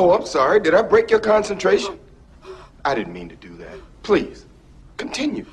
[0.00, 0.60] Oh, I'm sorry.
[0.60, 1.98] Did I break your concentration?
[2.86, 3.76] I didn't mean to do that.
[4.02, 4.46] Please,
[4.96, 5.44] continue.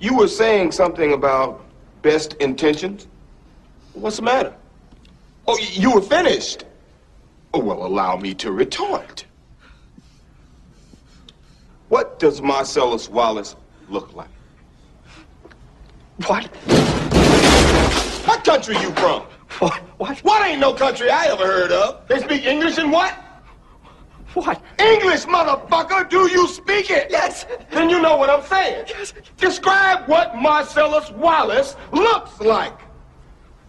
[0.00, 1.64] You were saying something about
[2.02, 3.06] best intentions?
[3.92, 4.52] What's the matter?
[5.46, 6.64] Oh, you were finished.
[7.54, 9.24] Oh, well, allow me to retort.
[11.88, 13.54] What does Marcellus Wallace
[13.88, 14.28] look like?
[16.26, 16.46] What?
[18.26, 19.22] What country you from?
[19.60, 19.78] What?
[19.98, 20.18] What?
[20.24, 22.08] What ain't no country I ever heard of?
[22.08, 23.22] They speak English and what?
[24.36, 24.62] What?
[24.78, 26.10] English, motherfucker!
[26.10, 27.06] Do you speak it?
[27.08, 27.46] Yes.
[27.70, 28.84] Then you know what I'm saying.
[28.86, 29.14] Yes.
[29.38, 32.78] Describe what Marcellus Wallace looks like.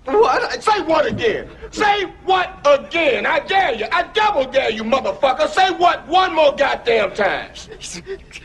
[0.04, 0.62] What?
[0.62, 1.50] Say what again?
[1.72, 3.26] Say what again?
[3.26, 3.86] I dare you.
[3.94, 5.48] I double dare you, motherfucker.
[5.48, 7.52] Say what one more goddamn time.
[7.80, 8.02] He's,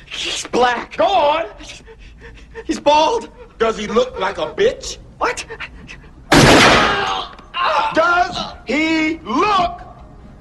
[0.07, 0.97] he's black.
[0.97, 1.47] Go on.
[2.65, 3.31] He's bald.
[3.59, 4.99] Does he look like a bitch?
[5.19, 5.45] What?
[7.95, 9.83] Does he look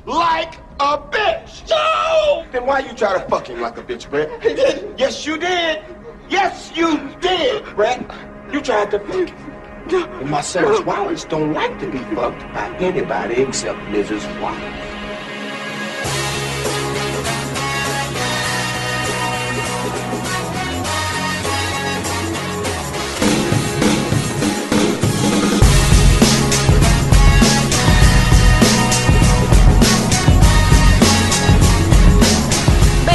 [0.06, 1.70] like a bitch?
[1.70, 2.46] No!
[2.52, 4.30] Then why you try to fuck him like a bitch, Brett?
[4.42, 5.00] He did.
[5.00, 5.84] Yes, you did.
[6.30, 8.04] Yes, you did, Brett.
[8.52, 9.52] You tried to fuck him.
[9.94, 14.24] And Marcellus Wallace don't like to be fucked by anybody except Mrs.
[14.42, 15.01] Wallace.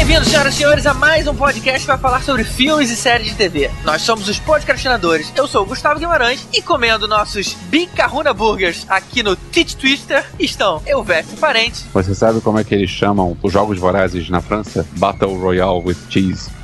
[0.07, 3.27] Bem-vindos, senhoras e senhores, a mais um podcast que vai falar sobre filmes e séries
[3.27, 3.69] de TV.
[3.83, 5.33] Nós somos os podcastinadores.
[5.35, 10.81] Eu sou o Gustavo Guimarães e comendo nossos Bicarruna Burgers aqui no Tit Twister estão
[10.87, 11.85] eu, Veste Parente.
[11.93, 14.87] Você sabe como é que eles chamam os jogos vorazes na França?
[14.93, 16.51] Battle Royale with Cheese.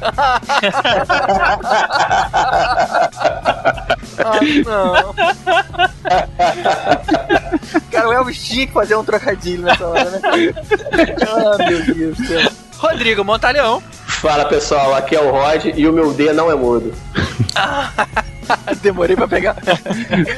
[4.24, 5.14] Ah, não.
[7.90, 10.20] Cara, o Elvis tinha que fazer um trocadilho nessa hora, né?
[11.26, 12.52] Ah, meu Deus do céu.
[12.82, 13.80] Rodrigo Montalhão.
[14.08, 16.92] Fala pessoal, aqui é o Rod e o meu D não é mudo.
[18.82, 19.56] Demorei pra pegar.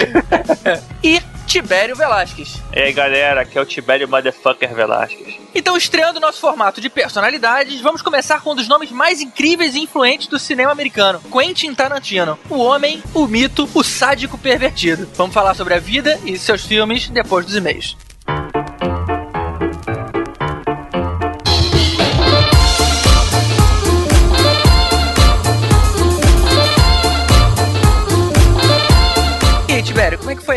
[1.03, 2.61] e Tibério Velasquez.
[2.75, 5.37] E aí galera, aqui é o Tibério Motherfucker Velasquez.
[5.55, 9.81] Então, estreando nosso formato de personalidades, vamos começar com um dos nomes mais incríveis e
[9.81, 12.39] influentes do cinema americano, Quentin Tarantino.
[12.51, 15.09] O homem, o mito, o sádico pervertido.
[15.17, 17.97] Vamos falar sobre a vida e seus filmes depois dos e-mails.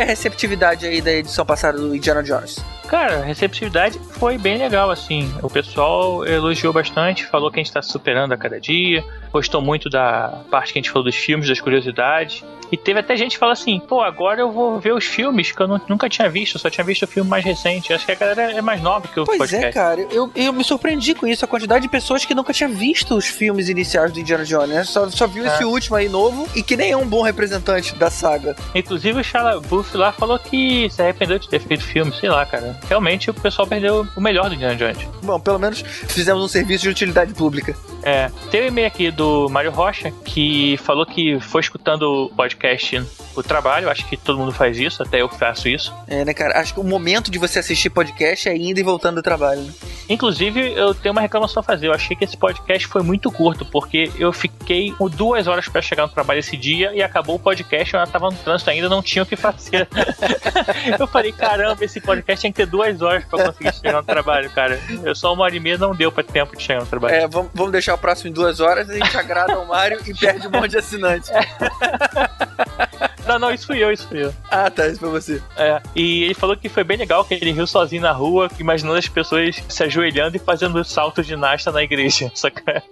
[0.07, 2.63] Receptividade aí da edição passada do Indiana Jones?
[2.88, 5.31] Cara, a receptividade foi bem legal, assim.
[5.44, 9.90] O pessoal elogiou bastante, falou que a gente tá superando a cada dia, gostou muito
[9.90, 12.44] da parte que a gente falou dos filmes, das curiosidades.
[12.69, 15.62] E teve até gente que falou assim, pô, agora eu vou ver os filmes que
[15.62, 17.94] eu nu- nunca tinha visto, só tinha visto o filme mais recente.
[17.94, 19.66] Acho que a galera é mais nova que o Pois podcast.
[19.68, 22.68] é, cara, eu, eu me surpreendi com isso, a quantidade de pessoas que nunca tinha
[22.68, 24.84] visto os filmes iniciais do Indiana Jones, né?
[24.84, 25.47] Só, só viu É.
[25.47, 28.53] esse último aí novo e que nem é um bom representante da saga.
[28.75, 29.59] Inclusive o Shia
[29.97, 32.80] Buff lá falou que se arrependeu de ter feito filme, sei lá, cara.
[32.88, 34.97] Realmente o pessoal perdeu o melhor do Indiana Jones.
[35.24, 37.75] Bom, pelo menos fizemos um serviço de utilidade pública.
[38.03, 43.03] É, tem um e-mail aqui do Mário Rocha que falou que foi escutando o podcast
[43.40, 45.94] o trabalho, acho que todo mundo faz isso, até eu faço isso.
[46.07, 46.59] É, né, cara?
[46.59, 49.72] Acho que o momento de você assistir podcast é indo e voltando do trabalho, né?
[50.09, 51.88] Inclusive, eu tenho uma reclamação a fazer.
[51.88, 55.81] Eu achei que esse podcast foi muito curto, porque eu fiquei com duas horas pra
[55.81, 59.03] chegar no trabalho esse dia e acabou o podcast, eu tava no trânsito ainda, não
[59.03, 59.87] tinha o que fazer.
[61.00, 64.50] eu falei, caramba, esse podcast tinha que ter duas horas pra conseguir chegar no trabalho,
[64.50, 64.80] cara.
[65.03, 67.16] Eu só uma hora e meia não deu pra tempo de chegar no trabalho.
[67.16, 70.14] É, vamos, vamos deixar o próximo em duas horas, a gente agrada o Mário e
[70.14, 71.30] perde um monte de assinantes.
[73.28, 74.34] Não, não, isso fui eu, isso fui eu.
[74.50, 75.42] Ah, tá, isso foi você.
[75.58, 78.98] É, e ele falou que foi bem legal, que ele riu sozinho na rua, imaginando
[78.98, 82.32] as pessoas se ajoelhando e fazendo salto de nasta na igreja.
[82.36, 82.84] Saca?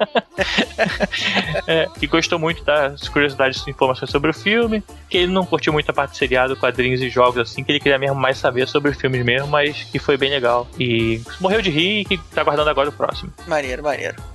[1.67, 5.71] é, que gostou muito das curiosidades e informações sobre o filme, que ele não curtiu
[5.71, 8.91] muito a parte seriado, quadrinhos e jogos, assim, que ele queria mesmo mais saber sobre
[8.91, 10.67] os filmes mesmo, mas que foi bem legal.
[10.79, 13.31] E morreu de rir e que tá aguardando agora o próximo.
[13.47, 14.34] Maneiro, maneiro.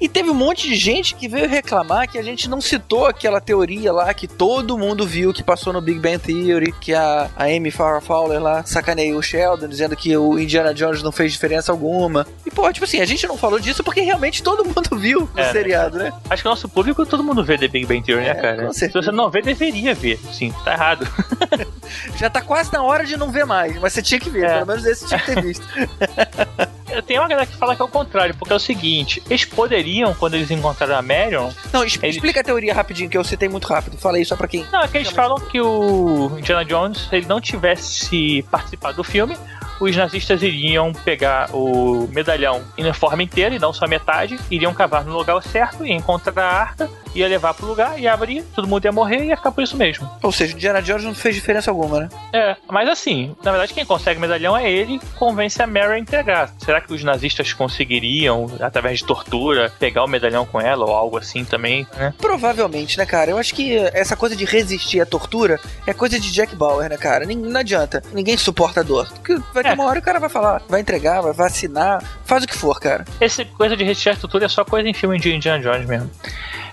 [0.00, 3.40] E teve um monte de gente que veio reclamar que a gente não citou aquela
[3.40, 7.44] teoria lá que todo mundo viu que passou no Big Bang Theory, que a, a
[7.44, 11.72] Amy Farrah Fowler lá sacaneou o Sheldon, dizendo que o Indiana Jones não fez diferença
[11.72, 12.26] alguma.
[12.46, 15.38] E pô, tipo assim, a gente não falou disso porque realmente todo mundo viu o
[15.38, 15.52] É, né?
[15.52, 16.12] seriado, né?
[16.28, 18.72] Acho que o nosso público, todo mundo vê The Big Bang Theory, É, né, cara?
[18.72, 20.18] Se você não vê, deveria ver.
[20.32, 21.06] Sim, tá errado.
[22.16, 24.54] Já tá quase na hora de não ver mais, mas você tinha que ver, É.
[24.54, 25.64] pelo menos esse tinha que ter visto.
[27.06, 30.14] Tem uma galera que fala que é o contrário, porque é o seguinte: eles poderiam,
[30.14, 33.96] quando eles encontraram a Marion, Não, explica a teoria rapidinho, que eu citei muito rápido.
[33.96, 34.66] Fala aí só pra quem.
[34.72, 39.04] Não, é que eles falam que o Indiana Jones, se ele não tivesse participado do
[39.04, 39.36] filme,
[39.82, 45.04] os nazistas iriam pegar o medalhão em forma inteira e não só metade, iriam cavar
[45.04, 48.84] no lugar certo e encontrar a arca, ia levar pro lugar, ia abrir, todo mundo
[48.84, 50.08] ia morrer e ia ficar por isso mesmo.
[50.22, 52.08] Ou seja, o Indiana Jones não fez diferença alguma, né?
[52.32, 55.98] É, mas assim, na verdade quem consegue o medalhão é ele, convence a Mary a
[55.98, 56.50] entregar.
[56.58, 61.18] Será que os nazistas conseguiriam, através de tortura, pegar o medalhão com ela ou algo
[61.18, 62.14] assim também, né?
[62.18, 63.30] Provavelmente, né, cara?
[63.30, 66.96] Eu acho que essa coisa de resistir à tortura é coisa de Jack Bauer, né,
[66.96, 67.26] cara?
[67.26, 68.02] Não adianta.
[68.12, 69.08] Ninguém suporta a dor.
[69.52, 69.74] Vai ter É.
[69.74, 73.04] uma hora o cara vai falar, vai entregar, vai vacinar, faz o que for, cara.
[73.20, 76.10] Essa coisa de à tortura é só coisa em filme de Indiana Jones mesmo.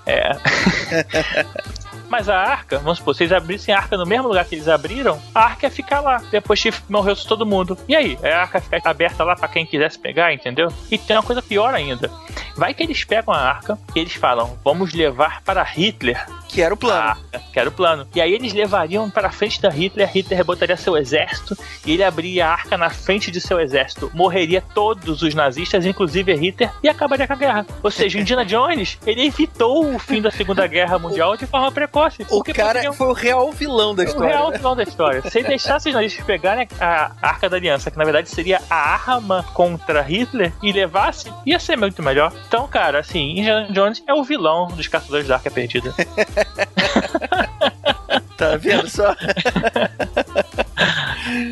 [0.05, 0.31] É.
[2.09, 4.67] Mas a arca, vamos supor, se eles abrissem a arca no mesmo lugar que eles
[4.67, 7.77] abriram, a arca ia ficar lá, depois que morreu todo mundo.
[7.87, 8.17] E aí?
[8.23, 10.73] A arca ia ficar aberta lá pra quem quisesse pegar, entendeu?
[10.89, 12.09] E tem uma coisa pior ainda.
[12.55, 16.73] Vai que eles pegam a arca e eles falam, vamos levar para Hitler Que era
[16.73, 16.99] o plano.
[17.09, 18.07] arca, que era o plano.
[18.13, 21.55] E aí eles levariam para frente da Hitler, Hitler botaria seu exército
[21.85, 24.11] e ele abriria a arca na frente de seu exército.
[24.13, 27.65] Morreria todos os nazistas, inclusive Hitler, e acabaria com a guerra.
[27.83, 31.71] Ou seja, o Indiana Jones, ele evitou o fim da Segunda Guerra Mundial de forma
[31.71, 32.25] precoce.
[32.29, 34.29] O cara poderiam- foi o real vilão da o história.
[34.29, 34.57] real né?
[34.57, 35.21] vilão da história.
[35.29, 38.75] Se ele deixasse os nazistas pegarem a Arca da Aliança, que na verdade seria a
[38.75, 42.33] arma contra Hitler, e levasse, ia ser muito melhor.
[42.47, 45.93] Então, cara, assim, Indiana Jones é o vilão dos caçadores da Arca Perdida.
[48.37, 49.13] Tá vendo só?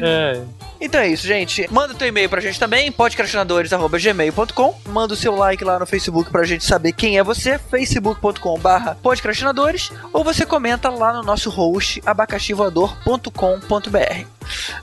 [0.01, 0.41] É.
[0.79, 1.67] Então é isso, gente.
[1.71, 4.79] Manda teu e-mail pra gente também, podcastinadores.gmail.com.
[4.87, 8.95] Manda o seu like lá no Facebook pra gente saber quem é você, facebook.com barra
[8.95, 14.25] podcastinadores, ou você comenta lá no nosso host abacaxivoador.com.br.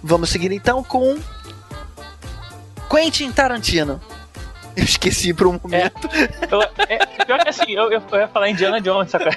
[0.02, 1.18] Vamos seguir então com
[2.90, 4.00] Quentin Tarantino.
[4.76, 6.08] Eu esqueci por um momento.
[6.50, 9.30] Eu, é, pior que assim, eu, eu, eu ia falar Indiana Jones, saca?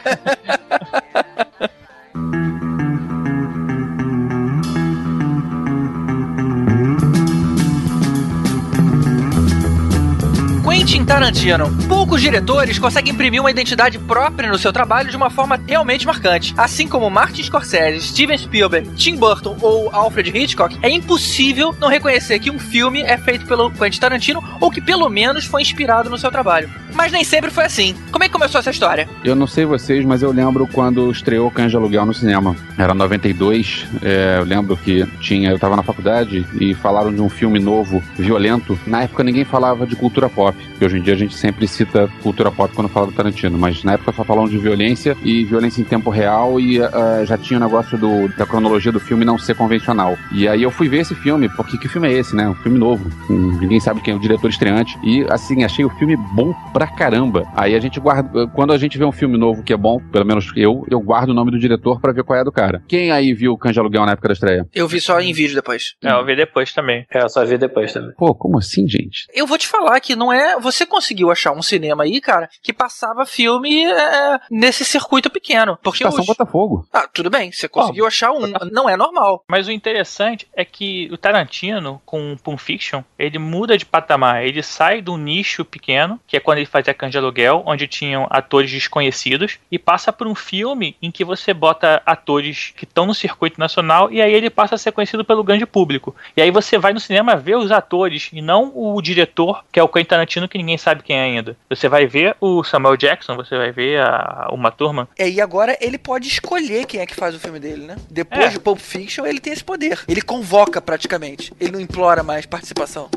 [10.88, 11.70] Quentin Tarantino.
[11.90, 16.54] Poucos diretores conseguem imprimir uma identidade própria no seu trabalho de uma forma realmente marcante.
[16.56, 22.40] Assim como Martin Scorsese, Steven Spielberg, Tim Burton ou Alfred Hitchcock, é impossível não reconhecer
[22.40, 26.18] que um filme é feito pelo Quentin Tarantino ou que pelo menos foi inspirado no
[26.18, 26.70] seu trabalho.
[26.94, 27.94] Mas nem sempre foi assim.
[28.10, 29.10] Como é que começou essa história?
[29.26, 32.56] Eu não sei vocês, mas eu lembro quando estreou Cães de Aluguel no cinema.
[32.78, 37.30] Era 92, é, eu lembro que tinha, eu tava na faculdade e falaram de um
[37.30, 38.80] filme novo, violento.
[38.88, 42.10] Na época ninguém falava de cultura pop, que hoje em dia a gente sempre cita
[42.22, 45.82] cultura pop quando fala do Tarantino, mas na época só falavam de violência e violência
[45.82, 49.38] em tempo real e ah, já tinha o negócio do, da cronologia do filme não
[49.38, 50.18] ser convencional.
[50.32, 52.48] E aí eu fui ver esse filme, porque que filme é esse, né?
[52.48, 54.98] Um filme novo, ninguém sabe quem é o diretor estreante.
[55.04, 57.46] E assim, achei o filme bom pra caramba.
[57.56, 60.26] Aí a gente guarda, quando a gente vê um filme novo que é bom, pelo
[60.26, 62.82] menos eu, eu guardo o nome do diretor pra ver qual é do cara.
[62.88, 64.68] Quem aí viu Cães de Aluguel na época da estreia?
[64.74, 65.96] Eu vi só em vídeo depois.
[66.04, 67.06] É, eu vi depois também.
[67.12, 68.12] É, eu só vi depois também.
[68.18, 69.26] Pô, como assim, gente?
[69.34, 70.60] Eu vou te falar que não é.
[70.72, 75.78] Você conseguiu achar um cinema aí, cara, que passava filme é, nesse circuito pequeno.
[75.82, 76.28] Porque Estação os...
[76.28, 76.86] Botafogo.
[76.92, 78.52] Ah, tudo bem, você conseguiu achar um.
[78.72, 79.46] Não é normal.
[79.50, 84.44] Mas o interessante é que o Tarantino, com Pulp Fiction, ele muda de patamar.
[84.44, 88.28] Ele sai do nicho pequeno, que é quando ele fazia Cães de Aluguel, onde tinham
[88.30, 93.14] atores desconhecidos, e passa por um filme em que você bota atores que estão no
[93.14, 96.16] circuito nacional, e aí ele passa a ser conhecido pelo grande público.
[96.36, 99.84] E aí você vai no cinema ver os atores, e não o diretor, que é
[99.84, 101.56] o Quentin Tarantino, que ninguém sabe quem é ainda.
[101.70, 105.08] Você vai ver o Samuel Jackson, você vai ver a, uma turma.
[105.18, 107.96] É, e agora ele pode escolher quem é que faz o filme dele, né?
[108.10, 108.50] Depois É.
[108.50, 110.00] de Pulp Fiction, ele tem esse poder.
[110.08, 111.54] Ele convoca praticamente.
[111.60, 113.10] Ele não implora mais participação.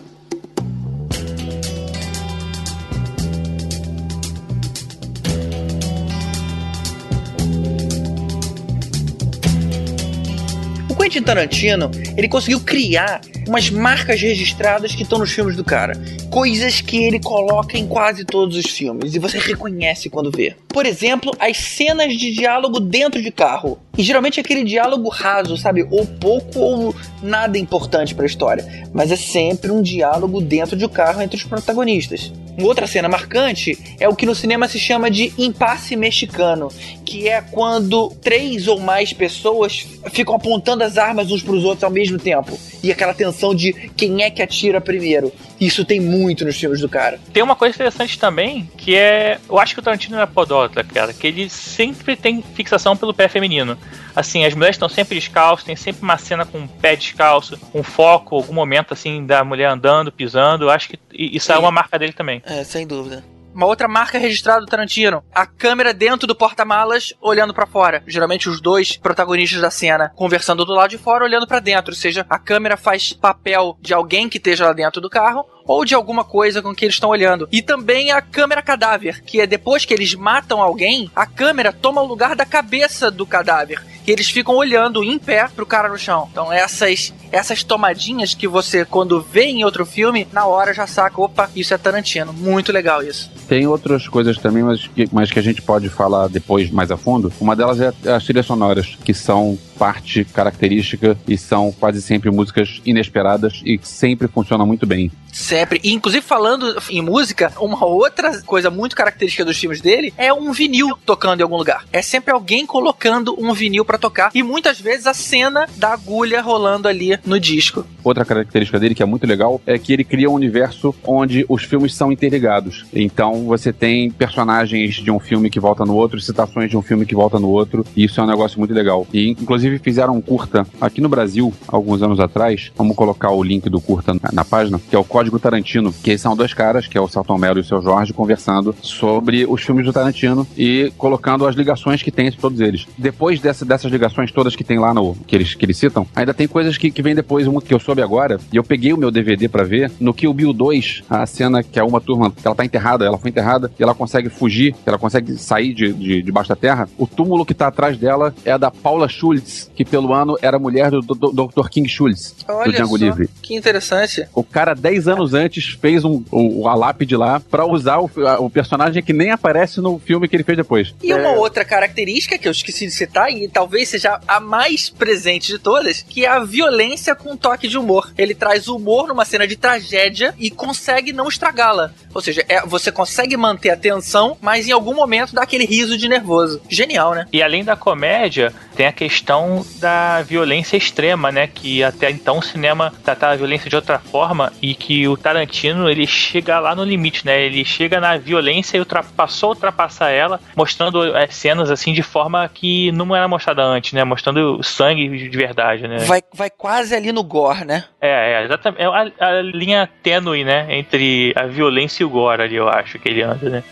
[10.88, 13.20] O Quentin Tarantino, ele conseguiu criar
[13.50, 16.00] umas marcas registradas que estão nos filmes do cara.
[16.30, 20.54] Coisas que ele coloca em quase todos os filmes e você reconhece quando vê.
[20.68, 23.76] Por exemplo, as cenas de diálogo dentro de carro.
[23.98, 25.84] E geralmente é aquele diálogo raso, sabe?
[25.90, 28.64] Ou pouco ou nada importante pra história.
[28.94, 32.32] Mas é sempre um diálogo dentro de um carro entre os protagonistas.
[32.60, 36.68] Uma outra cena marcante é o que no cinema se chama de impasse mexicano,
[37.06, 41.90] que é quando três ou mais pessoas ficam apontando as armas uns pros outros ao
[41.90, 42.58] mesmo tempo.
[42.82, 45.32] E aquela tensão de quem é que atira primeiro.
[45.60, 47.18] Isso tem muito nos filmes do cara.
[47.32, 49.38] Tem uma coisa interessante também, que é.
[49.48, 53.28] Eu acho que o Tarantino é podóloga, cara, que ele sempre tem fixação pelo pé
[53.28, 53.76] feminino.
[54.14, 57.82] Assim, as mulheres estão sempre descalças, tem sempre uma cena com o pé descalço, um
[57.82, 60.64] foco, algum momento assim da mulher andando, pisando.
[60.64, 61.60] Eu acho que isso é Sim.
[61.60, 62.42] uma marca dele também.
[62.44, 63.22] É, sem dúvida.
[63.54, 65.24] Uma outra marca registrada do Tarantino.
[65.34, 68.02] A câmera dentro do porta-malas, olhando pra fora.
[68.06, 71.92] Geralmente os dois protagonistas da cena conversando do lado de fora, olhando pra dentro.
[71.92, 75.84] Ou seja, a câmera faz papel de alguém que esteja lá dentro do carro ou
[75.84, 77.48] de alguma coisa com que eles estão olhando.
[77.52, 82.00] E também a câmera cadáver, que é depois que eles matam alguém, a câmera toma
[82.00, 83.80] o lugar da cabeça do cadáver.
[84.06, 86.28] E eles ficam olhando em pé pro cara no chão.
[86.30, 91.20] Então essas essas tomadinhas que você quando vê em outro filme, na hora já saca,
[91.20, 92.32] opa, isso é Tarantino.
[92.32, 93.30] Muito legal isso.
[93.48, 96.96] Tem outras coisas também, mas que, mas que a gente pode falar depois mais a
[96.96, 97.32] fundo.
[97.40, 102.82] Uma delas é as trilhas sonoras, que são parte característica e são quase sempre músicas
[102.84, 105.10] inesperadas e sempre funcionam muito bem.
[105.32, 105.80] Sempre.
[105.82, 110.52] E, inclusive, falando em música, uma outra coisa muito característica dos filmes dele é um
[110.52, 111.84] vinil tocando em algum lugar.
[111.92, 114.30] É sempre alguém colocando um vinil para tocar.
[114.34, 117.84] E muitas vezes a cena da agulha rolando ali no disco.
[118.02, 121.64] Outra característica dele que é muito legal é que ele cria um universo onde os
[121.64, 122.86] filmes são interligados.
[122.92, 127.06] Então você tem personagens de um filme que volta no outro, citações de um filme
[127.06, 127.84] que volta no outro.
[127.94, 129.06] E isso é um negócio muito legal.
[129.12, 132.72] E, inclusive, fizeram um curta aqui no Brasil, alguns anos atrás.
[132.76, 136.16] Vamos colocar o link do curta na, na página, que é o Código Tarantino, que
[136.16, 139.62] são dois caras, que é o Salton Mello e o seu Jorge, conversando sobre os
[139.62, 142.86] filmes do Tarantino e colocando as ligações que tem entre todos eles.
[142.96, 146.34] Depois dessa, dessas ligações todas que tem lá no que eles, que eles citam, ainda
[146.34, 148.96] tem coisas que, que vem depois, uma que eu soube agora, e eu peguei o
[148.96, 152.46] meu DVD para ver, no Kill Bill 2, a cena que é uma turma, que
[152.46, 156.22] ela tá enterrada, ela foi enterrada, e ela consegue fugir, ela consegue sair de, de,
[156.22, 159.84] debaixo da terra, o túmulo que tá atrás dela é a da Paula Schultz, que
[159.84, 161.68] pelo ano era mulher do, do, do Dr.
[161.70, 163.28] King Schultz, Olha do Django só, Livre.
[163.42, 164.26] que interessante.
[164.34, 168.38] O cara, 10 anos antes, fez um, o, a lápide lá pra usar o, a-
[168.40, 170.94] o personagem que nem aparece no filme que ele fez depois.
[171.02, 175.48] E uma outra característica que eu esqueci de citar, e talvez seja a mais presente
[175.48, 178.12] de todas, que é a violência com toque de humor.
[178.16, 181.92] Ele traz humor numa cena de tragédia e consegue não estragá-la.
[182.12, 185.96] Ou seja, é- você consegue manter a tensão, mas em algum momento dá aquele riso
[185.96, 186.60] de nervoso.
[186.68, 187.26] Genial, né?
[187.32, 191.46] E além da comédia, tem a questão da violência extrema, né?
[191.46, 195.88] Que até então o cinema tratava a violência de outra forma e que o Tarantino
[195.88, 197.40] ele chega lá no limite, né?
[197.42, 202.48] Ele chega na violência e ultrapassou a ultrapassar ela, mostrando as cenas assim de forma
[202.52, 204.04] que não era mostrada antes, né?
[204.04, 205.98] Mostrando sangue de verdade, né?
[205.98, 207.84] Vai, vai quase ali no gore, né?
[208.00, 208.82] É, é, exatamente.
[208.82, 210.66] É a, a linha tênue, né?
[210.68, 213.64] Entre a violência e o gore ali, eu acho que ele anda, né?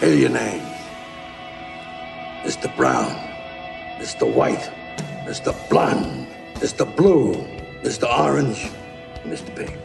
[0.00, 0.74] Here are your names
[2.44, 2.68] Mr.
[2.76, 3.10] Brown,
[3.98, 4.26] Mr.
[4.26, 4.70] White,
[5.24, 5.54] Mr.
[5.70, 6.26] Blonde,
[6.60, 6.84] Mr.
[6.84, 7.32] Blue,
[7.82, 8.06] Mr.
[8.06, 8.70] Orange,
[9.24, 9.50] Mr.
[9.56, 9.78] Pink.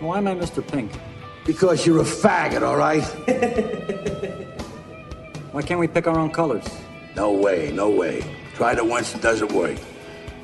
[0.00, 0.66] Why am I Mr.
[0.66, 0.92] Pink?
[1.44, 3.04] Because you're a faggot, all right?
[5.58, 6.64] Why can't we pick our own colors?
[7.16, 8.22] No way, no way.
[8.54, 9.76] Tried it once, it doesn't work.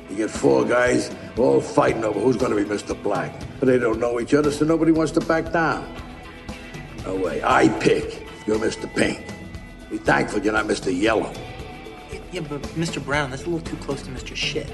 [0.09, 3.01] You get four guys all fighting over who's going to be Mr.
[3.01, 3.33] Black.
[3.57, 5.87] But they don't know each other, so nobody wants to back down.
[7.05, 7.41] No way.
[7.45, 8.27] I pick.
[8.45, 8.93] You're Mr.
[8.93, 9.25] Pink.
[9.89, 10.91] Be thankful you're not Mr.
[10.93, 11.31] Yellow.
[12.33, 13.01] Yeah, but Mr.
[13.01, 14.35] Brown, that's a little too close to Mr.
[14.35, 14.67] Shit.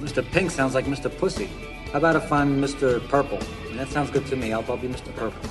[0.00, 0.28] Mr.
[0.28, 1.08] Pink sounds like Mr.
[1.18, 1.46] Pussy.
[1.92, 2.98] How about if I'm Mr.
[3.08, 3.38] Purple?
[3.74, 4.52] That sounds good to me.
[4.52, 5.14] I'll, I'll be Mr.
[5.14, 5.50] Purple.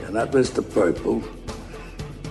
[0.00, 0.68] You're not Mr.
[0.68, 1.22] Purple.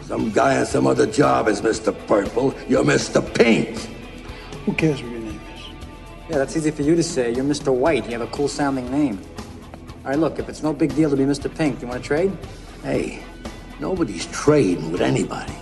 [0.07, 1.93] Some guy on some other job is Mr.
[2.07, 2.55] Purple.
[2.69, 3.21] You're Mr.
[3.35, 3.77] Pink.
[4.65, 5.65] Who cares what your name is?
[6.29, 7.33] Yeah, that's easy for you to say.
[7.33, 7.75] You're Mr.
[7.75, 8.05] White.
[8.05, 9.19] You have a cool sounding name.
[10.05, 11.53] All right, look, if it's no big deal to be Mr.
[11.53, 12.31] Pink, do you want to trade?
[12.83, 13.21] Hey,
[13.81, 15.53] nobody's trading with anybody.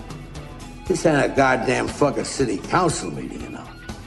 [0.88, 3.55] This ain't a goddamn fucking city council meeting, you know.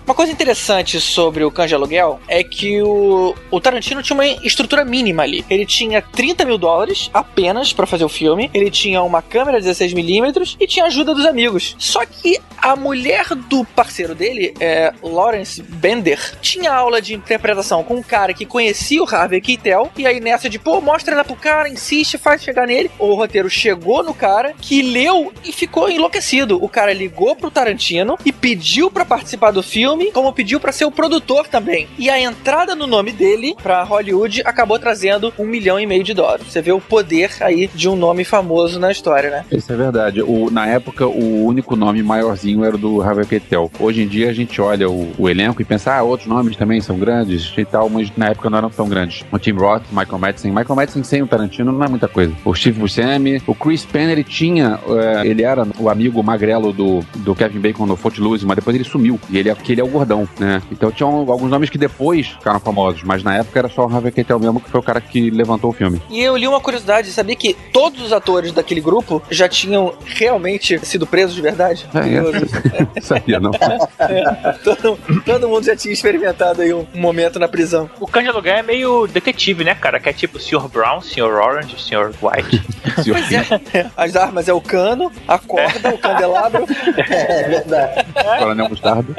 [0.09, 4.83] Uma coisa interessante sobre o de Aluguel é que o, o Tarantino tinha uma estrutura
[4.83, 5.45] mínima ali.
[5.51, 10.57] Ele tinha 30 mil dólares apenas pra fazer o filme, ele tinha uma câmera 16mm
[10.59, 11.77] e tinha ajuda dos amigos.
[11.79, 17.97] Só que a mulher do parceiro dele, é, Lawrence Bender, tinha aula de interpretação com
[17.97, 21.37] um cara que conhecia o Harvey Keitel, e aí nessa de, pô, mostra ela pro
[21.37, 22.91] cara, insiste, faz chegar nele.
[22.99, 26.63] O roteiro chegou no cara, que leu e ficou enlouquecido.
[26.65, 30.85] O cara ligou pro Tarantino e pediu pra participar do filme, como pediu pra ser
[30.85, 31.89] o produtor também.
[31.99, 36.15] E a entrada no nome dele pra Hollywood acabou trazendo um milhão e meio de
[36.15, 36.47] dólares.
[36.47, 39.45] Você vê o poder aí de um nome famoso na história, né?
[39.53, 40.23] Isso é verdade.
[40.23, 43.71] O, na época, o único nome maiorzinho era o do Harvey Keitel.
[43.79, 46.81] Hoje em dia, a gente olha o, o elenco e pensa, ah, outros nomes também
[46.81, 49.25] são grandes e tal, mas na época não eram tão grandes.
[49.31, 50.51] O Tim Roth, Michael Madsen.
[50.51, 52.33] Michael Madsen sem o Tarantino não é muita coisa.
[52.45, 57.01] O Steve Buscemi, o Chris Penn, ele tinha, eh, ele era o amigo magrelo do,
[57.17, 59.19] do Kevin Bacon no Footloose, mas depois ele sumiu.
[59.31, 60.63] E ele é, que ele é o gordão, né?
[60.71, 64.13] Então tinham alguns nomes que depois ficaram famosos, mas na época era só o Harvey
[64.13, 66.01] Keitel mesmo, que foi o cara que levantou o filme.
[66.11, 70.79] E eu li uma curiosidade, sabia que todos os atores daquele grupo já tinham realmente
[70.85, 71.87] sido presos de verdade?
[71.95, 73.01] É, é.
[73.01, 73.51] Sabia, não.
[74.65, 77.89] todo, todo mundo já tinha experimentado aí um, um momento na prisão.
[78.01, 80.01] O de aluguel é meio detetive, né, cara?
[80.01, 80.69] Que é tipo Sr.
[80.69, 81.23] Brown, Sr.
[81.23, 82.13] Orange, Sr.
[82.23, 82.63] White.
[82.99, 83.91] Pois é.
[83.97, 86.67] As armas é o cano, a corda, o candelabro.
[86.97, 88.07] É verdade.
[88.39, 89.17] Coronel Mostarda.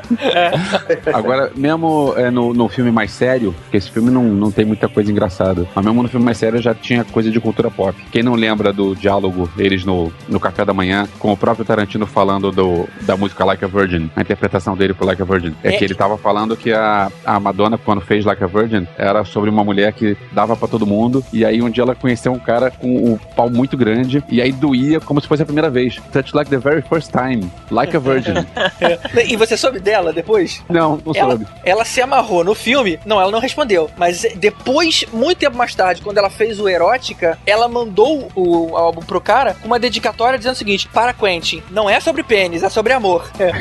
[1.14, 4.88] Agora, mesmo é, no, no filme mais sério, porque esse filme não, não tem muita
[4.88, 7.96] coisa engraçada, mas mesmo no filme mais sério já tinha coisa de cultura pop.
[8.12, 12.06] Quem não lembra do diálogo deles no, no café da manhã, com o próprio Tarantino
[12.06, 15.70] falando do, da música Like a Virgin, a interpretação dele por Like a Virgin, é,
[15.70, 15.78] É.
[15.78, 19.50] que ele tava falando que a, a Madonna, quando fez Like a Virgin, era sobre
[19.50, 22.72] uma mulher que dava pra todo mundo, e aí um dia ela conheceu um cara
[22.72, 26.00] com o pau muito grande, e aí doía como se fosse a primeira vez.
[26.12, 28.34] Touch like the very first time, like a virgin.
[29.30, 30.39] E você soube dela depois?
[30.70, 31.48] Não, não Ela, soube.
[31.64, 33.00] ela se amarrou no filme.
[33.06, 33.90] Não, ela não respondeu.
[33.98, 39.02] Mas depois, muito tempo mais tarde, quando ela fez o Erótica, ela mandou o álbum
[39.02, 42.70] pro cara com uma dedicatória dizendo o seguinte: Para Quentin, não é sobre pênis, é
[42.70, 43.30] sobre amor.
[43.40, 43.52] Né?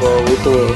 [0.00, 0.74] Bom, muito.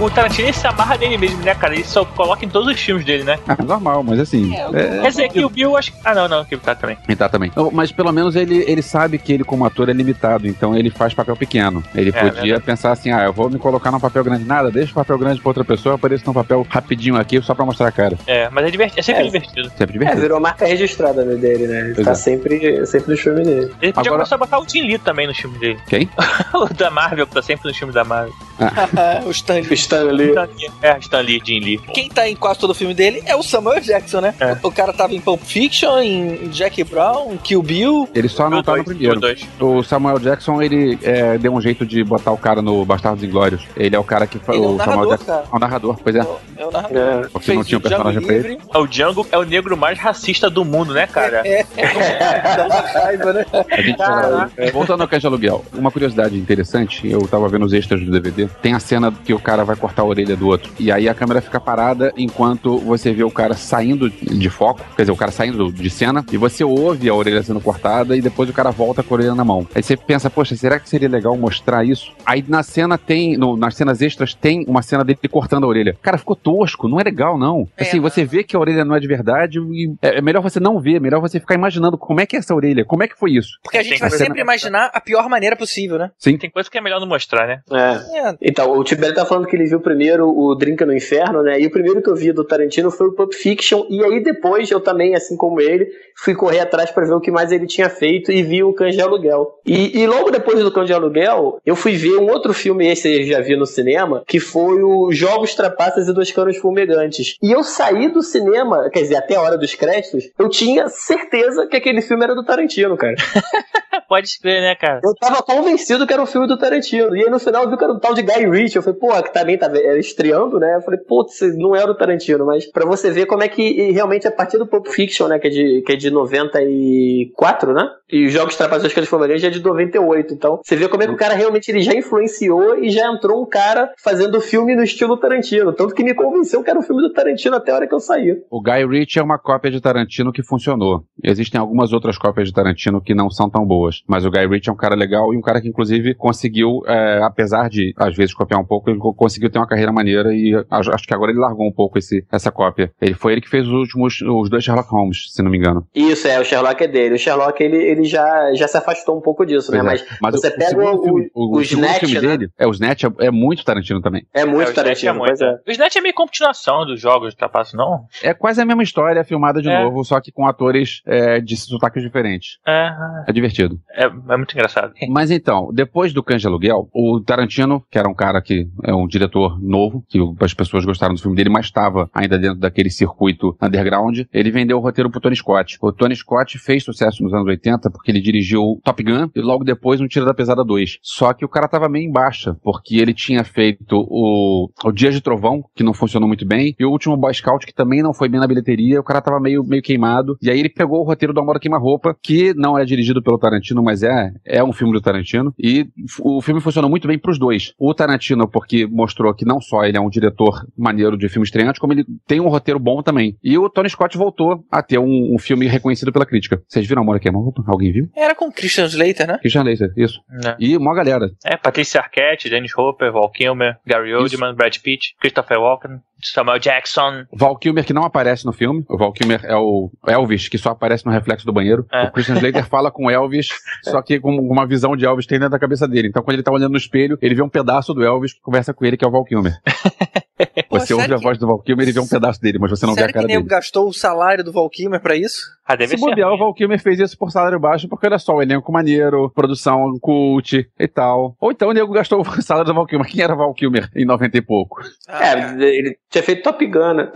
[0.00, 1.72] O Tarantino ele se amarra nele mesmo, né, cara?
[1.74, 3.38] Ele só coloca em todos os filmes dele, né?
[3.48, 4.54] Ah, normal, mas assim.
[4.54, 5.98] é- Quer dizer, que o Bill, acho que.
[6.04, 6.98] Ah, não, não, que tá também.
[7.08, 7.50] Ele tá também.
[7.56, 10.90] Não, Mas pelo menos ele, ele sabe que ele, como ator, é limitado, então ele
[10.90, 11.82] faz papel pequeno.
[11.94, 12.62] Ele podia verdade.
[12.64, 14.44] pensar assim: ah, eu vou me colocar num papel grande.
[14.44, 17.54] Nada, deixa o papel grande pra outra pessoa, eu apareço num papel rapidinho aqui só
[17.54, 18.18] pra mostrar a cara.
[18.26, 19.24] É, mas é, divertido, é sempre É.
[19.26, 19.68] divertido.
[19.70, 20.20] Sempre É, divertido.
[20.20, 21.80] virou marca registrada né, dele, né?
[21.80, 22.14] Ele Pois tá é.
[22.16, 23.72] sempre, sempre no filme dele.
[23.80, 25.78] Ele podia Agora- começar a botar o Jim Lee também no filme dele.
[25.86, 26.10] Quem?
[26.52, 28.32] o da Marvel, que tá sempre no filme da Marvel.
[29.26, 29.64] o Stanley.
[29.96, 30.28] Stan Lee.
[30.28, 30.70] Stan Lee.
[30.82, 31.78] É, Stan Lee, Jim Lee.
[31.92, 34.34] Quem tá em quase todo o filme dele é o Samuel Jackson, né?
[34.40, 34.56] É.
[34.62, 38.08] O, o cara tava em Pulp Fiction, em Jackie Brown, em Kill Bill.
[38.14, 39.20] Ele só não tá no primeiro.
[39.20, 39.46] Dois.
[39.60, 43.62] O Samuel Jackson, ele é, deu um jeito de botar o cara no Bastardos Inglórios.
[43.76, 45.26] Ele é o cara que Ele é o Samuel narrador, Jackson.
[45.26, 45.44] cara.
[45.52, 46.26] É o narrador, pois é.
[46.56, 46.98] É o narrador.
[46.98, 47.28] É.
[47.32, 48.48] Porque não Fez tinha um o Django personagem pra ele.
[48.48, 48.64] Livre.
[48.74, 51.42] O Django é o negro mais racista do mundo, né, cara?
[51.46, 51.64] É,
[52.56, 53.46] dá uma raiva, né?
[53.70, 54.72] A gente, Caraca.
[54.72, 58.48] voltando ao caixa de aluguel, uma curiosidade interessante, eu tava vendo os extras do DVD,
[58.62, 61.14] tem a cena que o cara vai cortar a orelha do outro, e aí a
[61.14, 65.30] câmera fica parada enquanto você vê o cara saindo de foco, quer dizer, o cara
[65.32, 69.02] saindo de cena, e você ouve a orelha sendo cortada, e depois o cara volta
[69.02, 69.66] com a orelha na mão.
[69.74, 72.12] Aí você pensa, poxa, será que seria legal mostrar isso?
[72.24, 75.96] Aí na cena tem, no- nas cenas extras tem uma cena dele cortando a orelha.
[76.02, 77.66] Cara, ficou tosco, não é legal não.
[77.76, 80.40] É, Assim, você vê que a orelha não é de verdade, e é é melhor
[80.42, 83.08] você não ver, melhor você ficar imaginando como é que é essa orelha, como é
[83.08, 83.58] que foi isso.
[83.62, 86.10] Porque a gente Tem vai sempre imaginar a pior maneira possível, né?
[86.18, 86.38] Sim.
[86.38, 87.60] Tem coisa que é melhor não mostrar, né?
[87.70, 88.28] É.
[88.30, 91.60] É, Então, o Tibério tá falando que ele viu primeiro o Drinka no Inferno, né?
[91.60, 93.86] E o primeiro que eu vi do Tarantino foi o Pulp Fiction.
[93.88, 97.30] E aí depois eu também, assim como ele, fui correr atrás pra ver o que
[97.30, 99.60] mais ele tinha feito e vi o Cães de Aluguel.
[99.66, 103.20] E, e logo depois do Cães de Aluguel, eu fui ver um outro filme, esse
[103.20, 107.36] eu já vi no cinema, que foi o Jogos Trapaças e Dois Canos Fumegantes.
[107.42, 111.66] E eu saí do cinema, quer dizer, até a hora dos créditos, eu tinha certeza
[111.66, 113.14] que aquele filme era do Tarantino, cara.
[114.08, 115.00] Pode escrever, né, cara?
[115.02, 117.16] Eu tava convencido que era um filme do Tarantino.
[117.16, 118.76] E aí no final eu vi que era um tal de Guy Ritchie.
[118.76, 120.76] Eu falei, pô, que tava era estreando, né?
[120.76, 122.46] Eu falei, putz, não era o Tarantino.
[122.46, 125.38] Mas pra você ver como é que realmente a partir do Pulp Fiction, né?
[125.38, 127.88] Que é de, que é de 94, né?
[128.10, 130.34] E os Jogos Trapações que eles foram já é de 98.
[130.34, 133.42] Então você vê como é que o cara realmente ele já influenciou e já entrou
[133.42, 135.72] um cara fazendo filme no estilo Tarantino.
[135.72, 138.00] Tanto que me convenceu que era um filme do Tarantino até a hora que eu
[138.00, 138.36] saí.
[138.50, 141.04] O Guy Ritchie é uma cópia de Tarantino que funcionou.
[141.22, 144.02] Existem algumas outras cópias de Tarantino que não são tão boas.
[144.06, 147.20] Mas o Guy Ritchie é um cara legal e um cara que, inclusive, conseguiu, é,
[147.22, 150.54] apesar de, às vezes, copiar um pouco, ele co- conseguiu ter uma carreira maneira e
[150.70, 152.92] acho acho que agora ele largou um pouco esse, essa cópia.
[153.00, 155.86] Ele foi ele que fez os últimos, os dois Sherlock Holmes, se não me engano.
[155.94, 157.14] Isso, é, o Sherlock é dele.
[157.14, 159.80] O Sherlock, ele, ele já, já se afastou um pouco disso, né?
[159.82, 160.06] Pois é.
[160.20, 162.20] Mas, você o, pega o, filme, o, o o Snatch, filme né?
[162.20, 164.26] dele, é, o Snatch é, é muito Tarantino também.
[164.34, 165.46] É muito É, o Snatch Tarantino, é muito, é.
[165.52, 165.58] né?
[165.66, 168.04] O Snatch é meio continuação dos jogos de trapaço, não?
[168.22, 169.82] É quase a mesma história, filmada de É.
[169.82, 172.58] novo, só que com atores é, de sotaques diferentes.
[172.66, 172.90] É,
[173.28, 173.78] É divertido.
[173.94, 174.92] é, é muito engraçado.
[175.08, 178.94] Mas então, depois do Cães de Aluguel, o Tarantino, que era um cara que é
[178.94, 182.90] um diretor novo, que as pessoas gostaram do filme dele, mas estava ainda dentro daquele
[182.90, 185.78] circuito underground, ele vendeu o roteiro pro Tony Scott.
[185.80, 189.64] O Tony Scott fez sucesso nos anos 80 porque ele dirigiu Top Gun e logo
[189.64, 190.98] depois um Tira da Pesada 2.
[191.02, 195.14] Só que o cara tava meio em baixa, porque ele tinha feito o, o Dias
[195.14, 198.14] de Trovão, que não funcionou muito bem, e o último Boy Scout, que também não
[198.14, 200.36] foi bem na bilheteria, o cara tava meio, meio queimado.
[200.42, 203.82] E aí ele pegou o roteiro do Amor Queima-Roupa, que não é dirigido pelo Tarantino,
[203.82, 205.54] mas é, é um filme do Tarantino.
[205.58, 205.86] E
[206.20, 207.72] o filme funcionou muito bem pros dois.
[207.78, 211.80] O Tarantino, porque mostrou que não só ele é um diretor maneiro de filmes estreantes,
[211.80, 213.36] como ele tem um roteiro bom também.
[213.42, 216.62] E o Tony Scott voltou a ter um, um filme reconhecido pela crítica.
[216.68, 217.62] Vocês viram Amor Queima-Roupa?
[217.74, 218.08] Alguém viu?
[218.16, 219.38] Era com Christian Slater, né?
[219.38, 220.20] Christian Slater, isso.
[220.46, 220.56] É.
[220.58, 221.28] E uma galera.
[221.44, 227.24] É, Patrícia Arquette, Dennis Hopper, Val Kilmer, Gary Oldman, Brad Pitt, Christopher Walken, Samuel Jackson.
[227.32, 228.84] Val Kilmer que não aparece no filme.
[228.88, 231.86] O Val Kilmer é o Elvis, que só aparece no reflexo do banheiro.
[231.92, 232.04] É.
[232.04, 233.48] O Christian Slater fala com Elvis,
[233.82, 236.08] só que com uma visão de Elvis tem dentro da cabeça dele.
[236.08, 238.72] Então quando ele tá olhando no espelho, ele vê um pedaço do Elvis que conversa
[238.72, 239.54] com ele, que é o Val Kilmer.
[240.86, 242.86] Você ouve sério a voz do Val Kilmer e vê um pedaço dele, mas você
[242.86, 243.54] não vê Será a cara que nego dele.
[243.56, 245.38] gastou o salário do Val Kilmer pra isso?
[245.66, 246.06] Ah, deve Se ser.
[246.10, 249.30] bobear, o Val Kilmer fez isso por salário baixo, porque olha só, o elenco maneiro,
[249.34, 251.34] produção cult e tal.
[251.40, 253.08] Ou então o nego gastou o salário do Val Kilmer.
[253.08, 254.80] Quem era Val Kilmer em 90 e pouco?
[255.08, 257.10] Ah, É, ele tinha feito Top Gun, né?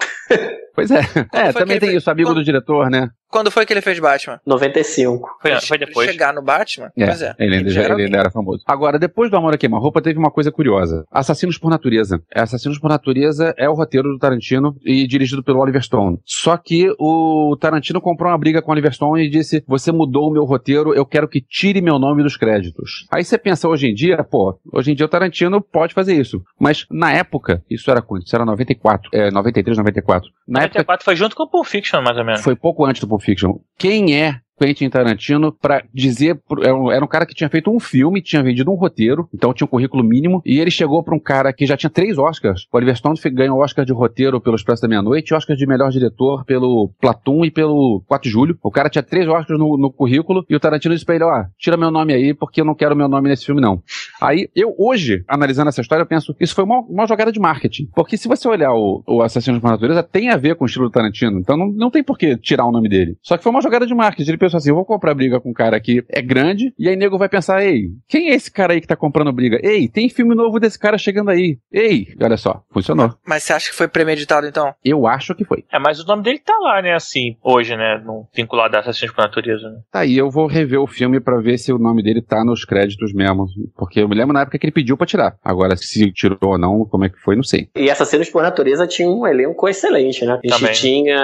[0.74, 1.00] Pois é.
[1.32, 2.38] É, foi também que tem ele isso, amigo fez?
[2.38, 3.08] do diretor, né?
[3.30, 4.40] Quando foi que ele fez Batman?
[4.46, 5.38] 95.
[5.40, 6.10] Foi, Pra foi depois.
[6.10, 6.90] chegar no Batman?
[6.96, 7.34] É, Pois é.
[7.38, 8.62] ele, ainda, já já- era ele ainda era famoso.
[8.66, 11.04] Agora, depois do Amor a Queima-Roupa, teve uma coisa curiosa.
[11.10, 12.20] Assassinos por Natureza.
[12.34, 16.18] Assassinos por Natureza é o roteiro do Tarantino e dirigido pelo Oliver Stone.
[16.24, 20.28] Só que o Tarantino comprou uma briga com o Oliver Stone e disse, você mudou
[20.28, 23.06] o meu roteiro, eu quero que tire meu nome dos créditos.
[23.10, 26.42] Aí você pensa, hoje em dia, pô, hoje em dia o Tarantino pode fazer isso.
[26.58, 28.24] Mas na época, isso era quanto?
[28.26, 30.28] Isso era 94, é, 93, 94.
[30.46, 32.40] Na época 94 foi junto com o Pulp Fiction, mais ou menos.
[32.42, 33.58] foi pouco antes do Pulp Fiction.
[33.78, 36.40] Quem é Quentin Tarantino pra dizer.
[36.48, 39.64] pro- Era um, cara que tinha feito um filme, tinha vendido um roteiro, então tinha
[39.66, 42.66] um currículo mínimo, e ele chegou pra um cara que já tinha três Oscars.
[42.72, 46.44] O Oliver Stone ganhou Oscar de roteiro pelo Expresso da Meia-Noite, Oscar de melhor diretor
[46.44, 48.58] pelo Platum e pelo 4 de Julho.
[48.62, 51.44] O cara tinha três Oscars no, no currículo, e o Tarantino disse pra ele: Ó,
[51.58, 53.82] tira meu nome aí, porque eu não quero meu nome nesse filme, não.
[54.20, 57.88] Aí, eu hoje, analisando essa história, eu penso, isso foi uma, uma jogada de marketing.
[57.94, 60.86] Porque se você olhar o, o Assassino por Natureza, tem a ver com o estilo
[60.86, 61.38] do Tarantino.
[61.38, 63.16] Então não, não tem por que tirar o nome dele.
[63.22, 64.30] Só que foi uma jogada de marketing.
[64.30, 66.96] Ele pensou assim: eu vou comprar briga com um cara que é grande, e aí
[66.96, 69.58] nego vai pensar: ei, quem é esse cara aí que tá comprando briga?
[69.62, 71.58] Ei, tem filme novo desse cara chegando aí.
[71.72, 73.14] Ei, olha só, funcionou.
[73.26, 74.72] Mas você acha que foi premeditado então?
[74.84, 75.64] Eu acho que foi.
[75.72, 79.14] É, mas o nome dele tá lá, né, assim, hoje, né, no vinculado a Assassinos
[79.14, 79.78] por Natureza, né?
[79.90, 82.64] Tá aí, eu vou rever o filme pra ver se o nome dele tá nos
[82.64, 83.46] créditos mesmo.
[83.76, 85.36] Porque eu me lembro na época que ele pediu pra tirar.
[85.44, 87.68] Agora, se tirou ou não, como é que foi, não sei.
[87.76, 90.32] E Assassinos por Natureza tinha um elenco excelente, né?
[90.32, 90.74] A Também.
[90.74, 91.18] gente tinha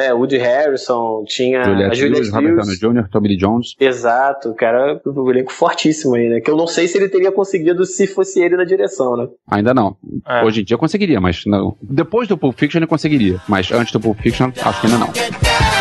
[0.00, 2.63] é, Woody Harrison, tinha a Juliette Lewis, Robert Lewis.
[2.64, 3.74] Downey Jr., Tommy Lee Jones.
[3.78, 6.40] Exato, cara, um elenco fortíssimo aí, né?
[6.40, 9.28] Que eu não sei se ele teria conseguido se fosse ele na direção, né?
[9.50, 9.96] Ainda não.
[10.26, 10.44] É.
[10.44, 11.76] Hoje em dia eu conseguiria, mas não.
[11.82, 13.40] Depois do Pulp Fiction ele conseguiria.
[13.48, 15.73] Mas antes do Pulp Fiction, acho que ainda não.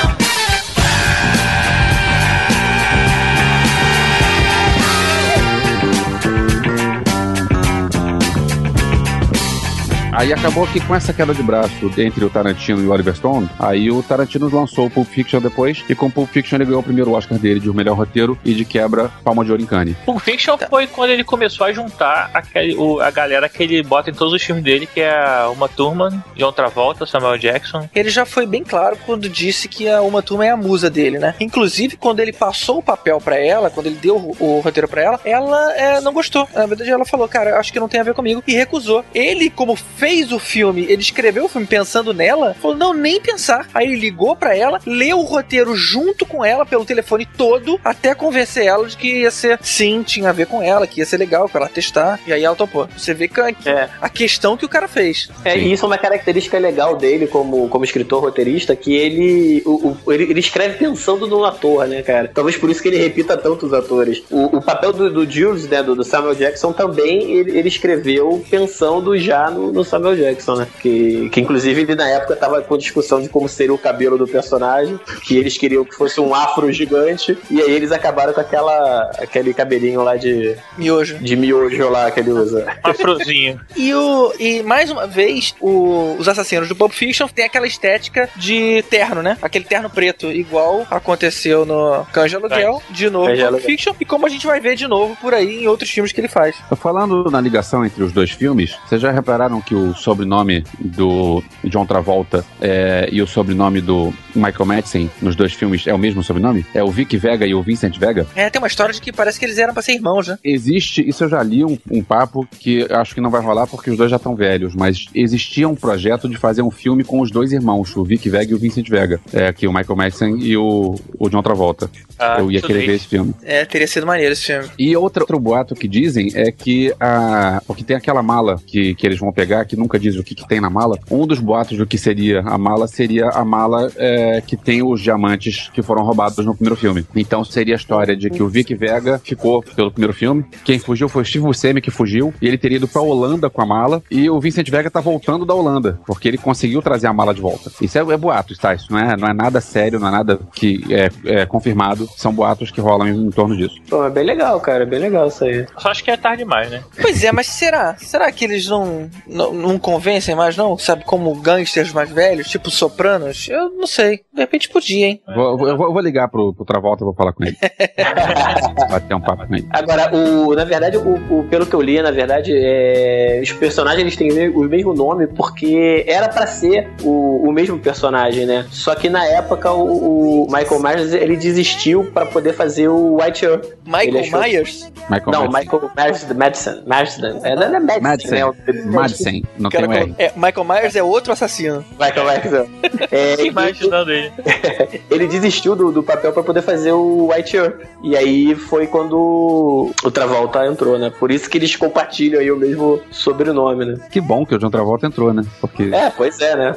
[10.24, 13.50] Aí acabou que com essa queda de braço entre o Tarantino e o Oliver Stone,
[13.60, 16.80] aí o Tarantino lançou o Pulp Fiction depois, e com o Pulp Fiction ele ganhou
[16.80, 19.98] o primeiro Oscar dele de melhor roteiro e de quebra Palma de Ouro em Cannes.
[20.06, 24.12] Pulp Fiction foi quando ele começou a juntar aquele, o- a galera que ele bota
[24.12, 27.90] em todos os filmes dele, que é a Uma Thurman, John Travolta, Samuel Jackson.
[27.94, 31.20] Ele já foi bem claro quando disse que a Uma Turma é a musa dele,
[31.20, 31.36] né?
[31.38, 35.02] Inclusive, quando ele passou o papel pra ela, quando ele deu o, o roteiro pra
[35.02, 36.48] ela, ela é, não gostou.
[36.56, 39.04] Na verdade, ela falou, cara, acho que não tem a ver comigo, e recusou.
[39.14, 43.68] Ele, como fez o filme, ele escreveu o filme pensando nela, falou, não, nem pensar.
[43.74, 48.14] Aí ele ligou pra ela, leu o roteiro junto com ela, pelo telefone todo, até
[48.14, 51.18] convencer ela de que ia ser, sim, tinha a ver com ela, que ia ser
[51.18, 52.20] legal pra ela testar.
[52.28, 52.88] E aí ela topou.
[52.98, 53.90] Você vê que a, É.
[54.02, 55.30] a questão que o cara fez.
[55.44, 59.96] É, e isso é uma característica legal dele como, como escritor roteirista, que ele, o,
[60.06, 62.30] o- ele, ele escreve pensando no ator, né, cara?
[62.34, 64.22] Talvez por isso que ele repita tantos atores.
[64.30, 68.44] O, o papel do, do Jules, né, do, do Samuel Jackson, também ele, ele escreveu
[68.50, 70.68] pensando já no, no Samuel Jackson, né?
[70.82, 74.28] Que, que inclusive ele na época tava com discussão de como seria o cabelo do
[74.28, 79.12] personagem, que eles queriam que fosse um afro gigante, e aí eles acabaram com aquela,
[79.20, 81.18] aquele cabelinho lá de, Miojo.
[81.20, 82.66] de miojo lá que ele usa.
[82.84, 83.60] Afrozinho.
[83.76, 88.30] E, o, e mais uma vez, o- os assassinos do Pulp Fiction tem aquela estética
[88.36, 89.38] de terno, né?
[89.42, 93.64] Aquele terno preto, igual aconteceu no Canja Aluguel, de novo Canja no Pulp.
[93.66, 96.22] Fiction, e como a gente vai ver de novo por aí em outros filmes que
[96.22, 96.56] ele faz.
[96.82, 101.86] Falando na ligação entre os dois filmes, vocês já repararam que o sobrenome do John
[101.86, 106.66] Travolta é, e o sobrenome do Michael Madsen nos dois filmes é o mesmo sobrenome?
[106.74, 108.28] É o Vic Vega e o Vincent Vega?
[108.36, 110.38] É, tem uma história de que parece que eles eram pra ser irmãos, né?
[110.44, 113.90] Existe, isso eu já li um, um papo que acho que não vai rolar porque
[113.90, 117.32] os dois já estão velhos, mas existia um projeto de fazer um filme com os
[117.32, 120.56] dois irmãos, o Vic Vega e o Vincent Vega, é, que o Michael Madsen e
[120.56, 121.90] o, o John Travolta.
[122.18, 122.88] Ah, eu ia querer late.
[122.88, 123.34] ver esse filme.
[123.44, 124.70] É, teria sido maneiro esse filme.
[124.78, 127.62] E outro, outro boato que dizem é que a.
[127.66, 130.48] Porque tem aquela mala que, que eles vão pegar, que nunca diz o que, que
[130.48, 131.00] tem na mala.
[131.10, 135.02] Um dos boatos do que seria a mala seria a mala é, que tem os
[135.02, 137.06] diamantes que foram roubados no primeiro filme.
[137.16, 141.10] Então seria a história de que o Vic Vega ficou pelo primeiro filme, quem fugiu
[141.10, 144.04] foi o Steve Buscemi que fugiu, e ele teria ido pra Holanda com a mala,
[144.12, 147.42] e o Vincent Vega tá voltando da Holanda, porque ele conseguiu trazer a mala de
[147.42, 147.72] volta.
[147.82, 148.74] Isso é, é boato, tá?
[148.76, 152.32] Isso não é, não é nada sério, não é nada que é, é confirmado, são
[152.32, 153.76] boatos que rolam em, em torno disso.
[153.90, 154.84] Pô, é bem legal, cara.
[154.84, 155.66] É bem legal isso aí.
[155.78, 156.84] Só acho que é tarde demais, né?
[157.02, 157.96] Pois é, mas será?
[157.98, 160.78] Será que eles não, não, não convencem mais, não?
[160.78, 163.48] Sabe, como gangsters mais velhos, tipo Sopranos?
[163.50, 164.22] Eu não sei.
[164.34, 165.22] De repente podia, hein?
[165.36, 167.58] Vou, vou- eu vou, eu vou ligar pro, pro Travolta, vou falar com ele.
[168.90, 169.68] Bater um papo com ele.
[169.72, 174.02] Agora, o, na verdade, o, o- pelo que eu li, na verdade, é, os personagens
[174.02, 178.66] eles têm o mesmo nome porque era pra ser o, o mesmo personagem, né?
[178.72, 183.46] Só que na época o, o Michael Myers ele desistiu pra poder fazer o White.
[183.46, 184.92] Ele Michael achou- Myers?
[185.10, 185.64] Michael Não, Madsen.
[185.64, 186.84] Michael Myers Madison.
[186.86, 187.40] Madison.
[187.44, 188.32] É, não é Madison, Madsen.
[188.32, 188.46] né?
[188.46, 188.56] O-
[188.92, 189.44] Madsen.
[189.58, 190.16] Não tem um R.
[190.18, 191.84] é, Michael Myers é outro assassino.
[191.92, 192.70] Michael Myers.
[193.12, 194.32] É, imaginando ele.
[195.10, 197.82] ele desistiu do, do papel pra poder fazer o White Earp.
[198.04, 201.12] E aí foi quando o Travolta entrou, né?
[201.20, 203.98] Por isso que eles compartilham aí o mesmo sobrenome, né?
[204.12, 205.44] Que bom que o John Travolta entrou, né?
[205.62, 205.84] Porque.
[205.84, 206.76] É, pois é, né?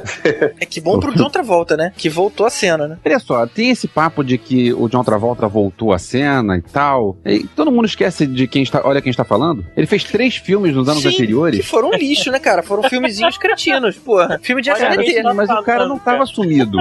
[0.59, 1.91] É que bom pro John Travolta, né?
[1.95, 2.97] Que voltou à cena, né?
[3.05, 7.17] Olha só, tem esse papo de que o John Travolta voltou à cena e tal.
[7.25, 8.81] E todo mundo esquece de quem está.
[8.83, 9.65] Olha quem está falando.
[9.75, 11.59] Ele fez três filmes nos anos Sim, anteriores.
[11.59, 12.63] Que foram um lixo, né, cara?
[12.67, 14.39] Foram filmezinhos cretinos, porra.
[14.41, 15.23] Filme de Olha, SBT.
[15.33, 16.77] Mas o cara não tava sumido.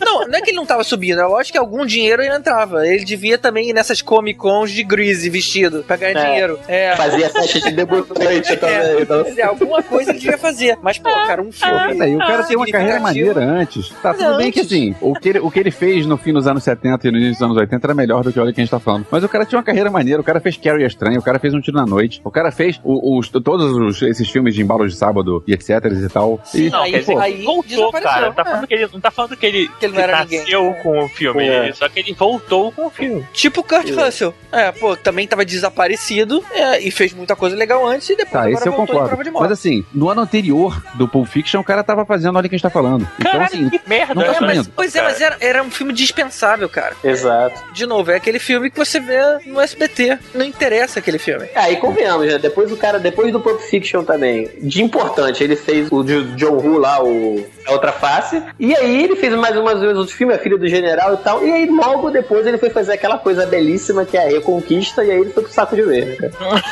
[0.00, 1.20] Não, não é que ele não tava subindo.
[1.20, 2.86] É lógico que algum dinheiro ele entrava.
[2.86, 6.26] Ele devia também ir nessas Comic Cons de Greasy vestido pra ganhar É.
[6.26, 6.58] dinheiro.
[6.66, 6.96] É.
[6.96, 9.02] Fazia festa de debutante também.
[9.02, 10.78] Então, Quer dizer, alguma coisa ele devia fazer.
[10.82, 12.02] Mas, pô, cara, um filme.
[12.02, 13.88] Aí, o cara tem uma carreira maneira antes.
[14.02, 16.46] Tá tudo bem que assim, o que, ele, o que ele fez no fim dos
[16.46, 18.64] anos 70 e no início dos anos 80 era melhor do que olha quem a
[18.64, 19.06] gente tá falando.
[19.10, 21.38] Mas o cara tinha uma carreira maneira, o cara fez Carrie a Estranha, o cara
[21.38, 24.62] fez Um Tiro na Noite, o cara fez o- os, todos os- esses filmes de
[24.62, 26.40] embalos de sábado e etc e tal.
[26.54, 28.32] E, Não, Aí- quer dizer, aí voltou, desapareceu, cara.
[28.32, 28.44] Tá é.
[28.44, 30.40] falando que ele, não tá falando que ele, Que ele não era ninguém.
[30.40, 31.72] nasceu com o filme, É.
[31.72, 33.26] só que ele voltou com o filme.
[33.32, 34.34] Tipo o Kurt Russell.
[34.52, 38.40] É, pô, também tava desaparecido é, e fez muita coisa legal antes e depois Tá,
[38.40, 39.08] agora esse eu voltou em concordo.
[39.08, 39.42] prova de morte.
[39.48, 42.70] Mas assim, no ano anterior do Pulp Fiction, o cara tava fazendo olha quem está
[42.70, 43.08] falando.
[43.18, 44.14] Então, Caralho, assim, que merda.
[44.14, 46.94] não tá É, mas, pois é, mas era, era um filme dispensável, cara.
[47.02, 47.62] Exato.
[47.72, 50.18] De novo, é aquele filme que você vê no SBT.
[50.34, 51.48] Não interessa aquele filme.
[51.54, 52.38] Aí convenhamos, né?
[52.38, 54.82] Depois o cara, depois do Pulp Fiction também, de
[55.18, 58.42] importante, ele fez o de John Woo lá, o A Outra Face.
[58.58, 61.44] E aí ele fez mais umas vezes outros filmes, A Filha do General e tal.
[61.44, 65.04] E aí logo depois ele foi fazer aquela coisa belíssima que é a Reconquista.
[65.04, 66.32] E aí ele foi pro saco de ver, cara?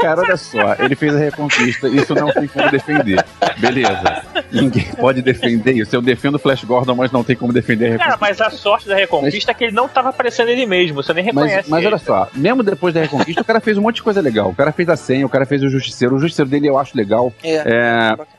[0.00, 3.22] Cara, olha só, ele fez a reconquista, isso não tem como defender.
[3.58, 4.22] Beleza.
[4.50, 5.94] Ninguém pode defender isso.
[5.94, 8.44] Eu defendo o Flash Gordon, mas não tem como defender a Cara, reconquista.
[8.44, 11.22] mas a sorte da Reconquista é que ele não tava aparecendo ele mesmo, você nem
[11.22, 11.68] reconhece.
[11.68, 14.22] Mas, mas olha só, mesmo depois da Reconquista, o cara fez um monte de coisa
[14.22, 14.48] legal.
[14.48, 16.16] O cara fez a senha, o cara fez o Justiceiro.
[16.16, 17.30] O Justiceiro dele eu acho legal.
[17.42, 17.56] É.
[17.56, 17.79] É,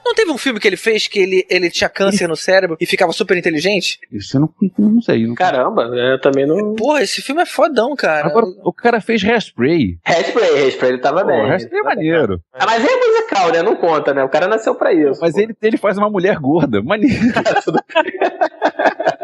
[0.06, 2.86] Não teve um filme que ele fez que ele, ele tinha câncer no cérebro e
[2.86, 3.99] ficava super inteligente?
[4.12, 5.25] isso eu não, não sei.
[5.25, 5.36] Não...
[5.36, 6.75] Caramba, eu também não.
[6.75, 8.27] Porra, esse filme é fodão, cara.
[8.27, 9.97] Agora, o cara fez Hairspray.
[10.06, 11.49] Hairspray, Hairspray, ele tava Pô, bem.
[11.49, 12.41] Hairspray é maneiro.
[12.54, 13.62] Ah, mas é musical, né?
[13.62, 14.23] Não conta, né?
[14.23, 15.19] O cara nasceu pra isso.
[15.21, 16.82] Mas ele, ele faz uma mulher gorda.
[16.82, 17.21] Maneiro.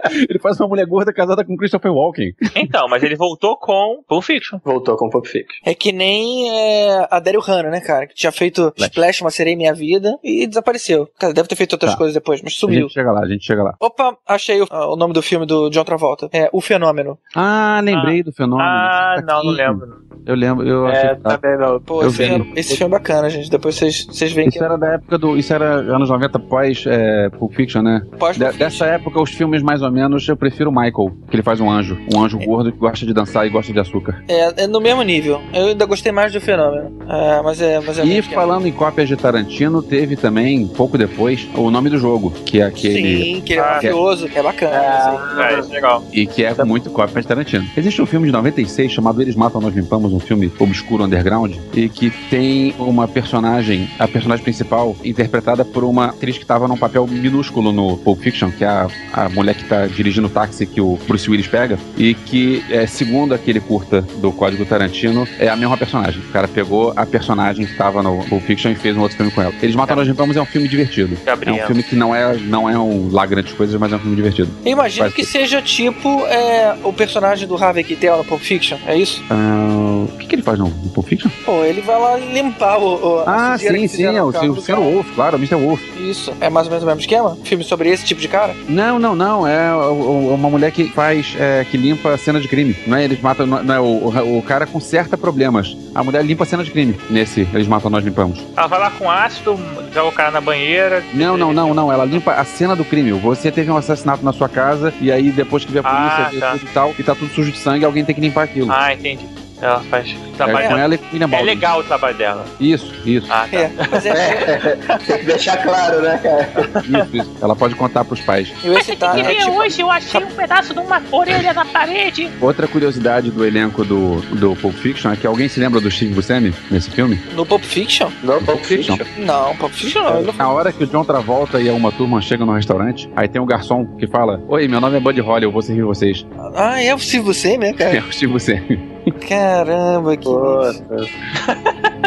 [0.30, 2.34] ele faz uma mulher gorda casada com Christopher Walken.
[2.56, 4.60] Então, mas ele voltou com Pulp Fiction.
[4.64, 5.56] Voltou com o Pulp Fiction.
[5.66, 8.08] É que nem é, a Daryl Hannah, né, cara?
[8.08, 11.08] Que tinha feito Splash, Uma Sereia em Minha Vida e desapareceu.
[11.20, 11.98] Cara, deve ter feito outras Tá.
[11.98, 12.82] coisas depois, mas A sumiu.
[12.82, 13.76] gente chega lá, a gente chega lá.
[13.80, 16.30] Opa, achei o, o nome do filme do John Travolta.
[16.34, 17.18] É O Fenômeno.
[17.36, 18.68] Ah, lembrei do fenômeno.
[18.70, 19.62] Ah, Tá não, não aqui.
[19.62, 20.08] lembro.
[20.26, 21.38] Eu lembro, eu achei É, tá.
[21.38, 21.80] também não.
[21.80, 23.50] Pô, Eu esse filme, esse filme é bacana, gente.
[23.50, 25.38] Depois vocês vocês veem que Isso era da época do.
[25.38, 28.02] Isso era anos 90 pós é, Pulp Fiction, né?
[28.20, 31.44] pós De- dessa época, os filmes mais ou menos, eu prefiro o Michael, que ele
[31.44, 31.98] faz um anjo.
[32.14, 34.24] Um anjo gordo que gosta de dançar e gosta de açúcar.
[34.28, 35.42] É, é no mesmo nível.
[35.54, 36.92] Eu ainda gostei mais do Fenômeno.
[37.10, 38.36] É, mas é, mas é E que é.
[38.36, 42.66] falando em cópias de Tarantino, teve também, pouco depois, o nome do jogo, que é
[42.66, 43.24] aquele.
[43.36, 44.78] Sim, que ele é Ah, mafioso, que é bacana.
[44.78, 45.42] assim.
[45.42, 46.04] É, isso é legal.
[46.12, 47.66] E que é muito cópia de Tarantino.
[47.76, 51.88] Existe um filme de 96 chamado Eles Matam, Nós Limpamos, um filme obscuro underground, e
[51.90, 57.06] que tem uma personagem, a personagem principal, interpretada por uma atriz que estava num papel
[57.08, 60.82] minúsculo no Pulp Fiction, que é a, a mulher que está dirigindo o táxi que
[60.82, 65.56] o Bruce Willis pega, e que, é, segundo aquele curta do Código Tarantino, é a
[65.56, 66.22] mesma personagem.
[66.22, 69.32] O cara pegou a personagem que estava no Pulp Fiction e fez um outro filme
[69.32, 69.54] com ela.
[69.62, 71.16] Eles Matam, Nós Limpamos é um filme divertido.
[71.22, 71.64] É Gabriel.
[71.64, 74.16] um filme que não é, não é um lá grandes coisas, mas é um filme
[74.16, 74.50] divertido.
[74.66, 75.32] Eu imagino Faz que tudo.
[75.32, 79.24] seja tipo é, o personagem do Harvey Keitel no Pulp Fiction, é isso?
[79.30, 81.30] Ah, O que, que ele faz no, no Pulp Fiction?
[81.46, 82.96] Pô, ele vai lá limpar o.
[82.96, 84.76] o Ah, sim, sim, é o, o Sr.
[84.78, 85.56] Wolf, claro, o Mr.
[85.56, 85.82] Wolf.
[86.00, 86.34] Isso.
[86.40, 87.38] É mais ou menos o mesmo esquema?
[87.44, 88.56] Filme sobre esse tipo de cara?
[88.70, 89.46] Não, não, não.
[89.48, 92.76] É o- uma mulher que faz, é, que limpa a cena de crime.
[92.86, 95.76] Não é eles matam, não é o, o, cara conserta problemas.
[95.96, 96.96] A mulher limpa a cena de crime.
[97.10, 98.44] Nesse, eles matam, nós limpamos.
[98.56, 99.60] Ela vai lá com ácido,
[99.94, 101.04] joga o cara na banheira.
[101.14, 101.92] Não, não, não, não.
[101.92, 103.12] Ela limpa a cena do crime.
[103.14, 106.30] Você teve um assassinato na sua casa e aí depois que vê a polícia, Ah,
[106.32, 106.52] vê tá.
[106.52, 108.72] tudo e tal, e tá tudo sujo de sangue, alguém tem que limpar aquilo.
[108.72, 109.26] Ah, entendi.
[109.62, 110.80] Ela faz o é trabalho com dela.
[110.82, 112.46] ela e William É legal o trabalho dela.
[112.60, 113.58] Isso, isso, Ah, tá.
[113.58, 114.78] É, mas é.
[115.08, 116.50] Tem que deixar claro, né, cara?
[116.84, 117.32] isso, isso.
[117.42, 118.52] Ela pode contar pros pais.
[118.64, 119.18] Eu ia citar.
[119.18, 122.30] É, tipo, hoje eu achei um pedaço de uma orelha na parede.
[122.40, 126.14] Outra curiosidade do elenco do, do Pulp Fiction é que alguém se lembra do Steve
[126.14, 127.20] Buscemi nesse filme?
[127.34, 128.10] no Pulp Fiction?
[128.24, 128.98] Não, Pulp Fiction.
[129.18, 130.22] Não, Pulp Fiction não.
[130.22, 133.42] Não Na hora que o John Travolta e uma turma chegam no restaurante, aí tem
[133.42, 136.26] um garçom que fala: Oi, meu nome é Buddy Holly, eu vou servir vocês.
[136.56, 138.00] Ah, é se você, né, É cara?
[138.08, 138.97] o Steve Buscemi.
[139.12, 140.28] Caramba, que.
[140.28, 140.84] Nossa.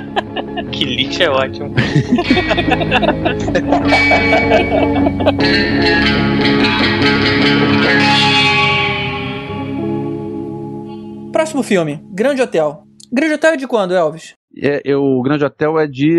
[0.72, 1.74] Que lixo é ótimo.
[11.32, 12.82] Próximo filme, Grande Hotel.
[13.12, 14.39] Grande Hotel é de quando, Elvis?
[14.56, 16.10] É, eu- o Grande Hotel é de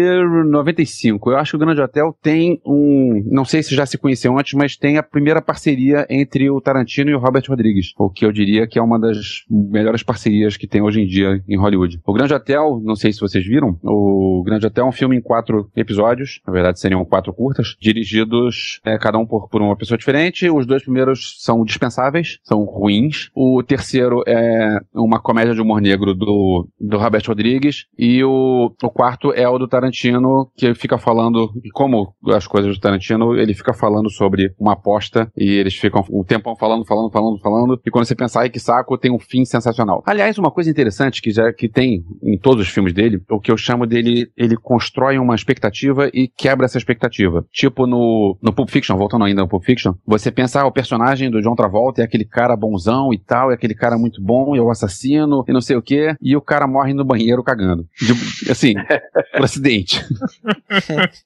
[0.50, 1.32] 95.
[1.32, 3.24] Eu acho que o Grande Hotel tem um.
[3.30, 7.10] Não sei se já se conheceu antes, mas tem a primeira parceria entre o Tarantino
[7.10, 7.94] e o Robert Rodrigues.
[7.98, 11.42] O que eu diria que é uma das melhores parcerias que tem hoje em dia
[11.48, 12.00] em Hollywood.
[12.06, 15.22] O Grande Hotel, não sei se vocês viram, o Grande Hotel é um filme em
[15.22, 16.42] quatro episódios.
[16.46, 20.50] Na verdade, seriam quatro curtas, dirigidos é, cada um por, por uma pessoa diferente.
[20.50, 23.30] Os dois primeiros são dispensáveis, são ruins.
[23.36, 27.86] O terceiro é uma comédia de humor negro do, do Robert Rodrigues.
[27.98, 32.76] E o, o quarto é o do Tarantino, que fica falando, e como as coisas
[32.76, 37.12] do Tarantino, ele fica falando sobre uma aposta e eles ficam um tempão falando, falando,
[37.12, 37.82] falando, falando.
[37.86, 40.04] E quando você pensar, ai que saco, tem um fim sensacional.
[40.06, 43.52] Aliás, uma coisa interessante que já que tem em todos os filmes dele, o que
[43.52, 47.46] eu chamo dele, ele constrói uma expectativa e quebra essa expectativa.
[47.52, 51.30] Tipo no, no Pulp Fiction, voltando ainda ao Pulp Fiction, você pensa, ah, o personagem
[51.30, 54.62] do John Travolta é aquele cara bonzão e tal, é aquele cara muito bom, é
[54.62, 57.86] o assassino e não sei o quê, e o cara morre no banheiro cagando.
[58.14, 58.74] De- assim,
[59.34, 60.04] por acidente.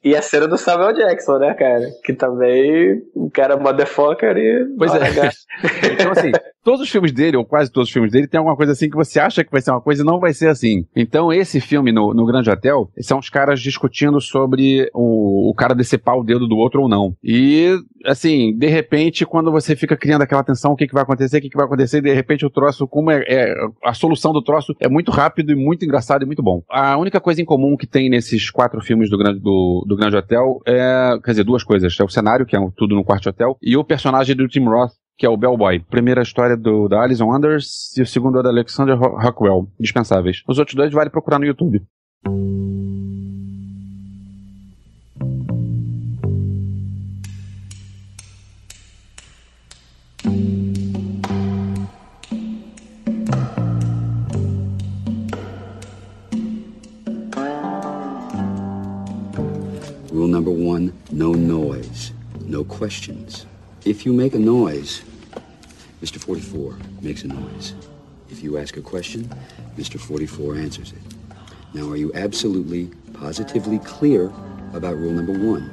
[0.04, 1.86] E a cena do Samuel Jackson, né, cara?
[2.04, 4.66] Que também o cara motherfucker e.
[4.78, 5.00] Pois é.
[5.92, 6.32] Então, assim,
[6.66, 8.96] todos os filmes dele, ou quase todos os filmes dele, tem alguma coisa assim que
[8.96, 10.84] você acha que vai ser uma coisa e não vai ser assim.
[10.96, 15.76] Então, esse filme no, no Grande Hotel, são os caras discutindo sobre o, o cara
[15.76, 17.16] decepar o dedo do outro ou não.
[17.24, 21.38] E, assim, de repente, quando você fica criando aquela tensão, o que, que vai acontecer,
[21.38, 24.42] o que, que vai acontecer, de repente o troço, como é, é- A solução do
[24.42, 26.64] troço é muito rápido e muito engraçado e muito bom.
[26.68, 30.18] A única coisa em comum que tem nesses quatro filmes do Grande, do, do Grande
[30.18, 31.20] Hotel é.
[31.24, 31.96] Quer dizer, duas coisas.
[32.00, 34.92] É o cenário, que é tudo no quarto hotel, e o personagem do Tim Roth,
[35.18, 35.80] que é o Bellboy.
[35.80, 39.68] Primeira história do, da Alison Anders e o segundo é da Alexander Rockwell.
[39.80, 40.44] Dispensáveis.
[40.48, 41.82] Os outros dois vale procurar no YouTube.
[60.12, 62.14] Rule number one no noise,
[62.48, 63.46] no questions.
[63.86, 65.04] If you make a noise,
[66.02, 66.18] Mr.
[66.18, 67.76] 44 makes a noise.
[68.32, 69.30] If you ask a question,
[69.78, 70.00] Mr.
[70.00, 70.98] 44 answers it.
[71.76, 74.34] Now, are you absolutely, positively clear
[74.74, 75.72] about rule number one?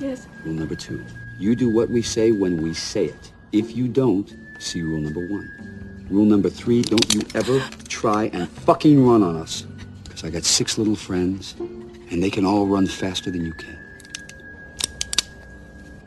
[0.00, 0.26] Yes.
[0.42, 1.04] Rule number two
[1.38, 3.32] you do what we say when we say it.
[3.52, 6.06] If you don't, see rule number one.
[6.08, 9.66] Rule number three don't you ever try and fucking run on us.
[10.04, 13.81] Because I got six little friends, and they can all run faster than you can.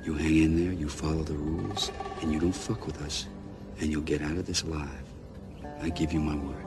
[0.05, 1.91] You hang in there, you follow the rules,
[2.21, 3.25] and you don't fuck with us,
[3.79, 5.03] and you'll get out of this alive.
[5.81, 6.63] I give you my word.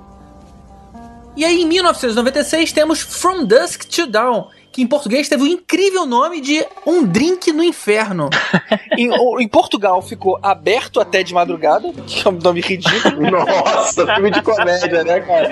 [1.36, 6.06] E aí, em 1996, temos From Dusk to Dawn, que em português teve o incrível
[6.06, 8.30] nome de Um Drink no Inferno.
[8.96, 9.10] em,
[9.42, 13.18] em Portugal ficou aberto até de madrugada, que é um nome ridículo.
[13.28, 15.48] Nossa, filme de comédia, né, cara?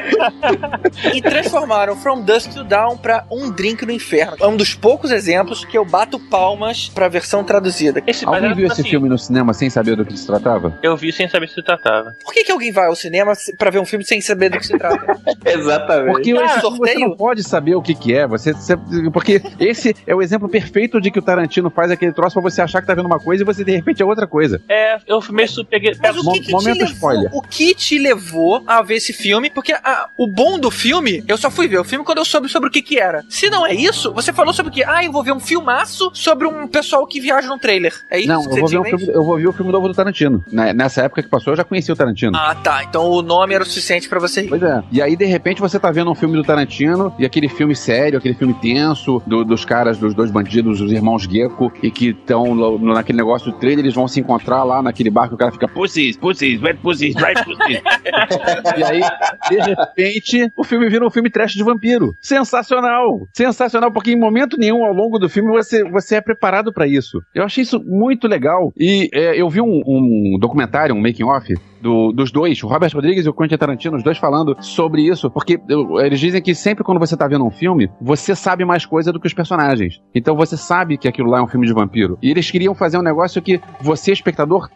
[1.13, 4.37] e transformaram From Dusk to Dawn pra Um Drink no Inferno.
[4.41, 8.03] É um dos poucos exemplos que eu bato palmas pra versão traduzida.
[8.07, 10.79] Esse mas Alguém viu esse assim, filme no cinema sem saber do que se tratava?
[10.85, 12.15] Eu vi sem saber se tratava.
[12.25, 14.67] Por que, que alguém vai ao cinema pra ver um filme sem saber do que
[14.67, 15.19] se trata?
[15.45, 16.13] Exatamente.
[16.13, 17.01] Porque Cara, esse- você sorteio?
[17.01, 18.27] não pode saber o que, que é.
[18.27, 18.77] Você, você-
[19.17, 22.61] Porque esse é o exemplo perfeito de que o Tarantino faz aquele troço pra você
[22.61, 24.61] achar que tá vendo uma coisa e você de repente é outra coisa.
[24.69, 25.97] É, eu meio peguei.
[26.03, 27.31] Mas o que, que te momento levou, spoiler.
[27.33, 29.49] o que te levou a ver esse filme?
[29.49, 32.47] Porque ah, o bom do filme, eu só fui ver o filme quando eu soube
[32.51, 33.25] sobre o que que era.
[33.31, 34.85] Se não é isso, você falou sobre o que?
[34.85, 37.95] Ah, eu vou ver um filmaço sobre um pessoal que viaja num trailer.
[38.11, 39.73] É isso Não, que eu você vou, ver um filme, eu vou ver o filme
[39.73, 40.45] novo do Tarantino.
[40.53, 42.37] Na- Nessa época que passou, eu já conhecia o Tarantino.
[42.37, 42.85] Ah, tá.
[42.85, 44.49] Então o nome era o suficiente pra você ir.
[44.49, 44.83] Pois é.
[44.93, 48.19] E aí, de repente, você tá vendo um filme do Tarantino e aquele filme sério,
[48.19, 48.96] aquele filme tenso,
[49.27, 53.59] do- dos caras, dos dois bandidos, os irmãos Gecko, e que estão naquele negócio do
[53.59, 56.79] trailer, eles vão se encontrar lá naquele bar que o cara fica pussies, pussies, wet
[56.81, 57.81] pussies, dry pussies.
[58.77, 59.01] e aí,
[59.49, 62.15] de repente, o filme vira um filme trash de vampiro.
[62.21, 63.21] Sensacional!
[63.33, 67.21] Sensacional, porque em momento nenhum ao longo do filme você, você é preparado pra isso.
[67.35, 68.73] Eu achei isso muito legal.
[68.79, 71.55] E é, eu vi um, um documentário, um making-off,
[71.87, 75.31] do- dos dois, o Robert Rodrigues e o Quentin Tarantino, os dois falando sobre isso,
[75.31, 78.85] porque eu- eles dizem que sempre quando você tá vendo um filme, você sabe mais
[78.85, 80.01] coisa do que os personagens.
[80.15, 82.19] Então você sabe que aquilo lá é um filme de vampiro.
[82.21, 84.69] E eles queriam fazer um negócio que você, espectador,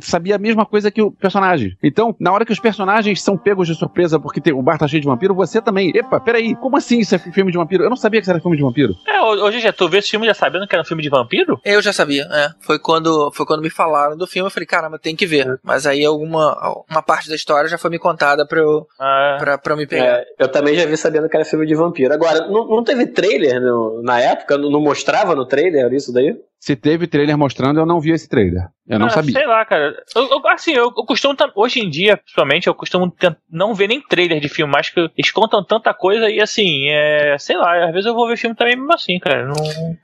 [0.00, 1.76] sabia a mesma coisa que o personagem.
[1.82, 4.86] Então, na hora que os personagens são pegos de surpresa porque tem- o bar tá
[4.86, 5.90] cheio de vampiro, você também.
[5.94, 7.82] Epa, peraí, como assim isso é filme de vampiro?
[7.82, 8.94] Eu não sabia que isso era filme de vampiro.
[9.06, 11.60] É, hoje já tu vê esse filme já sabendo que era um filme de vampiro?
[11.64, 12.48] Eu já sabia, é.
[12.60, 15.58] Foi quando, foi quando me falaram do filme, eu falei, caramba, tem que ver.
[15.62, 16.51] Mas aí alguma
[16.90, 19.86] uma parte da história já foi me contada pra eu, Ah, pra, pra eu me
[19.86, 20.04] pegar.
[20.18, 22.12] É, eu também já vi sabendo que era filme de vampiro.
[22.12, 24.56] Agora, não, não teve trailer no- na época?
[24.58, 26.36] Não, não mostrava no trailer isso daí?
[26.62, 28.68] Se teve trailer mostrando, eu não vi esse trailer.
[28.86, 29.32] Eu não ah, sabia.
[29.32, 29.96] Sei lá, cara.
[30.14, 31.34] Eu- eu- assim, eu, eu costumo.
[31.56, 33.12] Hoje em dia, principalmente, eu costumo
[33.50, 37.36] não ver nem trailer de filme, mas que eles contam tanta coisa e assim, é.
[37.36, 39.44] Sei lá, às vezes eu vou ver filme também mesmo assim, cara.
[39.46, 39.54] Não...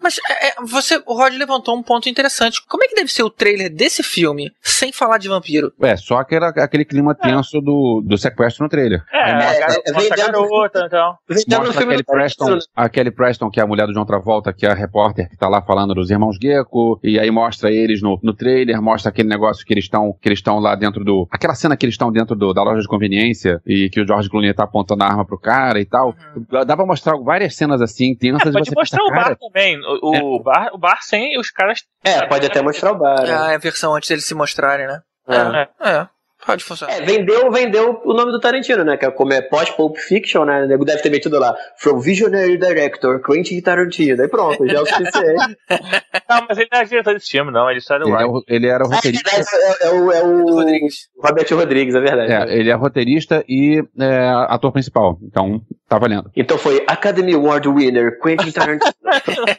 [0.03, 2.61] Mas é, é, você, o Rod levantou um ponto interessante.
[2.67, 5.73] Como é que deve ser o trailer desse filme sem falar de vampiro?
[5.81, 9.05] É, só que era aquele clima tenso do, do sequestro no trailer.
[9.13, 12.59] É, Aí é, mostra a vendendo- garota e no Mostra filme aquele Preston, né?
[12.75, 15.37] a Kelly Preston, que é a mulher do John Travolta, que é a repórter que
[15.37, 19.29] tá lá falando dos irmãos Gecko, e aí mostra eles no, no trailer, mostra aquele
[19.29, 21.27] negócio que eles estão que eles estão lá dentro do.
[21.31, 24.29] Aquela cena que eles estão dentro do- da loja de conveniência e que o George
[24.29, 26.15] Clooney tá apontando a arma pro cara e tal.
[26.51, 29.23] Dá dá pra mostrar várias cenas assim, tensas, e pode você mostrar pensa, o bar
[29.25, 29.79] cara, também.
[30.03, 31.85] O, o bar, o bar sem os caras.
[32.05, 33.23] É, pode até mostrar o bar.
[33.23, 33.33] né?
[33.39, 35.01] Ah, é a versão antes deles se mostrarem, né?
[35.29, 35.91] É.
[35.91, 36.07] É,
[36.49, 36.95] pode funcionar.
[36.95, 38.97] É, vendeu, vendeu o nome do Tarantino, né?
[38.97, 40.65] Que é como é pós-Pulp Fiction, né?
[40.65, 41.55] O nego deve ter metido lá.
[41.79, 44.23] From Visionary Director, Quentin Tarantino.
[44.23, 45.57] Aí pronto, já é o suficiente.
[46.29, 47.71] Não, mas ele não é diretor desse filme, não.
[47.71, 49.31] Ele só era o ele, é o- ele era o roteirista.
[49.35, 51.09] é, é o, é o Rodrigues.
[51.23, 52.33] Robert Rodrigues, é verdade.
[52.33, 55.19] É, ele é roteirista e é, ator principal.
[55.23, 56.31] Então, tá valendo.
[56.37, 58.93] Então foi Academy Award winner, Quentin Tarantino.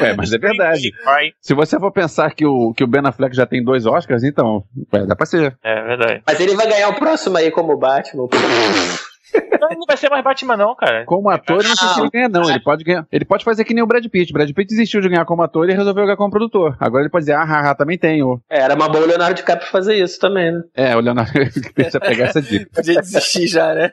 [0.00, 0.92] É, mas é verdade.
[1.40, 4.62] Se você for pensar que o, que o Ben Affleck já tem dois Oscars, então,
[4.92, 5.56] é, dá pra ser.
[5.62, 6.22] É verdade.
[6.26, 8.28] Mas ele vai ganhar o próximo aí como Batman.
[9.60, 11.04] Não, não vai ser mais Batman, não, cara.
[11.06, 12.48] Como ator, eu não sei se ele ganha, não.
[12.48, 13.06] Ele pode ganhar.
[13.10, 14.32] Ele pode fazer que nem o Brad Pitt.
[14.32, 16.76] Brad Pitt desistiu de ganhar como ator e resolveu ganhar como produtor.
[16.80, 18.40] Agora ele pode dizer, ah, haha, também tenho.
[18.50, 20.62] É, era uma boa o Leonardo DiCaprio fazer isso também, né?
[20.74, 21.32] É, o Leonardo
[21.74, 22.66] precisa pegar essa dica.
[22.74, 23.90] Podia desistir já, né?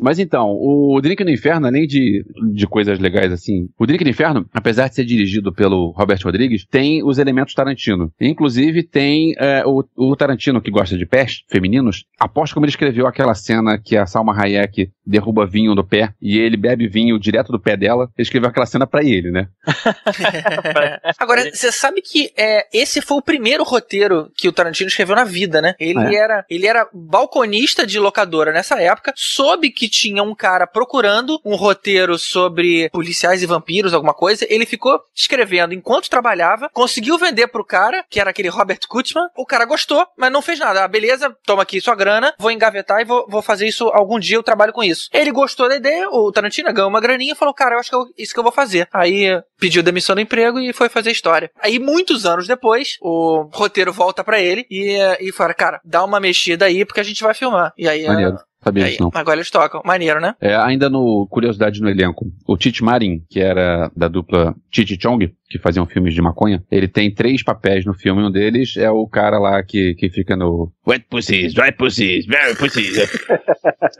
[0.00, 4.10] Mas então, o Drink no Inferno, além de, de coisas legais assim, o Drink no
[4.10, 8.12] Inferno, apesar de ser dirigido pelo Robert Rodrigues, tem os elementos Tarantino.
[8.20, 12.04] Inclusive tem é, o, o Tarantino que gosta de pés femininos.
[12.18, 16.12] Aposto como ele escreveu aquela cena que a Salma Hayek aqui derruba vinho do pé
[16.20, 18.04] e ele bebe vinho direto do pé dela.
[18.16, 19.48] Ele escreveu aquela cena pra ele, né?
[21.18, 25.24] Agora, você sabe que é, esse foi o primeiro roteiro que o Tarantino escreveu na
[25.24, 25.74] vida, né?
[25.78, 26.14] Ele, É.
[26.14, 31.54] era, ele era balconista de locadora nessa época, soube que tinha um cara procurando um
[31.54, 34.46] roteiro sobre policiais e vampiros, alguma coisa.
[34.48, 39.26] Ele ficou escrevendo enquanto trabalhava, conseguiu vender pro cara, que era aquele Robert Kutchman.
[39.36, 40.84] O cara gostou, mas não fez nada.
[40.84, 44.36] Ah, beleza, toma aqui sua grana, vou engavetar e vou, vou fazer isso algum dia,
[44.36, 44.93] eu trabalho com isso.
[45.12, 47.96] Ele gostou da ideia, o Tarantino ganhou uma graninha e falou, cara, eu acho que
[47.96, 48.88] é isso que eu vou fazer.
[48.92, 51.50] Aí pediu demissão do emprego e foi fazer história.
[51.60, 56.20] Aí, muitos anos depois, o roteiro volta pra ele e, e fala, cara, dá uma
[56.20, 57.72] mexida aí porque a gente vai filmar.
[57.76, 58.38] E aí, Maneiro.
[58.64, 59.10] Sabia aí disso não.
[59.12, 59.82] agora eles tocam.
[59.84, 60.34] Maneiro, né?
[60.40, 65.30] É, ainda no Curiosidade no elenco, o Tite Marin, que era da dupla Tite Chong,
[65.54, 68.22] que faziam filmes de maconha, ele tem três papéis no filme.
[68.22, 72.56] Um deles é o cara lá que, que fica no Wet Pussies, Dry Pussies, Very
[72.56, 72.98] Pussies.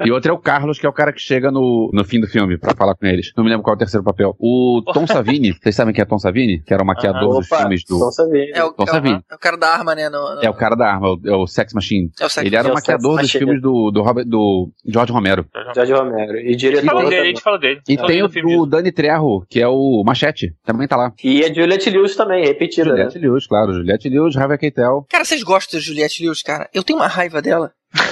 [0.04, 2.26] e outro é o Carlos, que é o cara que chega no, no fim do
[2.26, 3.30] filme pra falar com eles.
[3.36, 4.34] Não me lembro qual é o terceiro papel.
[4.38, 6.60] O Tom Savini, vocês sabem quem é Tom Savini?
[6.60, 7.98] Que era o maquiador dos Opa, filmes do.
[8.00, 8.50] Tom Savini.
[8.52, 9.20] É o, Tom é o- Savini.
[9.30, 10.08] é o cara da arma, né?
[10.08, 12.10] No, no- É o cara da arma, é o- é o Sex Machine.
[12.20, 14.70] é o Sex- Ele era É o o maquiador dos filmes do, do, Robert, do
[14.86, 15.46] George Romero.
[15.74, 16.36] George Romero.
[16.38, 17.80] E A gente diretor falou dele, a gente falou dele.
[17.88, 20.54] E tem o filme do Danny Trejo, que é o Machete.
[20.64, 21.12] Também tá lá.
[21.22, 22.96] E a Juliette Lewis também, repetida, né?
[22.96, 23.72] Juliette Lewis, claro.
[23.72, 25.06] Juliette Lewis, Harvey Keitel.
[25.08, 26.68] Cara, vocês gostam da Juliette Lewis, cara?
[26.72, 27.72] Eu tenho uma raiva dela.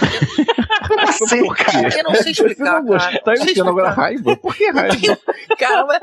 [1.22, 1.98] Assim, cara.
[1.98, 2.80] Eu não sei explicar, não cara.
[2.82, 4.02] gostou, tá Não sei enfiando agora explicar.
[4.02, 4.36] raiva?
[4.36, 5.18] Por que raiva?
[5.58, 6.00] Caramba,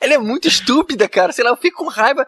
[0.00, 1.32] ela é muito estúpida, cara.
[1.32, 2.26] Sei lá, eu fico com raiva.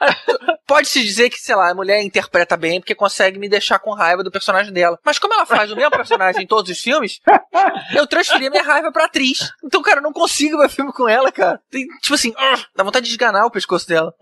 [0.66, 4.24] Pode-se dizer que, sei lá, a mulher interpreta bem porque consegue me deixar com raiva
[4.24, 4.98] do personagem dela.
[5.04, 7.20] Mas como ela faz o mesmo personagem em todos os filmes,
[7.94, 9.52] eu transferi a minha raiva pra atriz.
[9.64, 11.60] Então, cara, eu não consigo ver filme com ela, cara.
[11.70, 14.12] Tem, tipo assim, ah, dá vontade de esganar o pescoço dela.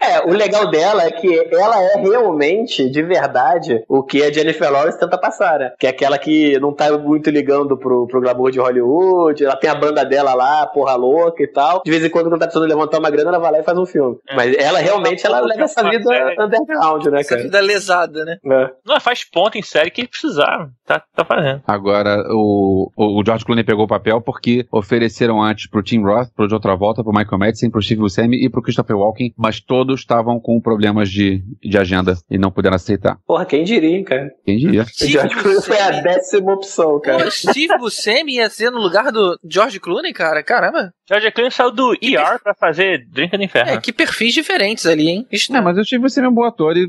[0.00, 4.70] É, o legal dela é que ela é realmente, de verdade, o que a Jennifer
[4.70, 5.72] Lawrence tenta passar, né?
[5.80, 9.70] Que é aquela que não tá muito ligando pro, pro glamour de Hollywood, ela tem
[9.70, 11.82] a banda dela lá, porra louca e tal.
[11.84, 13.78] De vez em quando, quando tá precisando levantar uma grana, ela vai lá e faz
[13.78, 14.16] um filme.
[14.34, 17.42] Mas ela realmente, ela leva essa vida underground, né, Essa cara?
[17.42, 18.38] vida lesada, né?
[18.44, 18.70] É.
[18.84, 20.70] Não, faz ponto em série que precisaram.
[20.84, 21.62] Tá, tá fazendo.
[21.66, 26.46] Agora, o, o George Clooney pegou o papel porque ofereceram antes pro Tim Roth, pro
[26.46, 30.38] John Travolta, pro Michael Madsen, pro Steve Buscemi e pro Christopher Walken, mas todos estavam
[30.38, 33.18] com problemas de, de agenda e não puderam aceitar.
[33.26, 34.30] Porra, quem diria, hein, cara?
[34.44, 34.82] Quem diria?
[34.82, 36.65] O George Clooney foi a décima opção,
[37.02, 37.24] cara.
[37.24, 40.42] Pô, Steve Buscemi ia ser no lugar do George Clooney, cara.
[40.42, 40.92] Caramba.
[41.08, 43.70] George Clooney saiu do ER pra fazer Drink do Inferno.
[43.72, 45.26] É, que perfis diferentes ali, hein?
[45.30, 46.88] Isso Não, mas o Steve Buscemi é um bom ator e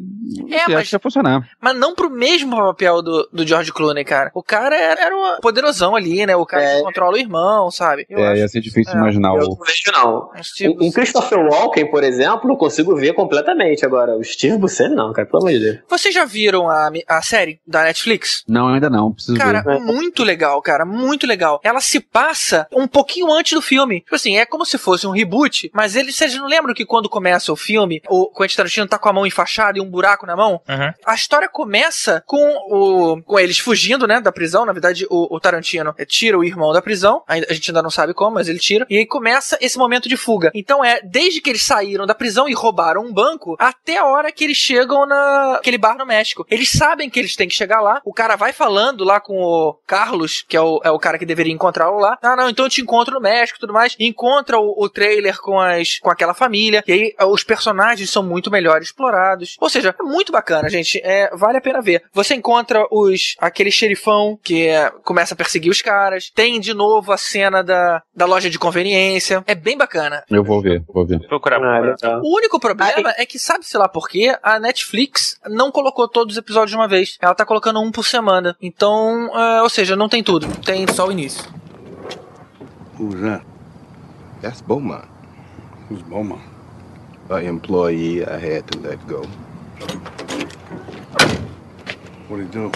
[0.50, 1.48] É, mas- que ia funcionar.
[1.62, 4.32] Mas não pro mesmo papel do, do George Clooney, cara.
[4.34, 6.36] O cara era, era um poderosão ali, né?
[6.36, 8.06] O cara que controla o irmão, sabe?
[8.10, 9.50] Eu É, acho- ia ser difícil é, imaginar Eu o...
[9.50, 10.30] não vejo, não.
[10.44, 13.86] Steve Um, um Christopher Walken, por exemplo, eu consigo ver completamente.
[13.86, 15.78] Agora, o Steve Buscemi, não, cara, pelo amor de Deus.
[15.88, 18.44] Vocês já viram a, a série da Netflix?
[18.48, 19.67] Não, ainda não, preciso Cara, ver.
[19.80, 21.60] Muito legal, cara, muito legal.
[21.64, 24.02] Ela se passa um pouquinho antes do filme.
[24.02, 27.10] Tipo assim, é como se fosse um reboot, mas eles, vocês não lembram que quando
[27.10, 30.36] começa o filme, o Quentin Tarantino tá com a mão enfaixada e um buraco na
[30.36, 30.62] mão?
[30.68, 30.94] Uhum.
[31.06, 32.38] A história começa com
[32.70, 34.66] o com eles fugindo, né, da prisão.
[34.66, 37.24] Na verdade, o, o Tarantino eh, tira o irmão da prisão.
[37.28, 38.86] Ainda- A gente ainda não sabe como, mas ele tira.
[38.90, 40.52] E aí começa esse momento de fuga.
[40.54, 44.32] Então é desde que eles saíram da prisão e roubaram um banco até a hora
[44.32, 46.46] que eles chegam naquele bar no México.
[46.50, 48.02] Eles sabem que eles têm que chegar lá.
[48.06, 51.26] O cara vai falando lá com o Carlos, que é o, é o cara que
[51.26, 52.18] deveria encontrá-lo lá.
[52.22, 53.96] Ah, não, então eu te encontro no México e tudo mais.
[54.00, 56.84] Encontra o, o trailer com, as, com aquela família.
[56.88, 59.56] E aí eh, os personagens são muito melhor explorados.
[59.60, 61.00] Ou seja, é muito bacana, gente.
[61.04, 62.04] É, vale a pena ver.
[62.14, 66.32] Você encontra os aquele xerifão que é, começa a perseguir os caras.
[66.34, 69.44] Tem de novo a cena da, da loja de conveniência.
[69.48, 70.24] É bem bacana.
[70.30, 71.20] Eu vou ver, vou ver.
[71.28, 71.58] Procurar.
[71.58, 72.22] Ah, legal.
[72.24, 76.38] O único problema é que, sabe-se lá por quê, a Netflix não colocou todos os
[76.38, 77.18] episódios de uma vez.
[77.22, 78.56] Ela tá colocando um por semana.
[78.62, 80.48] Então, é, ou seja, não tem tudo.
[80.66, 81.44] Tem só o início.
[83.00, 83.46] Who's that?
[84.42, 85.06] That's Beaumont,
[85.90, 86.42] Who's Beaumont?
[87.30, 89.24] an employee I had to let go.
[92.28, 92.72] What'd he do?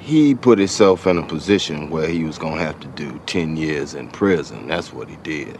[0.00, 3.94] He put himself in a position where he was gonna have to do 10 years
[3.94, 4.68] in prison.
[4.68, 5.58] That's what he did.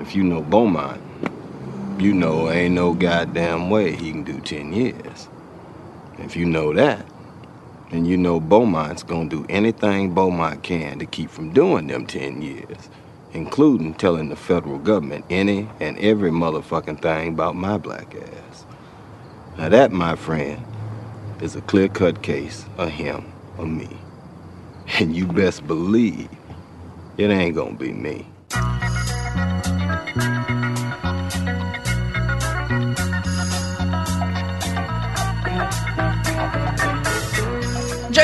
[0.00, 1.00] If you know Beaumont,
[1.98, 5.28] you know ain't no goddamn way he can do 10 years.
[6.18, 7.04] If you know that,
[7.90, 12.40] then you know Beaumont's gonna do anything Beaumont can to keep from doing them 10
[12.40, 12.88] years,
[13.32, 18.64] including telling the federal government any and every motherfucking thing about my black ass.
[19.58, 20.64] Now that, my friend,
[21.42, 23.88] is a clear-cut case of him or me.
[24.98, 26.28] And you best believe
[27.16, 28.26] it ain't gonna be me.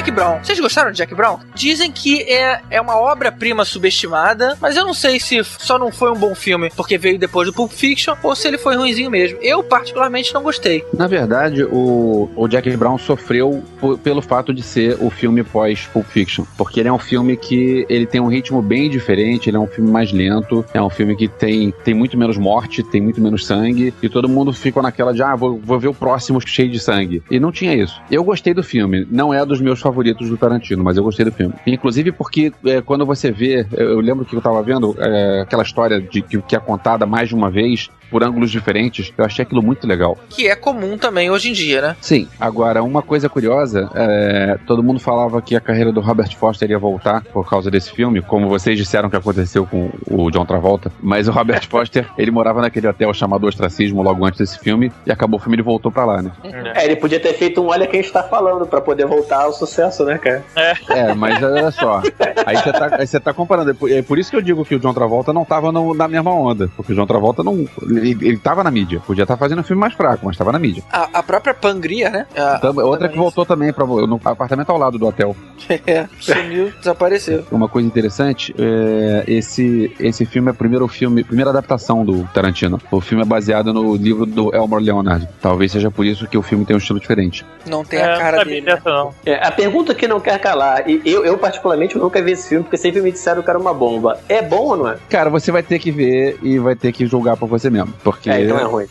[0.06, 0.38] Jack Brown.
[0.40, 1.38] Vocês gostaram de Jack Brown?
[1.52, 6.12] Dizem que é, é uma obra-prima subestimada, mas eu não sei se só não foi
[6.12, 9.36] um bom filme porque veio depois do Pulp Fiction ou se ele foi ruimzinho mesmo.
[9.42, 10.84] Eu, particularmente, não gostei.
[10.96, 13.64] Na verdade, o, o Jack Brown sofreu
[14.04, 17.84] pelo fato de ser o filme pós Pulp Fiction, porque ele é um filme que
[17.88, 21.16] ele tem um ritmo bem diferente, ele é um filme mais lento, é um filme
[21.16, 25.12] que tem, tem muito menos morte, tem muito menos sangue, e todo mundo fica naquela
[25.12, 27.24] de, ah, vou, vou ver o próximo cheio de sangue.
[27.28, 28.00] E não tinha isso.
[28.08, 31.32] Eu gostei do filme, não é dos meus favoritos do Tarantino, mas eu gostei do
[31.32, 31.54] filme.
[31.66, 35.62] Inclusive porque é, quando você vê, eu, eu lembro que eu tava vendo é, aquela
[35.62, 39.42] história de que, que é contada mais de uma vez, por ângulos diferentes, eu achei
[39.42, 40.16] aquilo muito legal.
[40.28, 41.96] Que é comum também hoje em dia, né?
[42.00, 46.70] Sim, agora uma coisa curiosa, é, todo mundo falava que a carreira do Robert Foster
[46.70, 50.90] ia voltar por causa desse filme, como vocês disseram que aconteceu com o John Travolta,
[51.00, 55.12] mas o Robert Foster, ele morava naquele hotel chamado Ostracismo logo antes desse filme, e
[55.12, 56.30] acabou o filme e ele voltou pra lá, né?
[56.74, 60.04] É, ele podia ter feito um Olha Quem Está Falando pra poder voltar ao sucesso,
[60.04, 60.44] né, cara?
[60.90, 62.02] É, mas olha só,
[62.44, 64.74] aí você tá, aí tá comparando, é por, é por isso que eu digo que
[64.74, 67.66] o John Travolta não tava no- na mesma onda, porque o John Travolta não,
[67.98, 69.00] Ele, ele tava na mídia.
[69.06, 70.82] Podia estar fazendo um filme mais fraco, mas tava na mídia.
[70.92, 72.26] A, a própria Pangria, né?
[72.36, 75.34] A- Tam- Outra que voltou também pra, no apartamento ao lado do hotel.
[75.86, 77.44] É, sumiu, desapareceu.
[77.50, 82.80] Uma coisa interessante, é, esse, esse filme é o primeiro filme, primeira adaptação do Tarantino.
[82.90, 85.28] O filme é baseado no livro do Elmore Leonard.
[85.40, 87.44] Talvez seja por isso que o filme tem um estilo diferente.
[87.66, 88.60] Não tem É, a não cara dele.
[88.60, 88.80] né?
[88.84, 89.12] não.
[89.24, 92.62] É, a pergunta que não quer calar, e eu, eu particularmente nunca vi esse filme,
[92.64, 94.18] porque sempre me disseram que era uma bomba.
[94.28, 94.96] É bom ou não é?
[95.08, 97.85] Cara, você vai ter que ver e vai ter que julgar por você mesmo.
[98.02, 98.30] Porque.
[98.30, 98.86] É, então é ruim.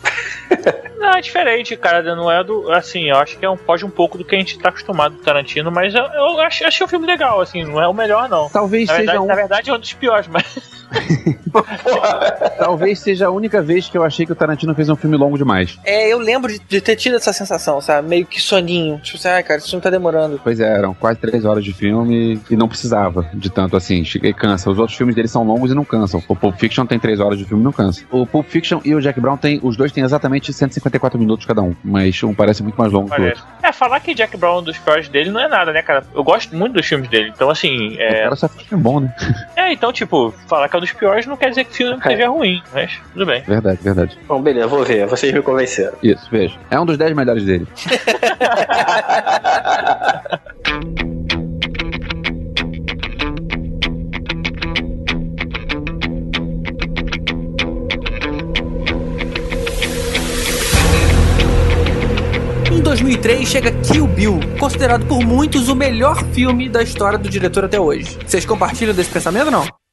[0.98, 2.02] Não, é diferente, cara.
[2.16, 2.70] Não é do.
[2.72, 5.14] Assim, eu acho que é um, foge um pouco do que a gente tá acostumado
[5.14, 8.28] do Tarantino, mas eu, eu ach- achei o filme legal, assim, não é o melhor,
[8.28, 8.48] não.
[8.48, 10.85] Talvez Na seja verdade, um- na verdade é um dos piores, mas.
[12.58, 15.36] Talvez seja a única vez que eu achei que o Tarantino fez um filme longo
[15.36, 15.78] demais.
[15.84, 18.08] É, eu lembro de, de ter tido essa sensação, sabe?
[18.08, 18.98] Meio que soninho.
[18.98, 20.40] Tipo assim, ai, cara, esse filme tá demorando.
[20.42, 24.04] Pois é, eram quase três horas de filme e não precisava de tanto assim.
[24.04, 24.70] Cheguei cansa.
[24.70, 26.22] Os outros filmes dele são longos e não cansam.
[26.28, 28.04] O Pulp Fiction tem três horas de filme e não cansa.
[28.10, 29.60] O Pulp Fiction e o Jack Brown tem.
[29.62, 31.74] Os dois têm exatamente 154 minutos cada um.
[31.84, 33.40] Mas um parece muito mais longo que o Parece.
[33.40, 33.56] outro.
[33.62, 36.04] É, falar que Jack Brown é um dos piores dele não é nada, né, cara?
[36.14, 37.32] Eu gosto muito dos filmes dele.
[37.34, 37.96] Então, assim.
[37.96, 39.14] O É, cara só filme bom, né?
[39.56, 42.02] é então, tipo, falar que é um dos piores não quer dizer que o filme
[42.02, 43.42] seja ruim, mas tudo bem.
[43.42, 44.18] Verdade, verdade.
[44.28, 45.06] Bom, beleza, vou ver.
[45.06, 45.96] Vocês me convenceram.
[46.02, 46.56] Isso, veja.
[46.70, 47.66] É um dos dez melhores dele.
[62.70, 67.64] Em 2003 chega Kill Bill, considerado por muitos o melhor filme da história do diretor
[67.64, 68.18] até hoje.
[68.26, 69.85] Vocês compartilham desse pensamento ou não?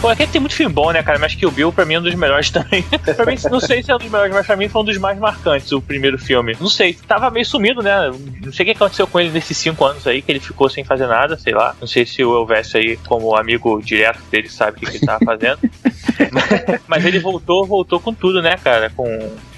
[0.00, 1.18] Pô, aqui tem muito filme bom, né, cara?
[1.18, 2.82] Mas que o Bill, pra mim, é um dos melhores também.
[2.82, 4.96] pra mim, não sei se é um dos melhores, mas pra mim foi um dos
[4.96, 6.56] mais marcantes, o primeiro filme.
[6.58, 8.10] Não sei, tava meio sumido, né?
[8.42, 10.84] Não sei o que aconteceu com ele nesses cinco anos aí, que ele ficou sem
[10.84, 11.76] fazer nada, sei lá.
[11.78, 15.06] Não sei se o Elvésio aí, como amigo direto dele, sabe o que, que ele
[15.06, 15.58] tava fazendo.
[16.32, 18.88] mas, mas ele voltou, voltou com tudo, né, cara?
[18.96, 19.04] Com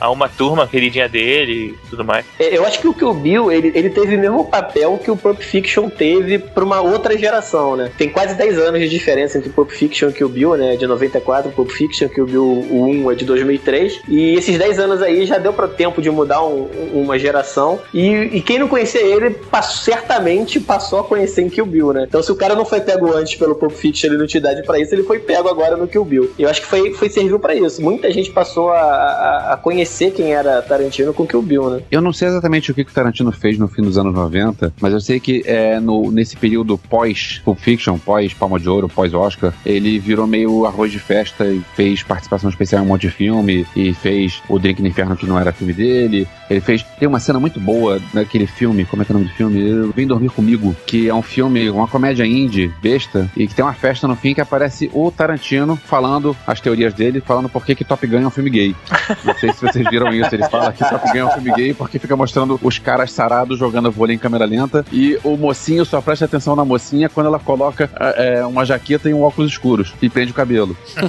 [0.02, 2.24] a uma turma queridinha dele e tudo mais.
[2.38, 5.16] É, Eu acho que o Kill Bill, ele, ele teve o mesmo papel que o
[5.16, 7.90] Pulp Fiction teve pra uma outra geração, né?
[7.96, 10.76] Tem quase 10 anos de diferença entre Pulp Fiction e Kill Bill, né?
[10.76, 14.00] De 94, Pulp Fiction, Kill Bill o 1 é de 2003.
[14.08, 17.80] E esses 10 anos aí já deu pra tempo de mudar um- uma geração.
[17.94, 22.04] E, e quem não conhecia ele, pass- certamente passou a conhecer em Kill Bill, né?
[22.08, 24.62] Então se o cara não foi pego antes pelo Pulp Fiction, ele não te idade
[24.64, 26.32] pra isso, ele foi pego agora no Kill Bill.
[26.38, 27.80] Eu acho que foi, foi serviu pra isso.
[27.80, 31.82] Muita gente passou a, a- a conhecer quem era Tarantino com Kill Bill, né?
[31.90, 34.74] Eu não sei exatamente o que, que o Tarantino fez no fim dos anos 90,
[34.80, 38.88] mas eu sei que é, no, nesse período pós Pulp Fiction, pós Palma de Ouro,
[38.88, 43.02] pós Oscar, ele virou meio arroz de festa e fez participação especial em um monte
[43.02, 46.26] de filme e fez O Drink no Inferno, que não era filme dele.
[46.48, 46.82] Ele fez.
[46.98, 49.92] Tem uma cena muito boa naquele filme, como é que é o nome do filme?
[49.94, 53.72] Vem Dormir Comigo, que é um filme, uma comédia indie, besta, e que tem uma
[53.72, 57.84] festa no fim que aparece o Tarantino falando as teorias dele, falando por que, que
[57.84, 58.76] Top Gun é um filme gay.
[59.24, 60.34] Não sei se vocês viram isso.
[60.34, 63.58] Ele fala que Top Gun é um filme gay porque fica mostrando os caras sarados
[63.58, 67.38] jogando vôlei em câmera lenta e o mocinho só presta atenção na mocinha quando ela
[67.38, 70.76] coloca é, uma jaqueta e um óculos escuros e prende o cabelo.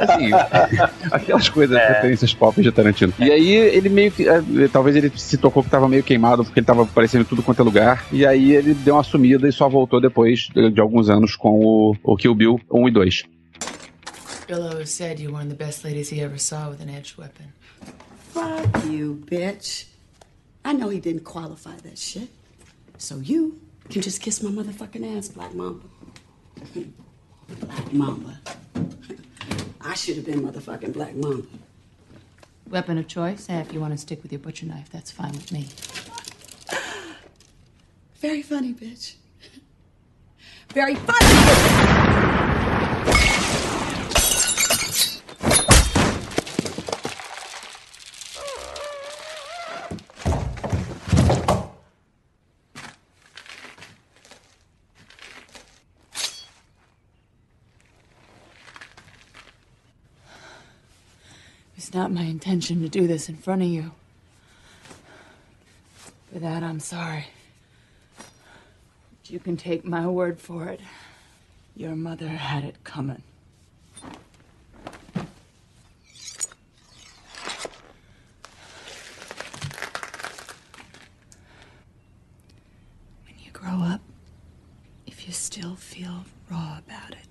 [0.00, 0.30] assim,
[1.10, 3.12] aquelas coisas, referências pop de Tarantino.
[3.18, 4.28] E aí ele meio que.
[4.28, 4.42] é,
[4.72, 7.60] talvez ele se tocou que tava meio queimado porque ele tava aparecendo em tudo quanto
[7.60, 8.04] é lugar.
[8.12, 11.60] E aí ele deu uma sumida e só voltou depois de, de alguns anos com
[11.60, 13.37] o, o Kill Bill 1 e 2.
[14.48, 16.88] Bill always said you were one of the best ladies he ever saw with an
[16.88, 17.52] edged weapon.
[18.30, 19.84] Fuck you, bitch.
[20.64, 22.30] I know he didn't qualify that shit.
[22.96, 25.84] So you can just kiss my motherfucking ass, Black Mamba.
[27.60, 28.40] Black Mamba.
[29.82, 31.46] I should have been motherfucking Black Mamba.
[32.70, 33.50] Weapon of choice?
[33.50, 35.68] Eh, if you want to stick with your butcher knife, that's fine with me.
[38.16, 39.16] Very funny, bitch.
[40.70, 41.97] Very funny.
[61.88, 63.92] It's not my intention to do this in front of you.
[66.30, 67.28] For that, I'm sorry.
[68.18, 70.82] But you can take my word for it.
[71.74, 73.22] Your mother had it coming.
[74.02, 74.18] When
[83.42, 84.02] you grow up,
[85.06, 87.27] if you still feel raw about it,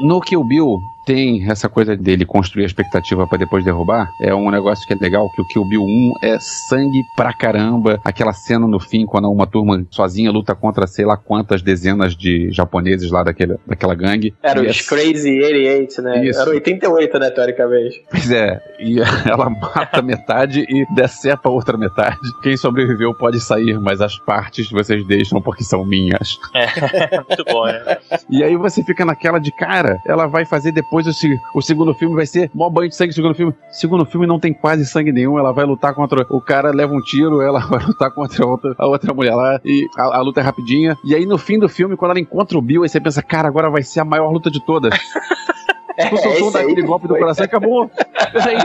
[0.00, 4.50] No Kill Bill tem essa coisa dele construir a expectativa pra depois derrubar, é um
[4.50, 7.98] negócio que é legal, que o Kill Bill 1 é sangue pra caramba.
[8.04, 12.52] Aquela cena no fim, quando uma turma sozinha luta contra sei lá quantas dezenas de
[12.52, 14.34] japoneses lá daquele, daquela gangue.
[14.42, 16.26] Era os é- Crazy 88, né?
[16.26, 16.40] Isso.
[16.42, 18.04] Era 88, né, teoricamente.
[18.10, 22.18] Pois é, e ela mata metade e decepa a outra metade.
[22.42, 26.38] Quem sobreviveu pode sair, mas as partes vocês deixam porque são minhas.
[26.54, 27.96] É, muito bom, né?
[28.28, 31.94] E aí você fica naquela de cara, ela vai fazer depois o, se- o segundo
[31.94, 33.54] filme, vai ser mó banho de sangue segundo filme.
[33.70, 37.00] Segundo filme não tem quase sangue nenhum, ela vai lutar contra o cara, leva um
[37.00, 40.40] tiro, ela vai lutar contra a outra, a outra mulher lá, e a, a luta
[40.40, 40.96] é rapidinha.
[41.04, 43.48] E aí no fim do filme, quando ela encontra o Bill, aí você pensa, cara,
[43.48, 44.92] agora vai ser a maior luta de todas.
[45.98, 47.90] É, soltou esse aí daquele golpe do coração acabou.
[48.32, 48.56] Peraí,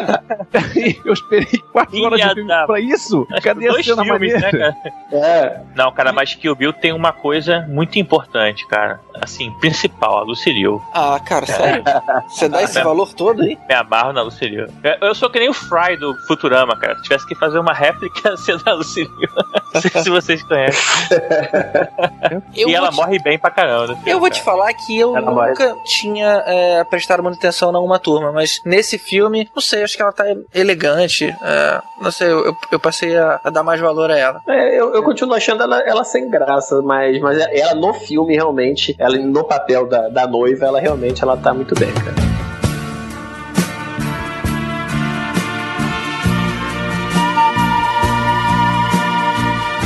[0.51, 3.27] peraí, eu esperei quatro horas de filme pra isso?
[3.43, 4.39] Cadê a cena filmes, maneira?
[4.39, 4.75] né, cara?
[5.11, 5.59] É.
[5.75, 8.99] Não, cara, mas Kill Bill tem uma coisa muito importante, cara.
[9.21, 10.79] Assim, principal, a Lucille.
[10.93, 11.83] Ah, cara, sério?
[12.27, 13.57] Você dá esse valor todo aí?
[13.67, 14.57] Me amarro na Lucille.
[14.83, 16.95] Eu- Eu sou que nem o Fry do Futurama, cara.
[16.97, 19.09] Se tivesse que fazer uma réplica, ser da Lucille.
[19.73, 20.83] Não sei se vocês conhecem.
[22.55, 23.97] Eu e ela te- morre bem pra caramba.
[24.05, 27.97] Eu vou te falar que eu Ela nunca tinha é, prestado muita atenção na uma
[27.99, 31.25] turma, mas nesse filme, não sei, acho que ela tá elegante.
[31.41, 34.41] é, não sei, eu, eu- eu passei a, a dar mais valor a ela.
[34.47, 38.95] É, eu, eu continuo achando ela, ela sem graça, mas, mas ela no filme, realmente,
[38.99, 42.32] ela no papel da, da noiva, ela realmente ela tá muito bem, cara.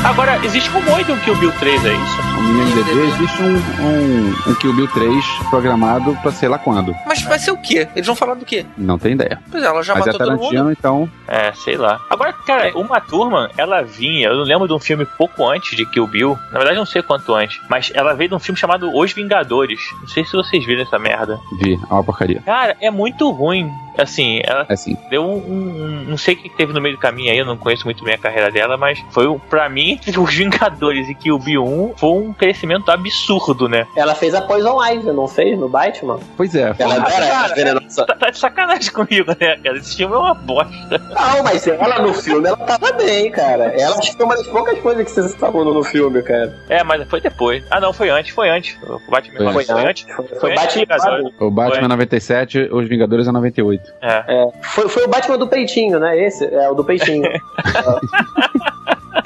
[0.07, 2.21] Agora, existe rumor de um Kill Bill 3, é isso?
[2.41, 6.95] No IMDB existe um, um, um Kill Bill 3 programado pra sei lá quando.
[7.05, 7.87] Mas vai ser o quê?
[7.93, 8.65] Eles vão falar do quê?
[8.77, 9.39] Não tem ideia.
[9.51, 10.71] Pois é, ela já Mas é matou todo Tarantino, mundo.
[10.77, 11.09] então.
[11.27, 11.99] É, sei lá.
[12.09, 15.85] Agora, cara, uma turma, ela vinha, eu não lembro de um filme pouco antes de
[15.85, 18.89] Kill Bill, na verdade não sei quanto antes, mas ela veio de um filme chamado
[18.97, 19.79] Os Vingadores.
[20.01, 21.37] Não sei se vocês viram essa merda.
[21.61, 22.41] Vi, é uma porcaria.
[22.45, 23.69] Cara, é muito ruim.
[23.97, 24.95] Assim, ela É assim.
[25.09, 27.45] deu um, um- um- Não sei o que teve no meio do caminho aí, eu
[27.47, 31.15] não conheço muito bem a carreira dela, mas foi, um- pra mim, Os Vingadores e
[31.15, 33.85] Kill Bill 1 foi um crescimento absurdo, né?
[33.95, 35.57] Ela fez a Poison Ivy, não fez?
[35.57, 36.19] No Batman?
[36.35, 36.73] Pois é.
[36.79, 38.05] Ela Ah, era cara, venenosa.
[38.05, 39.77] Tá, tá de sacanagem comigo, né, cara?
[39.77, 40.73] Esse filme é uma bosta.
[40.89, 43.65] Não, mas ela no filme, ela tava bem, cara.
[43.79, 46.53] Ela acho que foi uma das poucas coisas que vocês estavam no filme, cara.
[46.69, 47.63] É, mas foi depois.
[47.71, 48.77] Ah, não, foi antes, foi antes.
[48.83, 50.05] O Batman Foi foi, antes.
[50.05, 50.15] antes.
[50.15, 51.33] Foi, Foi Batman antes.
[51.39, 53.93] O Batman é 97, Os Vingadores é 98.
[54.01, 54.23] É.
[54.27, 56.17] É, foi, foi o Batman do peitinho, né?
[56.21, 57.25] Esse é o do peitinho.
[57.25, 57.37] É.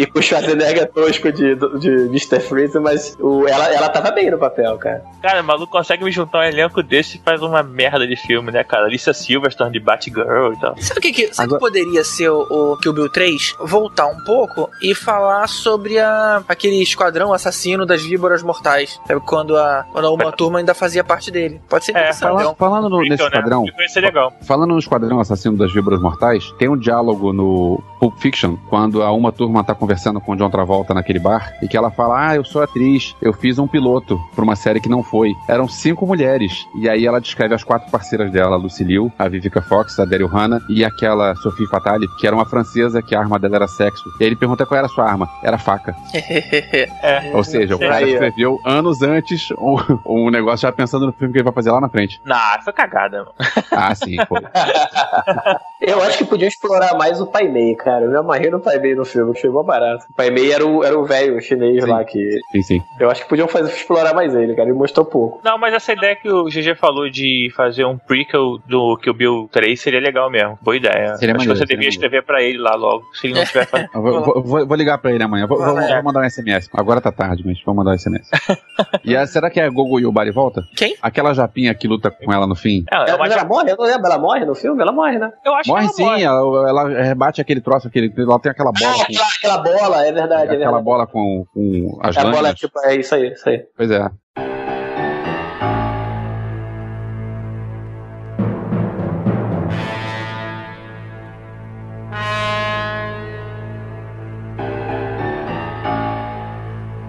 [0.01, 2.39] e com o Schwarzenegger tosco de, de Mr.
[2.39, 5.03] Freeze, mas o, ela, ela tava bem no papel, cara.
[5.21, 8.51] Cara, o maluco consegue me juntar um elenco desse e faz uma merda de filme,
[8.51, 8.85] né, cara?
[8.85, 10.75] Alicia Silverstone de Batgirl e tal.
[10.79, 12.41] Sabe o que, que, sabe o que poderia ser o,
[12.73, 13.55] o Kill Bill 3?
[13.61, 18.99] Voltar um pouco e falar sobre a, aquele esquadrão assassino das víboras mortais.
[19.07, 19.21] Sabe?
[19.21, 21.61] Quando a, quando a uma turma ainda fazia parte dele.
[21.69, 22.11] Pode ser É.
[22.13, 23.31] Fala- falando no- nesse Então, né?
[23.35, 24.33] esquadrão, Vai ser legal.
[24.41, 29.11] falando no Esquadrão Assassino das Víboras Mortais, tem um diálogo no Pulp Fiction, quando a
[29.11, 29.90] uma turma tá conversando
[30.21, 33.33] com o John Travolta naquele bar, e que ela fala, ah, eu sou atriz, eu
[33.33, 35.33] fiz um piloto pra uma série que não foi.
[35.47, 39.27] Eram cinco mulheres, e aí ela descreve as quatro parceiras dela, a Lucy Liu, a
[39.27, 43.19] Vivica Fox, a Daryl Hannah, e aquela Sophie Fatale, que era uma francesa, que a
[43.19, 44.03] arma dela era sexo.
[44.19, 45.29] E aí ele pergunta qual era a sua arma.
[45.43, 45.95] Era faca.
[47.01, 47.31] É.
[47.35, 47.87] Ou seja, o É.
[47.87, 51.71] cara escreveu anos antes um, um negócio já pensando no filme que ele vai fazer
[51.71, 52.21] lá na frente.
[52.25, 53.31] Não, foi cagada, mano.
[53.71, 54.39] Ah, sim, foi.
[55.81, 58.05] Eu acho que podiam explorar mais o Pai Mei, cara.
[58.05, 60.05] Eu me amarrei no Pai Mei no filme, achei mó barato.
[60.09, 62.39] O Pai Mei era o era o velho chinês lá que.
[62.51, 62.81] Sim, sim.
[62.99, 64.69] Eu acho que podiam fazer, explorar mais ele, cara.
[64.69, 65.41] Ele mostrou pouco.
[65.43, 69.49] Não, mas essa ideia que o GG falou de fazer um prequel do Kill Bill
[69.51, 70.57] 3 seria legal mesmo.
[70.61, 71.15] Boa ideia.
[71.17, 73.65] Seria Acho maneiro, que você devia escrever pra ele lá logo, se ele não tiver
[73.67, 73.89] fazendo.
[74.01, 75.45] Vou, vou- vou- ligar pra ele amanhã.
[75.47, 76.69] Vou, vou- vou mandar um SMS.
[76.73, 78.29] Agora tá tarde, mas vou mandar um SMS.
[79.03, 80.63] e a, será que é a Gogo Yubari volta?
[80.75, 80.95] Quem?
[81.01, 82.83] Aquela japinha que luta com ela no fim.
[82.91, 83.71] É, Ela, ela morre?
[83.71, 84.05] Eu não lembro.
[84.05, 84.81] Ela morre no filme?
[84.81, 85.31] Ela morre, né?
[85.45, 88.71] Eu acho morre que ela sim, ela, ela rebate aquele troço, aquele, ela tem aquela
[88.71, 88.91] bola.
[88.91, 90.41] Ah, aquela, aquela bola, é verdade.
[90.51, 90.83] É aquela verdade.
[90.83, 92.59] bola com, com as A bola é lâminas.
[92.59, 93.65] tipo, é isso aí, isso aí.
[93.75, 94.09] Pois é.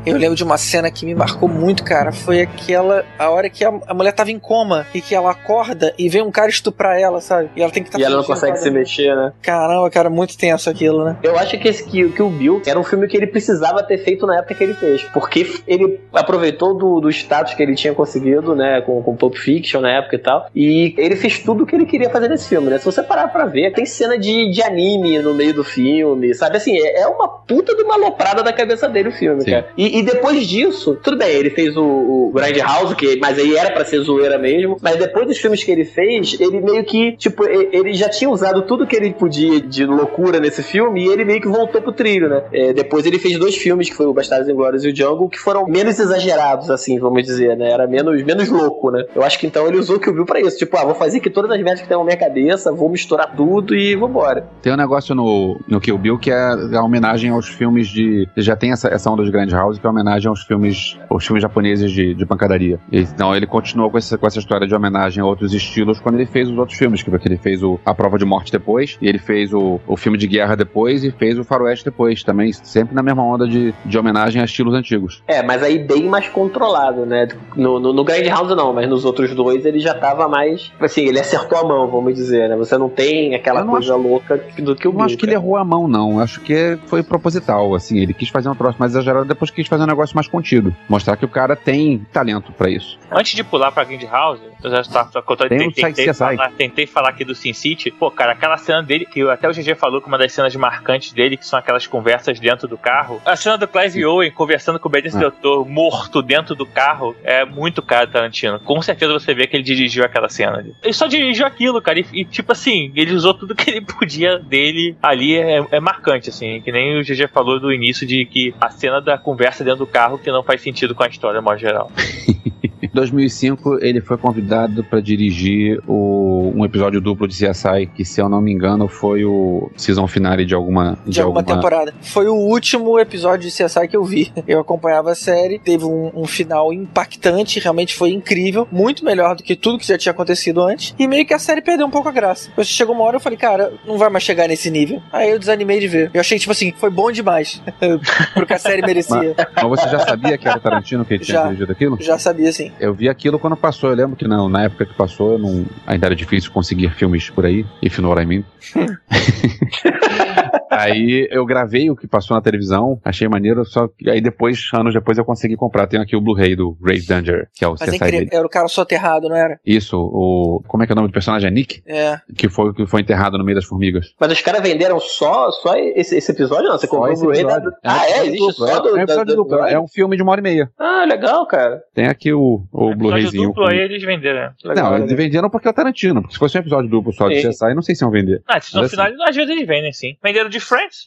[0.04, 2.10] Eu lembro de uma cena que me marcou muito, cara.
[2.12, 3.04] Foi aquela.
[3.18, 6.22] A hora que a, a mulher tava em coma e que ela acorda e vem
[6.22, 7.50] um cara estuprar ela, sabe?
[7.54, 9.32] E ela tem que estar E ela não consegue se mexer, né?
[9.40, 11.16] Caramba, cara, muito tenso aquilo, né?
[11.22, 13.98] Eu acho que esse que, que o Bill era um filme que ele precisava ter
[13.98, 15.02] feito na época que ele fez.
[15.04, 18.80] Porque ele aproveitou do, do status que ele tinha conseguido, né?
[18.80, 20.46] Com, com Pulp Fiction na época e tal.
[20.54, 22.78] E ele fez tudo o que ele queria fazer nesse filme, né?
[22.78, 26.56] Se você parar pra ver, tem cena de, de anime no meio do filme, sabe?
[26.56, 29.50] Assim, é, é uma puta de uma aloprada da cabeça dele o filme, Sim.
[29.50, 29.68] cara.
[29.76, 33.72] E, E, depois disso, tudo bem, ele fez o, o Grindhouse, que, mas aí era
[33.72, 34.78] pra ser zoeira mesmo.
[34.80, 38.62] Mas depois dos filmes que ele fez, ele meio que, tipo, ele já tinha usado
[38.62, 42.28] tudo que ele podia de loucura nesse filme e ele meio que voltou pro trilho,
[42.28, 42.42] né?
[42.52, 45.38] É, depois ele fez dois filmes, que foi o Bastardos Inglórios e o Jungle, que
[45.38, 47.70] foram menos exagerados, assim, vamos dizer, né?
[47.70, 49.04] Era menos, menos louco, né?
[49.14, 50.56] Eu acho que então ele usou o Kill Bill pra isso.
[50.56, 53.34] Tipo, ah, vou fazer aqui todas as merdas que tem na minha cabeça, vou misturar
[53.36, 54.46] tudo e vambora.
[54.62, 58.28] Tem um negócio no, no Kill Bill que é a homenagem aos filmes de.
[58.36, 61.26] Já tem essa, essa onda de Grand House, que é a homenagem aos filmes, aos
[61.26, 62.78] filmes japoneses de, de pancadaria.
[62.90, 66.26] Então ele continuou com essa, com essa história de homenagem a outros estilos quando ele
[66.26, 69.08] fez os outros filmes, que porque ele fez o A Prova de Morte depois, e
[69.08, 72.94] ele fez o, o filme de guerra depois, e fez o Faroeste depois, também sempre
[72.94, 75.22] na mesma onda de, de homenagem a estilos antigos.
[75.26, 77.28] É, mas aí bem mais controlado, né?
[77.56, 80.72] No, no, no Grand House não, mas nos outros dois ele já tava mais.
[80.80, 82.56] Assim, ele acertou a mão, vamos dizer, né?
[82.56, 85.56] Você não tem aquela coisa louca do que o Eu não acho que ele errou
[85.56, 86.20] a mão, não.
[86.20, 87.98] Acho que foi proposital, assim.
[87.98, 90.74] Ele quis fazer um troço mais exagerado, depois quis fazer um negócio mais contido.
[90.86, 92.98] Mostrar que o cara tem talento pra isso.
[93.10, 96.86] Antes de pular pra Grand House, eu já estava contando, Tem tentei, tentei, falar, tentei
[96.86, 97.90] falar aqui do Sin City.
[97.90, 101.12] Pô, cara, aquela cena dele, que até o GG falou que uma das cenas marcantes
[101.12, 103.20] dele, que são aquelas conversas dentro do carro.
[103.24, 105.20] A cena do Clive Owen conversando com o Benicio Ah.
[105.22, 108.60] Del Toro morto dentro do carro é muito cara Tarantino.
[108.60, 110.74] Com certeza você vê que ele dirigiu aquela cena ali.
[110.82, 114.38] Ele só dirigiu aquilo, cara, e, e, tipo assim, ele usou tudo que ele podia
[114.38, 116.60] dele ali, é, é marcante, assim.
[116.60, 119.86] Que nem o GG falou do início de que a cena da conversa dentro do
[119.86, 121.90] carro que não faz sentido com a história, modo geral.
[122.82, 128.20] Em 2005, ele foi convidado pra dirigir o- um episódio duplo de CSI, que, se
[128.20, 131.94] eu não me engano, foi o season finale de alguma, de alguma temporada.
[132.02, 134.32] Foi o último episódio de CSI que eu vi.
[134.48, 139.42] Eu acompanhava a série, teve um, um final impactante, realmente foi incrível, muito melhor do
[139.42, 140.94] que tudo que já tinha acontecido antes.
[140.98, 142.50] E meio que a série perdeu um pouco a graça.
[142.64, 145.00] Chegou uma hora eu falei, cara, não vai mais chegar nesse nível.
[145.12, 146.10] Aí eu desanimei de ver.
[146.12, 147.62] Eu achei, tipo assim, foi bom demais
[148.34, 149.34] pro que a série merecia.
[149.36, 151.44] Mas, mas você já sabia que era o Tarantino que tinha Já.
[151.44, 151.96] dirigido aquilo?
[152.00, 152.71] Já sabia, sim.
[152.80, 153.90] Eu vi aquilo quando passou.
[153.90, 157.46] Eu lembro que não, na época que passou, não, ainda era difícil conseguir filmes por
[157.46, 158.44] aí, if you know what I mean.
[160.72, 164.94] Aí eu gravei o que passou na televisão, achei maneiro, só que aí depois, anos
[164.94, 165.86] depois, eu consegui comprar.
[165.86, 168.18] Tenho aqui o Blu-ray do Grave Danger, que é o Mas é CSI incrível.
[168.20, 168.30] dele.
[168.32, 169.58] Era o cara soterrado, não era?
[169.64, 170.62] Isso, o.
[170.66, 171.48] Como é que é o nome do personagem?
[171.48, 171.82] É Nick?
[171.86, 172.18] É.
[172.36, 174.14] Que foi que foi enterrado no meio das formigas.
[174.18, 176.68] Mas os caras venderam só, só esse, esse episódio?
[176.68, 177.52] Não, você comprou o esse Blu-ray da.
[177.52, 177.78] episódio.
[177.84, 178.26] Ah, é?
[178.26, 178.96] Existe só é, do.
[178.98, 180.70] é um é um filme de uma hora e meia.
[180.78, 181.82] Ah, legal, cara.
[181.94, 183.48] Tem aqui o, o Episódio Blu-rayzinho.
[183.48, 184.52] duplo aí eles venderam.
[184.64, 186.22] Não, eles venderam porque é o Tarantino.
[186.22, 187.42] Porque se fosse um episódio duplo só de.
[187.46, 188.42] CSI, não sei se iam vender.
[188.46, 190.16] Ah, se no Mas, final, às vezes eles vendem, sim.
[190.22, 191.06] Venderam de French?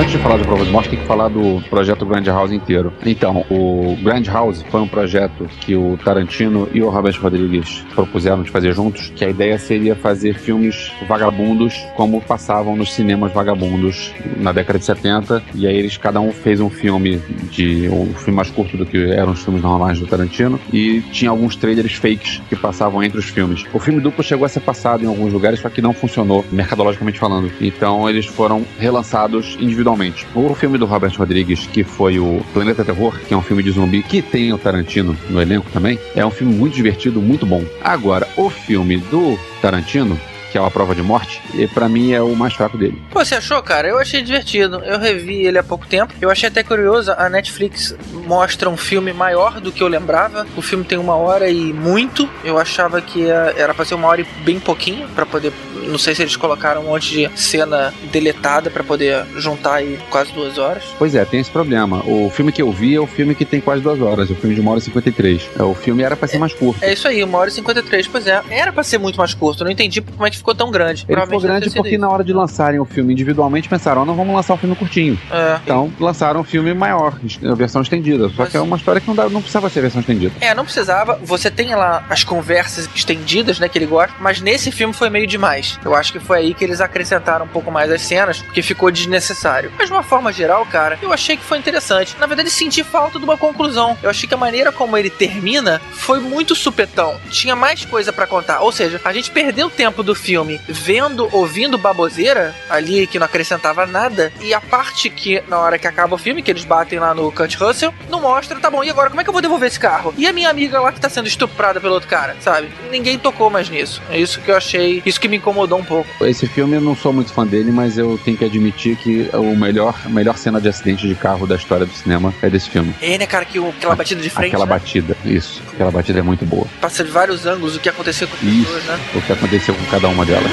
[0.00, 2.90] Antes de falar do Prova de Morte, tem que falar do projeto Grand House inteiro.
[3.04, 8.42] Então, o Grand House foi um projeto que o Tarantino e o Robert Rodrigues propuseram
[8.42, 14.10] de fazer juntos, que a ideia seria fazer filmes vagabundos como passavam nos cinemas vagabundos
[14.38, 17.18] na década de 70, e aí eles, cada um fez um filme
[17.50, 21.30] de um filme mais curto do que eram os filmes normais do Tarantino, e tinha
[21.30, 23.66] alguns trailers fakes que passavam entre os filmes.
[23.70, 27.18] O filme duplo chegou a ser passado em alguns lugares, só que não funcionou, mercadologicamente
[27.18, 27.52] falando.
[27.60, 29.89] Então eles foram relançados individualmente.
[30.34, 33.70] O filme do Robert Rodrigues, que foi o Planeta Terror, que é um filme de
[33.70, 37.64] zumbi que tem o Tarantino no elenco também, é um filme muito divertido, muito bom.
[37.82, 40.18] Agora, o filme do Tarantino,
[40.50, 43.00] que é o A Prova de Morte, e para mim é o mais fraco dele.
[43.10, 43.88] Pô, você achou, cara?
[43.88, 44.82] Eu achei divertido.
[44.84, 46.12] Eu revi ele há pouco tempo.
[46.20, 47.12] Eu achei até curioso.
[47.16, 47.94] A Netflix
[48.26, 50.46] mostra um filme maior do que eu lembrava.
[50.56, 52.28] O filme tem uma hora e muito.
[52.44, 55.08] Eu achava que ia- era pra ser uma hora e bem pouquinho.
[55.14, 55.52] pra poder.
[55.86, 60.32] Não sei se eles colocaram um monte de cena deletada pra poder juntar aí quase
[60.32, 60.82] duas horas.
[60.98, 62.02] Pois é, tem esse problema.
[62.06, 64.36] O filme que eu vi é o filme que tem quase duas horas, é o
[64.36, 65.48] filme de uma hora e 53.
[65.58, 66.82] É, O filme era pra ser mais curto.
[66.84, 68.06] É isso aí, uma hora e 53.
[68.08, 69.62] Pois é, era pra ser muito mais curto.
[69.62, 71.04] Eu não entendi como é que ficou tão grande.
[71.08, 74.34] Ele ficou grande porque na hora de lançarem o filme individualmente pensaram, "Ah, não vamos
[74.34, 75.18] lançar um filme curtinho.
[75.30, 75.58] É.
[75.62, 77.14] Então lançaram um filme maior,
[77.44, 78.28] a versão estendida.
[78.30, 80.34] Só que é uma história que não, dá, não precisava ser versão estendida.
[80.40, 81.18] É, não precisava.
[81.22, 85.26] Você tem lá as conversas estendidas, né, que ele gosta, mas nesse filme foi meio
[85.26, 85.78] demais.
[85.84, 88.90] Eu acho que foi aí que eles acrescentaram um pouco mais as cenas, porque ficou
[88.90, 89.70] desnecessário.
[89.78, 92.16] Mas de uma forma geral, cara, eu achei que foi interessante.
[92.18, 93.96] Na verdade, senti falta de uma conclusão.
[94.02, 97.14] Eu achei que a maneira como ele termina foi muito supetão.
[97.30, 98.60] Tinha mais coisa pra contar.
[98.60, 103.26] Ou seja, a gente perdeu tempo do filme filme vendo, ouvindo baboseira ali que não
[103.26, 107.00] acrescentava nada, e a parte que na hora que acaba o filme, que eles batem
[107.00, 109.42] lá no Kurt Russell, não mostra, tá bom, e agora como é que eu vou
[109.42, 110.14] devolver esse carro?
[110.16, 112.68] E a minha amiga lá que tá sendo estuprada pelo outro cara, sabe?
[112.92, 114.00] Ninguém tocou mais nisso.
[114.08, 116.08] É isso que eu achei, isso que me incomodou um pouco.
[116.24, 119.56] Esse filme eu não sou muito fã dele, mas eu tenho que admitir que o
[119.56, 122.94] melhor, a melhor cena de acidente de carro da história do cinema é desse filme.
[123.02, 124.70] É, né, cara, que o- aquela batida de frente, Aquela né?
[124.70, 125.60] batida, isso.
[125.72, 126.66] Aquela batida é muito boa.
[126.80, 128.64] passa de vários ângulos o que aconteceu com as Isso.
[128.66, 129.00] pessoas, né?
[129.14, 130.52] O que aconteceu com cada uma delas.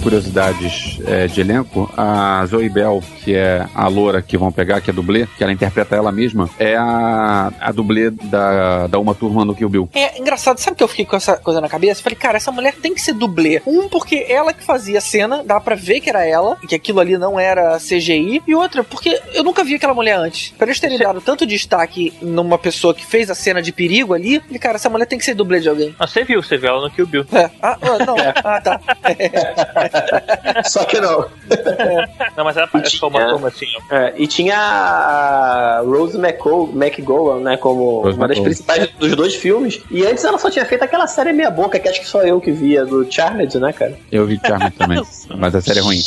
[0.00, 4.90] Curiosidades é, de elenco, a Zoe Bell, que é a loura que vão pegar, que
[4.90, 9.44] é dublê, que ela interpreta ela mesma, é a, a dublê da, da Uma Turma
[9.44, 9.88] no Kill Bill.
[9.94, 12.02] É engraçado, sabe que eu fiquei com essa coisa na cabeça?
[12.02, 13.62] Falei, cara, essa mulher tem que ser dublê.
[13.66, 16.74] Um, porque ela que fazia a cena, dá pra ver que era ela, e que
[16.74, 18.42] aquilo ali não era CGI.
[18.46, 20.52] E outra, porque eu nunca vi aquela mulher antes.
[20.56, 24.40] Pra eles terem dado tanto destaque numa pessoa que fez a cena de perigo ali,
[24.40, 25.94] falei, cara, essa mulher tem que ser dublê de alguém.
[25.98, 27.26] Ah, você viu, você viu ela no Kill Bill.
[27.32, 27.50] É.
[27.62, 28.16] Ah, ah, não.
[28.44, 28.80] Ah, tá.
[30.64, 31.26] Só que não.
[32.36, 33.94] Não, mas ela parece como uma turma assim, ó.
[33.94, 38.44] É, e tinha a Rose McGowan, né, como Rose uma das McGowan.
[38.44, 39.82] principais dos dois filmes.
[39.90, 42.40] E antes ela só tinha feito aquela série meia boca, que acho que só eu
[42.40, 43.98] que via, do Charmed, né, cara?
[44.10, 45.02] Eu vi Charmed também,
[45.36, 46.00] mas a série é ruim.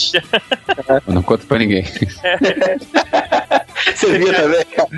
[1.07, 1.85] Eu não conto pra ninguém.
[3.95, 4.89] Você via também, cara?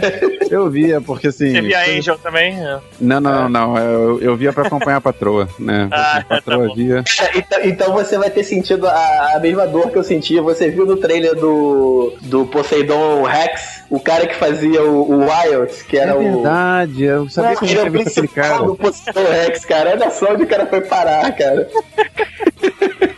[0.50, 1.52] Eu via, porque assim.
[1.52, 2.54] Você via a Angel também?
[2.60, 2.80] É.
[3.00, 3.78] Não, não, não, não.
[3.78, 5.90] Eu, eu via pra acompanhar a patroa, né?
[5.96, 7.04] Ah, a patroa via.
[7.34, 10.42] Então, então você vai ter sentido a, a mesma dor que eu sentia.
[10.42, 15.74] Você viu no trailer do, do Poseidon Rex, o cara que fazia o, o Wild,
[15.86, 16.20] que era é o.
[16.20, 18.64] verdade, eu sabia que eu é tinha o visto aquele cara.
[18.64, 19.92] do Poseidon Rex, cara.
[19.92, 21.70] Olha só onde o cara foi parar, cara.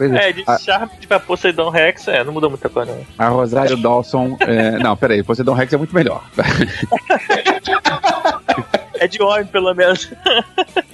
[0.00, 2.90] Pois É, de a, Charme pra Poseidon Rex, é, não mudou muita coisa.
[2.90, 3.04] Não.
[3.18, 4.34] a Rosário Dawson.
[4.40, 6.24] É, não, peraí, Poseidon Rex é muito melhor.
[9.00, 10.12] É de homem, pelo menos.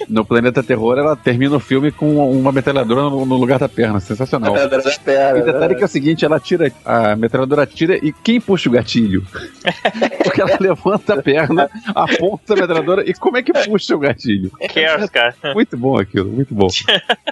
[0.09, 3.99] No Planeta Terror, ela termina o filme com uma metralhadora no, no lugar da perna.
[3.99, 4.53] Sensacional.
[4.53, 7.97] Metralhadora da perna, E o detalhe que é o seguinte: ela tira, a metralhadora tira
[7.97, 9.27] e quem puxa o gatilho?
[10.23, 14.53] Porque ela levanta a perna, aponta a metralhadora e como é que puxa o gatilho?
[14.73, 15.35] Cares, cara.
[15.55, 16.69] Muito bom aquilo, muito bom.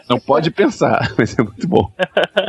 [0.09, 1.91] Não pode pensar, mas é muito bom.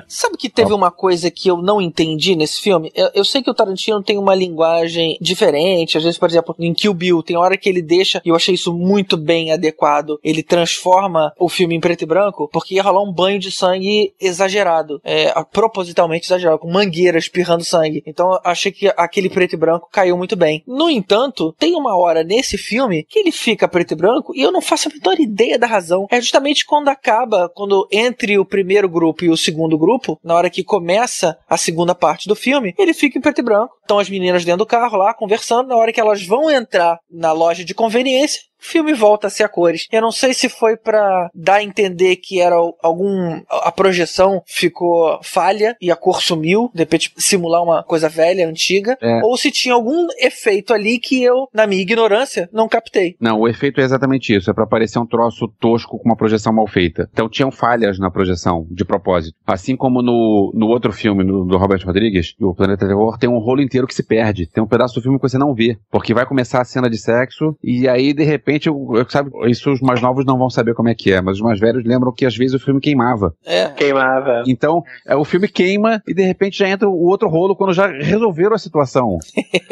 [0.07, 2.91] Sabe que teve uma coisa que eu não entendi nesse filme?
[2.95, 5.97] Eu, eu sei que o Tarantino tem uma linguagem diferente.
[5.97, 8.55] Às vezes, por exemplo, em Kill Bill, tem hora que ele deixa, e eu achei
[8.55, 13.03] isso muito bem adequado, ele transforma o filme em preto e branco, porque ia rolar
[13.03, 14.99] um banho de sangue exagerado.
[15.03, 18.03] É, propositalmente exagerado, com mangueira espirrando sangue.
[18.05, 20.63] Então eu achei que aquele preto e branco caiu muito bem.
[20.67, 24.51] No entanto, tem uma hora nesse filme que ele fica preto e branco e eu
[24.51, 26.07] não faço a menor ideia da razão.
[26.09, 30.49] É justamente quando acaba, quando entre o primeiro grupo e o segundo grupo, na hora
[30.49, 33.75] que começa a segunda parte do filme, ele fica em preto e branco.
[33.81, 37.31] Estão as meninas dentro do carro lá conversando, na hora que elas vão entrar na
[37.31, 38.39] loja de conveniência, it is.
[38.59, 39.87] O filme volta a ser a cores.
[39.91, 43.41] Eu não sei se foi pra dar a entender que era algum.
[43.49, 48.97] a projeção ficou falha e a cor sumiu, de repente simular uma coisa velha, antiga,
[49.01, 49.21] É.
[49.23, 53.15] ou se tinha algum efeito ali que eu, na minha ignorância, não captei.
[53.19, 54.49] Não, o efeito é exatamente isso.
[54.49, 57.09] É pra parecer um troço tosco com uma projeção mal feita.
[57.11, 59.35] Então tinham falhas na projeção, de propósito.
[59.45, 63.37] Assim como no, no outro filme no- do Robert Rodrigues, o Planeta Terror, tem um
[63.39, 64.47] rolo inteiro que se perde.
[64.47, 65.77] Tem um pedaço do filme que você não vê.
[65.91, 69.71] Porque vai começar a cena de sexo e aí, de repente, eu, eu- sabe, isso
[69.71, 72.11] os mais novos não vão saber como é que é, mas os mais velhos lembram
[72.13, 73.33] que às vezes o filme queimava.
[73.45, 73.69] É.
[73.69, 74.43] Queimava.
[74.47, 77.87] Então, é, o filme queima e de repente já entra o outro rolo quando já
[77.87, 79.17] resolveram a situação.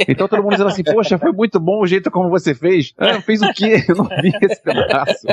[0.08, 2.94] Então todo mundo dizendo assim, poxa, foi muito bom o jeito como você fez.
[2.98, 3.84] Ah, fez o quê?
[3.88, 5.28] Eu não vi esse pedaço.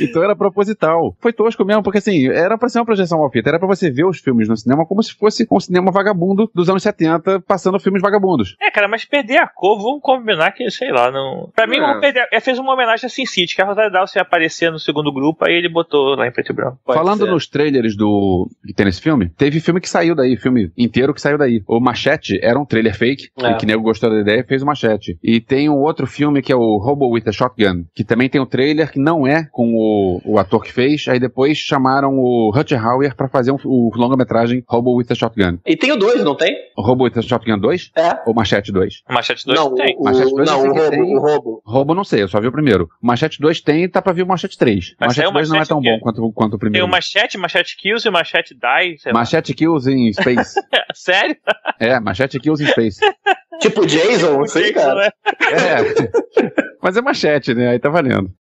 [0.00, 1.14] Então era proposital.
[1.20, 3.90] Foi tosco mesmo, porque assim, era pra ser uma projeção mal feita, era pra você
[3.90, 7.78] ver os filmes no cinema como se fosse um cinema vagabundo dos anos 70, passando
[7.80, 8.56] filmes vagabundos.
[8.60, 11.50] É, cara, mas perder a cor, vamos combinar que, sei lá, não.
[11.54, 11.80] Pra mim, É.
[11.80, 12.26] vamos perder.
[12.32, 15.10] Essa fez uma homenagem a Sin City, que a Rosário Dawson ia aparecer no segundo
[15.12, 16.78] grupo, aí ele botou lá em preto e branco.
[16.84, 21.14] Falando nos trailers do que tem nesse filme, teve filme que saiu daí, filme inteiro
[21.14, 21.62] que saiu daí.
[21.66, 23.52] O Machete era um trailer fake, É.
[23.52, 25.18] e que nego gostou da ideia e fez o Machete.
[25.22, 28.40] E tem um outro filme que é o Robo with a Shotgun, que também tem
[28.40, 32.50] um trailer que não é com o, o ator que fez, aí depois chamaram o
[32.54, 35.58] Rutger Hauer pra fazer um, o longa-metragem Robo with a Shotgun.
[35.66, 36.54] E tem o 2, não tem?
[36.76, 37.90] O Robo with a Shotgun 2?
[37.96, 38.18] É.
[38.26, 39.02] Ou Machete 2?
[39.08, 39.96] Machete 2 Não, tem.
[39.98, 41.16] o, Machete 2 eu não, o que roubo, tem.
[41.16, 41.62] o roubo.
[41.64, 42.90] Roubo não sei, eu só vi o primeiro.
[43.02, 44.88] O Machete 2 tem, tá pra vir o Machete 3.
[44.90, 45.90] O Mas Machete saiu o 2 não é Machete tão o quê?
[45.90, 46.86] bom quanto, quanto o Tem primeiro.
[46.86, 48.98] o Machete, Machete Kills e o Machete Die.
[48.98, 49.18] sei lá.
[49.20, 50.54] Machete Kills in Space.
[50.94, 51.36] Sério?
[51.80, 52.98] é, Machete Kills in Space.
[53.60, 55.00] Tipo Jason, não sei, Jason, cara.
[55.04, 55.10] né?
[55.52, 56.62] É.
[56.82, 57.68] Mas é machete, né?
[57.68, 58.32] Aí tá valendo.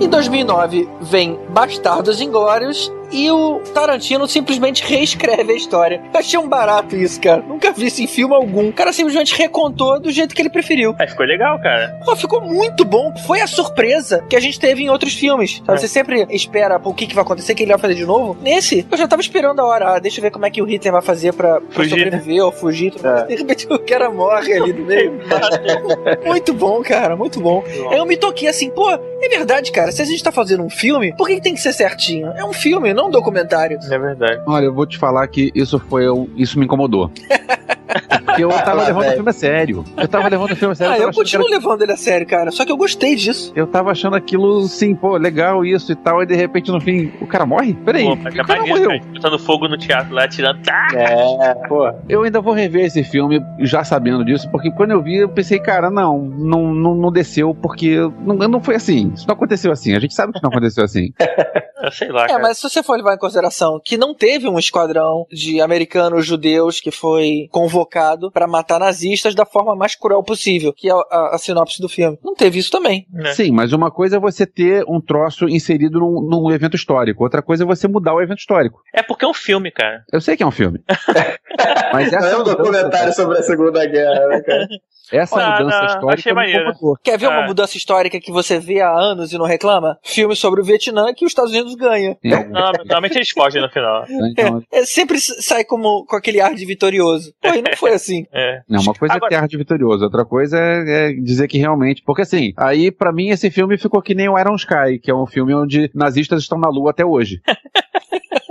[0.00, 6.02] Em 2009 vem Bastardos Inglórios e o Tarantino simplesmente reescreve a história.
[6.12, 7.42] Eu achei um barato isso, cara.
[7.42, 8.68] Nunca vi isso em filme algum.
[8.68, 10.94] O cara simplesmente recontou do jeito que ele preferiu.
[10.98, 11.98] É, ficou legal, cara.
[12.04, 13.14] Pô, ficou muito bom.
[13.26, 15.62] Foi a surpresa que a gente teve em outros filmes.
[15.64, 15.78] Sabe?
[15.78, 15.80] É.
[15.80, 18.36] Você sempre espera o que, que vai acontecer, o que ele vai fazer de novo.
[18.40, 19.94] Nesse, eu já tava esperando a hora.
[19.94, 22.04] Ah, deixa eu ver como é que o Hitler vai fazer pra, pra Fugir, né?
[22.04, 22.92] sobreviver ou fugir.
[23.02, 23.26] mais.
[23.28, 25.20] De repente o cara morre ali no meio.
[26.24, 27.16] muito bom, cara.
[27.16, 27.62] Muito bom.
[27.90, 29.92] Aí eu me toquei assim, pô, é verdade, cara.
[29.92, 32.28] Se a gente tá fazendo um filme, por que, que tem que ser certinho?
[32.36, 33.78] É um filme, não um documentário.
[33.90, 34.42] É verdade.
[34.46, 36.04] Olha, eu vou te falar que isso foi.
[36.36, 37.10] Isso me incomodou.
[38.24, 39.12] Porque eu tava Ah, levando velho.
[39.12, 39.84] o filme a sério.
[39.96, 40.92] Eu tava levando o filme a sério.
[40.94, 42.50] Ah, eu que continuo era- levando ele a sério, cara.
[42.50, 43.52] Só que eu gostei disso.
[43.54, 47.12] Eu tava achando aquilo, sim, pô, legal isso e tal, e de repente no fim,
[47.20, 47.74] o cara morre?
[47.84, 49.00] Peraí, Pô, o cara maneiro, morreu.
[49.12, 50.62] Botando fogo no teatro lá, tirando.
[50.62, 50.88] Tá!
[50.94, 51.90] É, pô.
[52.08, 55.58] Eu ainda vou rever esse filme já sabendo disso, porque quando eu vi, eu pensei,
[55.58, 59.12] cara, não, não, não, não desceu, porque não, não foi assim.
[59.14, 59.94] Isso não aconteceu assim.
[59.94, 61.12] A gente sabe que não aconteceu assim.
[61.82, 62.42] Eu sei lá, É, cara.
[62.42, 66.80] mas se você for levar em consideração que não teve um esquadrão de americanos judeus
[66.80, 67.85] que foi convocado
[68.32, 71.88] pra matar nazistas da forma mais cruel possível, que é a, a- a sinopse do
[71.88, 72.18] filme.
[72.22, 73.06] Não teve isso também.
[73.24, 73.32] É.
[73.32, 77.42] Sim, mas uma coisa é você ter um troço inserido num, num evento histórico, outra
[77.42, 78.80] coisa é você mudar o evento histórico.
[78.94, 80.02] É porque é um filme, cara.
[80.12, 80.80] Eu sei que é um filme.
[81.92, 84.66] mas Não essa é um documentário sobre a Segunda Guerra, né, cara?
[85.12, 86.72] Essa Ah, mudança não, histórica achei maneiro.
[87.02, 87.46] Quer ver uma Ah.
[87.46, 89.98] mudança histórica que você vê há anos e não reclama?
[90.02, 92.16] Filme sobre o Vietnã que os Estados Unidos ganham.
[92.24, 94.04] Não, normalmente eles fogem no final.
[94.30, 97.32] Então, É, sempre sai como, com aquele ar de vitorioso.
[97.40, 98.26] Pô, e não foi assim.
[98.32, 98.60] É.
[98.68, 101.58] Não, uma coisa Agora- é ter ar de vitorioso, outra coisa é, é dizer que
[101.58, 102.02] realmente.
[102.04, 105.14] Porque assim, aí pra mim esse filme ficou que nem o Iron Sky, que é
[105.14, 107.40] um filme onde nazistas estão na lua até hoje.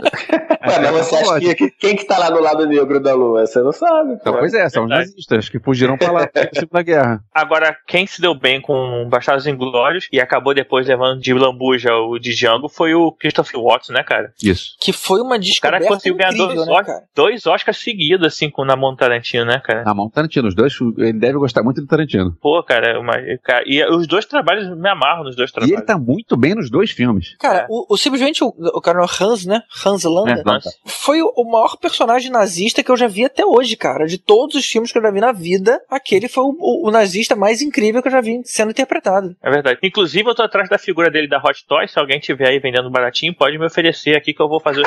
[0.68, 3.46] Ué, mas você acha que, que- quem que tá lá no lado negro da lua?
[3.46, 5.10] Você não sabe, Então, pois é, são os Verdade.
[5.12, 7.24] nazistas que fugiram pra lá na Segunda Guerra.
[7.34, 12.18] Agora, quem se deu bem com Bastardos Inglórios e acabou depois levando de lambuja o
[12.20, 14.34] de Django foi o Christopher Watts, né, cara?
[14.44, 14.76] Isso.
[14.80, 18.50] Que foi uma O cara descoberta conseguiu ganhar incrível, dois, né, dois Oscars seguidos, assim,
[18.50, 19.84] com, na mão do Tarantino, né, cara?
[19.84, 22.36] Na mão do Tarantino, os dois, ele deve gostar muito do Tarantino.
[22.42, 25.78] Pô, cara, uma- cara, e os dois trabalhos, me amarro nos dois E trabalhos.
[25.78, 27.36] ele tá muito bem nos dois filmes.
[27.40, 29.62] Cara, o, o- simplesmente o, o cara Hans, né?
[29.86, 30.32] Hans Landa.
[30.32, 30.70] É, Landa.
[30.86, 34.06] Foi o, maior personagem nazista que eu já vi até hoje, cara.
[34.08, 36.92] De todos os filmes que eu já vi na vida, aquele foi o, o- o
[36.92, 39.36] nazista mais incrível que eu já vi sendo interpretado.
[39.42, 39.80] É verdade.
[39.84, 41.92] Inclusive, eu tô atrás da figura dele da Hot Toys.
[41.92, 44.86] Se alguém tiver aí vendendo baratinho, pode me oferecer aqui que eu vou fazer o.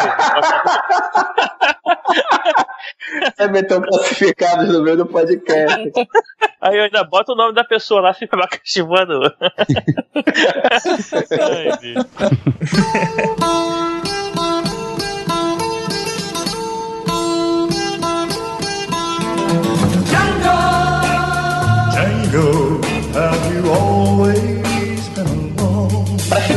[3.39, 5.93] É meter classificados no meio do podcast.
[6.61, 9.35] Aí eu ainda boto o nome da pessoa lá, fica abacaxi voador.
[11.41, 11.95] Ai,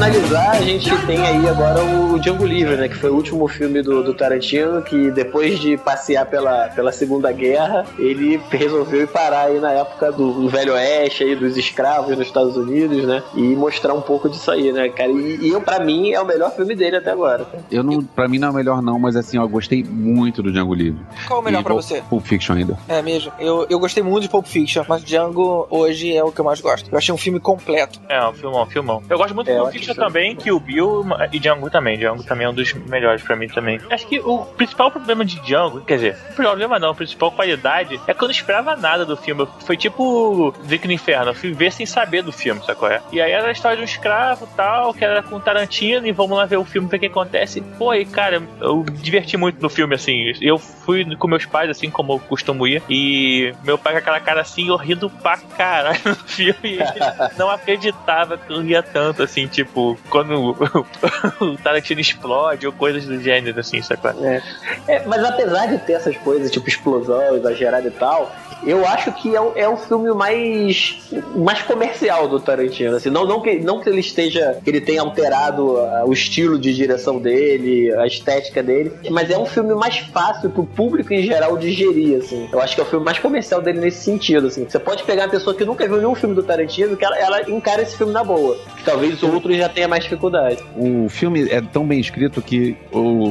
[0.01, 2.89] finalizar, a gente tem aí agora o Django Livre, né?
[2.89, 7.31] Que foi o último filme do, do Tarantino, que depois de passear pela, pela Segunda
[7.31, 12.17] Guerra, ele resolveu ir parar aí na época do, do Velho Oeste, aí, dos escravos
[12.17, 13.21] nos Estados Unidos, né?
[13.35, 15.11] E mostrar um pouco disso aí, né, cara?
[15.11, 17.45] E, e eu, pra mim, é o melhor filme dele até agora.
[17.45, 17.63] cara.
[17.71, 20.41] Eu não, pra mim não é o melhor não, mas assim, ó, eu gostei muito
[20.41, 20.99] do Django Livre.
[21.27, 22.01] Qual é o melhor E pra Pulp- você?
[22.09, 22.75] Pulp Fiction ainda.
[22.87, 23.31] É mesmo.
[23.39, 26.59] Eu, eu gostei muito de Pulp Fiction, mas Django hoje é o que eu mais
[26.59, 26.89] gosto.
[26.91, 28.01] Eu achei um filme completo.
[28.09, 29.03] É, um filmão, filmão.
[29.07, 29.99] Eu gosto muito É, do eu Pulp Fiction sim.
[29.99, 31.97] também, que o Bill e Django também.
[31.97, 33.79] Django também é um dos melhores pra mim também.
[33.89, 37.99] Acho que o principal problema de Django, quer dizer, o problema não, a principal qualidade
[38.07, 39.47] é que eu não esperava nada do filme.
[39.65, 42.89] Foi tipo Drink no Inferno, eu fui ver sem saber do filme, sacou?
[42.89, 43.01] É?
[43.11, 46.37] E aí era a história de um escravo tal, que era com Tarantino, e vamos
[46.37, 47.61] lá ver o filme, ver o que acontece.
[47.77, 50.33] Pô, e cara, eu diverti muito no filme, assim.
[50.41, 54.19] Eu fui com meus pais, assim, como eu costumo ir, e meu pai com aquela
[54.19, 56.79] cara assim, eu rindo pra caralho no filme, e
[57.37, 60.55] não acreditava que eu ria tanto, assim, tipo, quando
[61.41, 64.11] o Tarantino explode ou coisas do gênero, assim, sacou?
[64.25, 64.41] É.
[64.87, 68.31] É, mas apesar de ter essas coisas, tipo explosão, exagerada e tal,
[68.65, 70.99] eu acho que é, o- é o filme mais,
[71.35, 72.95] mais comercial do Tarantino.
[72.95, 74.57] Assim, não, não, que, não que ele esteja.
[74.63, 79.37] que ele tenha alterado ah, o estilo de direção dele, a estética dele, mas é
[79.37, 82.19] um filme mais fácil pro público em geral digerir.
[82.19, 82.47] Assim.
[82.51, 84.47] Eu acho que é o filme mais comercial dele nesse sentido.
[84.47, 84.65] Assim.
[84.67, 87.49] Você pode pegar uma pessoa que nunca viu nenhum filme do Tarantino, que ela, ela
[87.49, 88.57] encara esse filme na boa.
[88.85, 90.57] Talvez o outro já tenha mais dificuldade.
[90.75, 92.77] O filme é tão bem escrito que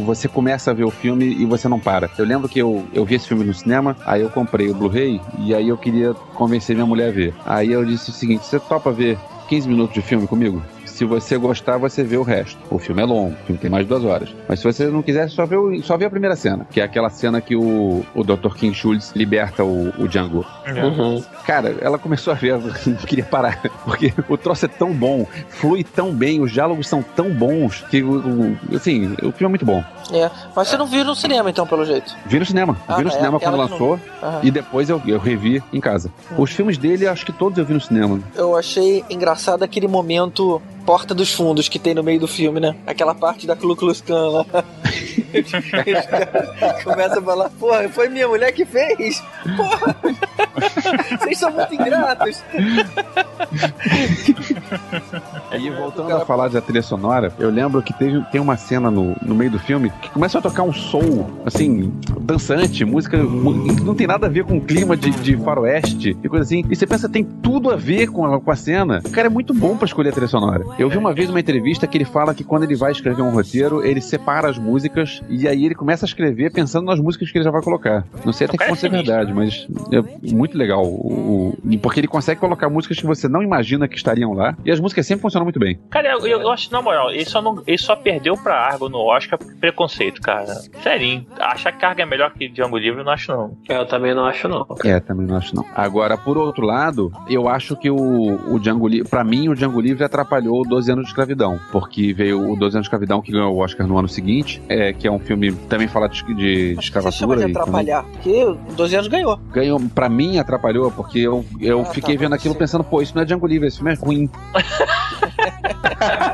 [0.04, 2.10] você começa a ver o filme e você não para.
[2.18, 5.20] Eu lembro que eu, eu vi esse filme no cinema, aí eu comprei o Blu-ray
[5.38, 7.34] e aí eu queria convencer minha mulher a ver.
[7.44, 9.18] Aí eu disse o seguinte: você topa ver
[9.48, 10.62] 15 minutos de filme comigo?
[11.00, 12.58] Se você gostar, você vê o resto.
[12.70, 14.28] O filme é longo, o filme tem mais de duas horas.
[14.46, 16.84] Mas se você não quiser, só vê, o- só vê a primeira cena, que é
[16.84, 18.54] aquela cena que o, o Dr.
[18.54, 20.44] King Schultz liberta o, o Django.
[20.68, 21.24] Uhum.
[21.46, 25.82] Cara, ela começou a ver, não queria parar, porque o troço é tão bom, flui
[25.82, 29.64] tão bem, os diálogos são tão bons, que, o, o- assim, o filme é muito
[29.64, 29.82] bom.
[30.12, 32.14] É, mas você não viu no cinema, então, pelo jeito.
[32.26, 34.40] Vi no cinema, Ah, vi no é, cinema quando lançou, Aham.
[34.42, 36.12] e depois eu, eu revi em casa.
[36.36, 38.20] Os filmes dele, acho que todos eu vi no cinema.
[38.34, 40.60] Eu achei engraçado aquele momento
[40.90, 42.74] Porta dos Fundos que tem no meio do filme, né?
[42.84, 44.46] Aquela parte da Ku Klux Klan lá.
[46.84, 49.22] Começam a falar, porra, foi minha mulher que fez.
[49.56, 49.96] Porra,
[51.18, 52.42] vocês são muito ingratos.
[55.52, 59.16] E voltando a falar da trilha sonora, eu lembro que teve, tem uma cena no,
[59.20, 63.94] no meio do filme que começa a tocar um soul, assim, dançante, música que não
[63.94, 66.64] tem nada a ver com o clima de, de faroeste e coisa assim.
[66.70, 69.00] E você pensa, tem tudo a ver com a, com a cena.
[69.04, 70.64] O cara é muito bom pra escolher a trilha sonora.
[70.78, 73.30] Eu vi uma vez uma entrevista que ele fala que quando ele vai escrever um
[73.30, 77.38] roteiro, ele separa as músicas e aí ele começa a escrever pensando nas músicas que
[77.38, 78.04] ele já vai colocar.
[78.24, 80.84] Não sei até que é ponto é verdade, mas é muito legal.
[80.84, 84.70] O, o- porque ele consegue colocar músicas que você não imagina que estariam lá e
[84.70, 85.78] as músicas sempre funcionam muito bem.
[85.90, 88.98] Cara, eu, eu acho, na moral, ele só, não, ele só perdeu pra Argo no
[88.98, 90.54] Oscar por preconceito, cara.
[90.82, 93.56] Sério, achar que Argo é melhor que Django Livre, eu não acho, não.
[93.68, 94.66] Eu também não acho, não.
[94.84, 95.64] É, também não acho não.
[95.74, 99.80] Agora, por outro lado, eu acho que o, o Django Livre, pra mim, o Django
[99.80, 103.32] Livre atrapalhou o 12 anos de escravidão, porque veio o 12 anos de escravidão que
[103.32, 106.22] ganhou o Oscar no ano seguinte, é, que é um filme que também fala de,
[106.24, 107.44] de, de Você chama escravatura.
[107.44, 109.38] de e também- atrapalhar, porque 12 anos ganhou.
[109.52, 113.00] Ganhou, pra mim atrapalhou, porque eu, eu Ah, tá, fiquei vendo pode aquilo pensando, pô,
[113.02, 114.28] isso não é Django Livre, esse filme é ruim.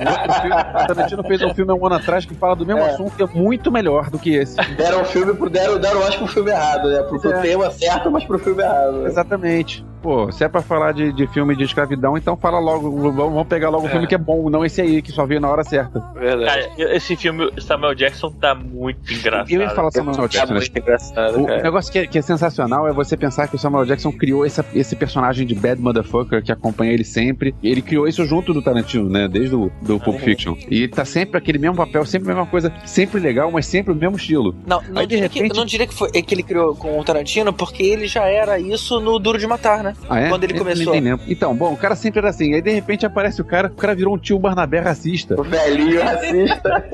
[0.00, 2.66] O outro filme, o Tarantino fez um filme há um ano atrás que fala do
[2.66, 2.90] mesmo É.
[2.90, 4.56] assunto que é muito melhor do que esse.
[4.76, 5.48] Deram o filme pro.
[5.50, 7.02] Deram, deram acho pro filme errado, né?
[7.02, 7.40] Pro, pro É.
[7.40, 9.02] tema certo, mas pro filme errado.
[9.02, 9.08] né?
[9.08, 9.84] Exatamente.
[10.06, 13.70] Pô, se é pra falar de, de filme de escravidão, então fala logo, vamos pegar
[13.70, 13.90] logo o É.
[13.90, 15.98] filme que é bom, não esse aí, que só veio na hora certa.
[16.14, 16.68] Verdade.
[16.76, 19.50] Cara, esse filme, Samuel Jackson tá muito engraçado.
[19.50, 20.60] Eu ia falar Samuel Jackson, né?
[20.60, 21.60] muito engraçado, O cara.
[21.60, 24.64] negócio que é, que é sensacional é você pensar que o Samuel Jackson criou essa-
[24.72, 27.52] esse personagem de bad motherfucker que acompanha ele sempre.
[27.60, 29.26] Ele criou isso junto do Tarantino, né?
[29.26, 30.54] Desde o do Pulp Fiction.
[30.70, 33.96] E tá sempre aquele mesmo papel, sempre a mesma coisa, sempre legal, mas sempre o
[33.96, 34.54] mesmo estilo.
[34.64, 36.76] Não, não, Aí, de diria que, repente- eu não diria que foi que ele criou
[36.76, 39.95] com o Tarantino, porque ele já era isso no Duro de Matar, né?
[40.08, 40.28] Ah, é?
[40.28, 40.92] Quando ele Eu começou.
[40.92, 41.24] nem lembro.
[41.28, 42.54] Então, bom, o cara sempre era assim.
[42.54, 45.38] Aí de repente aparece o cara, o cara virou um tio Barnabé racista.
[45.38, 46.84] O velhinho racista.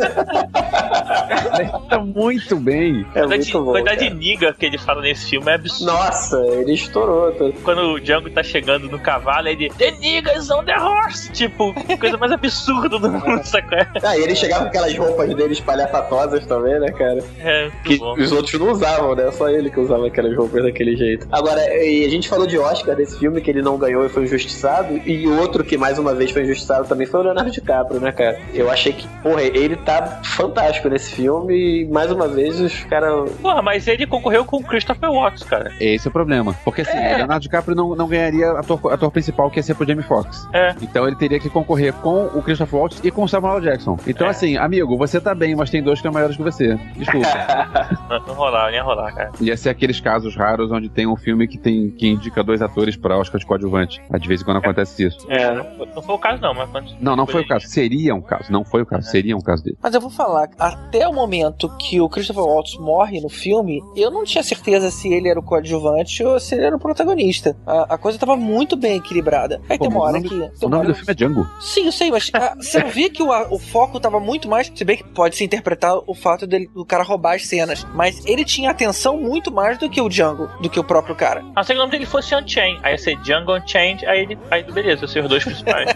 [1.88, 3.00] tá muito bem.
[3.14, 3.72] É quantidade, muito bom.
[3.72, 5.92] quantidade de niga que ele fala nesse filme é absurdo.
[5.92, 7.32] Nossa, ele estourou.
[7.62, 11.30] Quando o Django tá chegando no cavalo, ele The niggas on the horse!
[11.32, 13.78] Tipo, coisa mais absurda do mundo, sacou?
[14.02, 17.22] Ah, e ele chegava com aquelas roupas dele espalhafatosas também, né, cara?
[17.40, 18.14] É, Que bom.
[18.14, 19.30] os outros não usavam, né?
[19.32, 21.26] Só ele que usava aquelas roupas daquele jeito.
[21.30, 24.24] Agora, e a gente falou de Oscar desse filme que ele não ganhou e foi
[24.24, 24.96] injustiçado.
[25.06, 28.38] E outro que mais uma vez foi injustiçado também foi o Leonardo DiCaprio, né, cara?
[28.52, 33.30] Eu achei que, porra, ele tá fantástico nesse filme e mais uma vez os caras.
[33.40, 35.70] Porra, mas ele concorreu com o Christopher Watts, cara.
[35.80, 36.54] Esse é o problema.
[36.64, 37.16] Porque assim, É.
[37.18, 40.48] Leonardo DiCaprio não, não ganharia ator, ator principal que ia ser pro Jamie Foxx.
[40.52, 40.74] É.
[40.82, 43.98] Então ele teria que concorrer com o Christopher Waltz e com o Samuel Jackson.
[44.06, 44.30] Então, É.
[44.30, 46.78] assim, amigo, você tá bem, mas tem dois que são maiores que você.
[46.96, 47.28] Desculpa.
[48.08, 49.30] Não, não rolar, não ia rolar, cara.
[49.40, 52.71] Ia ser aqueles casos raros onde tem um filme que tem que indica dois atores
[53.00, 54.02] pra Oscar de coadjuvante.
[54.18, 55.26] De vez em quando acontece isso.
[55.28, 56.90] É, não, não foi o caso, não, mas quando.
[57.00, 57.66] Não, não foi o caso.
[57.66, 58.52] Seria um caso.
[58.52, 59.08] Não foi o caso.
[59.08, 59.76] Seria um caso dele.
[59.82, 64.10] Mas eu vou falar, até o momento que o Christopher Waltz morre no filme, eu
[64.10, 67.56] não tinha certeza se ele era o coadjuvante ou se ele era o protagonista.
[67.66, 69.60] A, a coisa tava muito bem equilibrada.
[69.68, 70.50] Aí Pô, tem uma hora o que.
[70.64, 71.48] o nome do filme é Django.
[71.60, 74.70] Sim, eu sei, mas ah, você não via que o, o foco tava muito mais.
[74.74, 77.86] Se bem que pode se interpretar o fato dele, do cara roubar as cenas.
[77.94, 81.40] Mas ele tinha atenção muito mais do que o Django, do que o próprio cara.
[81.40, 82.61] A não ser que o nome dele fosse Unchained.
[82.62, 84.38] Aí ia ser Django Unchained, aí ele.
[84.50, 85.90] Aí beleza, ser os dois principais.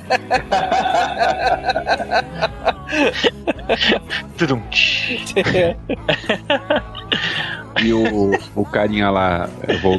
[4.37, 4.61] Tudum.
[7.83, 9.49] E o, o carinha lá,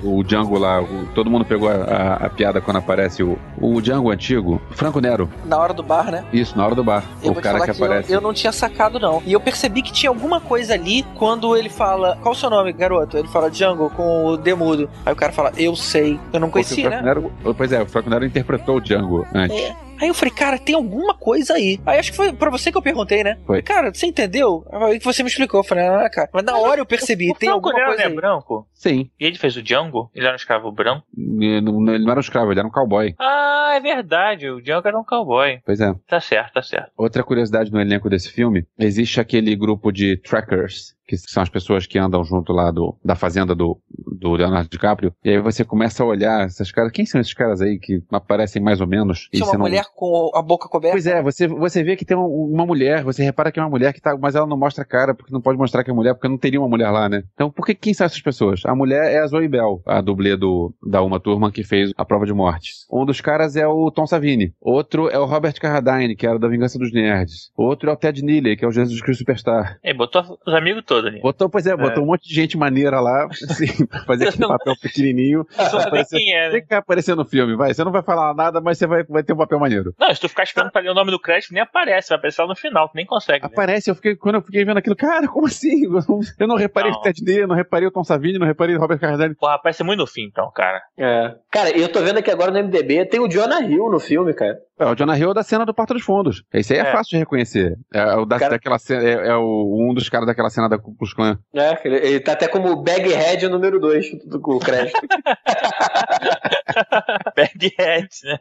[0.04, 3.38] o, o Django lá, o- todo mundo pegou a, a- a piada quando aparece o,
[3.62, 5.30] o Django antigo, Franco Nero.
[5.46, 6.24] Na hora do bar, né?
[6.34, 7.04] Isso, na hora do bar.
[7.24, 8.12] Eu o vou te cara falar que que, eu- aparece.
[8.14, 9.22] eu, não tinha sacado, não.
[9.26, 12.18] E eu percebi que tinha alguma coisa ali quando ele fala.
[12.22, 13.18] Qual o seu nome, garoto?
[13.18, 14.90] Ele fala Django com o Demudo.
[15.06, 16.20] Aí o cara fala, eu sei.
[16.34, 17.02] Eu não conhecia, né?
[17.02, 19.58] Nero- pois é, o Franco Nero interpretou o Django antes.
[19.58, 19.87] É.
[20.00, 21.80] Aí eu falei, cara, tem alguma coisa aí.
[21.86, 23.38] Aí acho que foi pra você que eu perguntei, né?
[23.46, 23.62] Foi.
[23.62, 24.66] Cara, você entendeu?
[24.72, 25.60] Aí que você me explicou.
[25.60, 26.30] Eu falei, ah, cara.
[26.34, 28.68] Mas na hora eu percebi, tem Franco alguma Nero coisa não é branco?
[28.74, 29.10] Sim.
[29.20, 30.10] E ele fez o Django?
[30.14, 31.04] Ele era um escravo branco?
[31.18, 33.16] Ele não ele não era um escravo, ele era um cowboy.
[33.20, 34.50] Ah, é verdade.
[34.50, 35.60] O Django era um cowboy.
[35.66, 35.94] Pois é.
[36.08, 36.92] Tá certo, tá certo.
[36.98, 41.86] Outra curiosidade no elenco desse filme, existe aquele grupo de trackers, que são as pessoas
[41.88, 43.80] que andam junto lá do, da fazenda do,
[44.20, 47.62] do Leonardo DiCaprio, e aí você começa a olhar esses caras, quem são esses caras
[47.62, 49.28] aí que aparecem mais ou menos?
[49.34, 50.94] E Tinha você uma não- mulher com a boca coberta.
[50.96, 53.70] Pois é, você, você vê que tem um- uma mulher, você repara que é uma
[53.70, 55.94] mulher que tá, mas ela não mostra a cara, porque não pode mostrar que é
[55.94, 57.24] mulher, porque não teria uma mulher lá, né?
[57.34, 58.62] Então, por que quem são essas pessoas?
[58.66, 62.04] A mulher é a Zoe Bell, a dublê do, da Uma Turma que fez a
[62.06, 62.72] prova de morte.
[62.92, 64.54] Um dos caras é o Tom Savini.
[64.60, 67.52] Outro é o Robert Carradine, que era da Vingança dos Nerds.
[67.56, 69.78] Outro é o Ted Neely, que é o Jesus Cristo Superstar.
[69.84, 71.20] É, botou os amigos todos ali.
[71.22, 74.74] Botou, pois é, botou um monte de gente maneira lá, assim, pra fazer aquele papel
[74.82, 75.46] pequenininho.
[75.70, 76.52] Só aparecer- quem é, né?
[76.52, 77.74] Tem que aparecer no filme, vai.
[77.74, 79.94] Você não vai falar nada, mas você vai, vai ter um papel maneiro.
[80.00, 82.10] Não, se tu ficar esperando pra ler o nome do crédito, nem aparece.
[82.10, 83.44] Vai aparecer lá no final, tu nem consegue.
[83.44, 83.50] né?
[83.52, 85.86] Aparece, eu fiquei, quando eu fiquei vendo aquilo, cara, como assim?
[85.86, 87.00] Eu não, eu não reparei Não.
[87.00, 89.36] o Ted Neely, não reparei o Tom Savini, não reparei o Robert Carradine.
[89.36, 90.82] Porra, aparece muito no fim, então, cara.
[90.98, 91.36] É.
[91.52, 94.58] Cara, eu tô vendo aqui agora no MDB, tem o Jonah Hill no filme, cara.
[94.80, 96.44] É, o Jonah Hill é da cena do Porta dos Fundos.
[96.54, 96.92] Esse aí é, É.
[96.92, 97.76] fácil de reconhecer.
[97.92, 100.78] É, o da, Cara- daquela cena, é, é o, um dos caras daquela cena da
[100.78, 101.40] Ku Klux Klan.
[101.56, 105.00] É, ele, ele tá até como Baghead número 2 do, do crédito.
[107.36, 108.40] Baghead, né?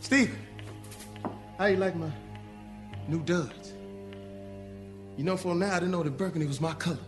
[0.00, 0.30] Steve,
[1.58, 2.10] how you like my
[3.08, 3.74] new duds?
[5.16, 6.98] You know, for now, I didn't know that burgundy was my color.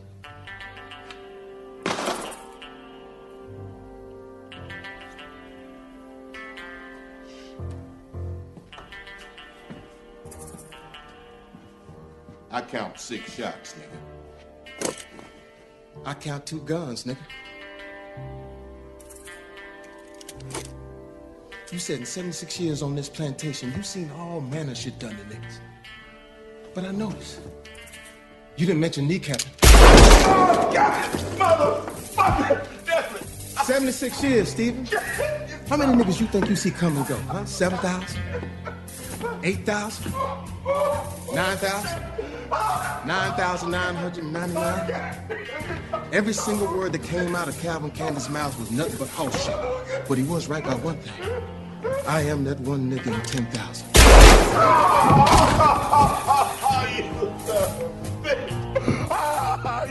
[12.50, 14.94] I count six shots, nigga.
[16.04, 17.16] I count two guns, nigga.
[21.72, 25.16] You said in 76 years on this plantation, you've seen all manner of shit done
[25.16, 25.58] to niggas.
[26.74, 27.40] But I noticed.
[28.56, 29.48] You didn't mention kneecapping.
[29.64, 31.10] Oh, God!
[31.36, 32.64] Motherfucker!
[33.64, 34.86] 76 years, Steven.
[35.68, 37.44] How many niggas you think you see come and go, huh?
[37.44, 38.20] 7,000?
[39.42, 40.12] 8,000?
[41.34, 42.00] 9,000?
[43.06, 44.90] 9,999?
[46.12, 49.56] Every single word that came out of Calvin Candy's mouth was nothing but horse shit.
[50.08, 51.12] But he was right about one thing.
[52.06, 53.86] I am that one nigga in 10,000.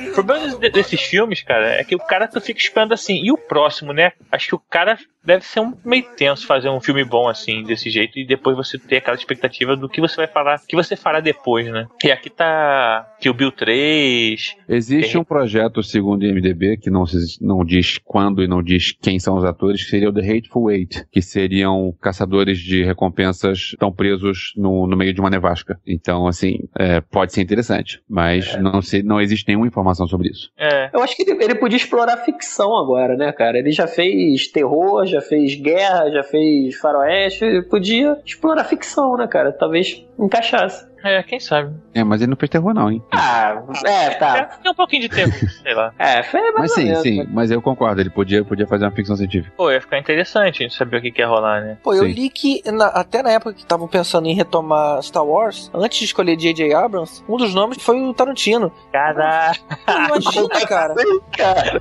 [0.07, 3.21] O problema de- desses filmes, cara, é que o cara tu fica esperando assim.
[3.23, 4.13] E o próximo, né?
[4.31, 7.89] Acho que o cara deve ser um meio tenso fazer um filme bom assim, desse
[7.89, 11.19] jeito, e depois você ter aquela expectativa do que você vai falar, que você fará
[11.19, 11.87] depois, né?
[12.03, 14.55] E aqui tá que o Bill 3.
[14.69, 18.91] Existe um projeto, segundo o IMDB, que não, se- não diz quando e não diz
[18.91, 23.59] quem são os atores, que seria o The Hateful Eight, que seriam caçadores de recompensas
[23.69, 25.79] que estão presos no, no meio de uma nevasca.
[25.85, 30.49] Então, assim, é, pode ser interessante, mas não, sei, não existe nenhuma informação sobre isso.
[30.57, 30.89] É.
[30.93, 33.57] Eu acho que ele, ele podia explorar ficção agora, né, cara?
[33.57, 37.61] Ele já fez terror, já fez guerra, já fez faroeste.
[37.69, 39.51] Podia explorar ficção, né, cara?
[39.51, 40.85] Talvez encaixasse.
[41.05, 41.71] É, quem sabe.
[41.93, 43.01] É, mas ele não fez terror, não, hein?
[43.13, 44.45] Ah, é, tá.
[44.61, 45.93] Tem um pouquinho de tempo, sei lá.
[45.99, 47.27] É, foi mais Mas sim, sim, né?
[47.31, 49.53] mas eu concordo, ele podia, podia fazer uma ficção científica.
[49.55, 51.77] Pô, ia ficar interessante a gente saber o que, que ia rolar, né?
[51.83, 52.11] Pô, eu Sim.
[52.11, 56.05] li que na- até na época que estavam pensando em retomar Star Wars, antes de
[56.05, 56.73] escolher J.J.
[56.73, 58.71] Abrams, um dos nomes foi o Tarantino.
[58.91, 59.59] Caraca!
[59.85, 60.95] Pô, imagina, cara.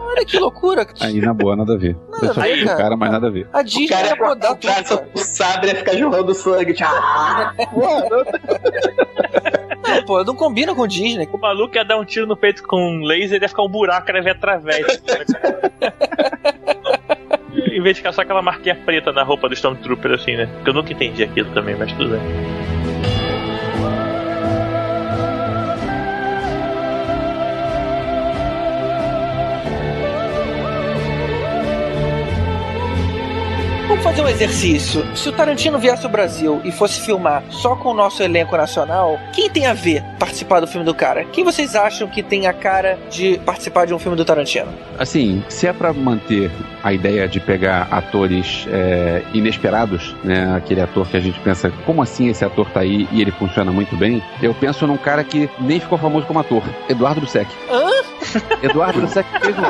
[0.00, 0.86] Olha que loucura.
[1.00, 1.96] Aí, na boa, nada a ver.
[2.10, 2.76] Nada eu a só ver, o cara.
[2.78, 3.48] cara, mas nada a ver.
[3.54, 6.74] A Disney cara ia rodar o cara só o sabre ia ficar jorrando sangue.
[6.74, 7.54] Tipo, ah,
[9.86, 11.28] Não, pô, não combina com Disney.
[11.32, 13.68] O maluco ia dar um tiro no peito com um laser e ia ficar um
[13.68, 15.02] buraco, cara, ia ver através.
[17.72, 20.48] em vez de ficar só aquela marquinha preta na roupa do Stormtrooper, assim, né?
[20.62, 22.20] Que eu nunca entendi aquilo também, mas tudo bem.
[34.04, 35.02] Fazer um exercício.
[35.16, 39.18] Se o Tarantino viesse ao Brasil e fosse filmar só com o nosso elenco nacional,
[39.32, 41.24] quem tem a ver participar do filme do cara?
[41.24, 44.68] Quem vocês acham que tem a cara de participar de um filme do Tarantino?
[44.98, 46.50] Assim, se é pra manter
[46.82, 50.54] a ideia de pegar atores é, inesperados, né?
[50.54, 53.72] Aquele ator que a gente pensa, como assim esse ator tá aí e ele funciona
[53.72, 54.22] muito bem?
[54.42, 57.50] Eu penso num cara que nem ficou famoso como ator, Eduardo Dussek.
[57.70, 57.88] Hã?
[58.62, 59.62] Eduardo Dussek fez um...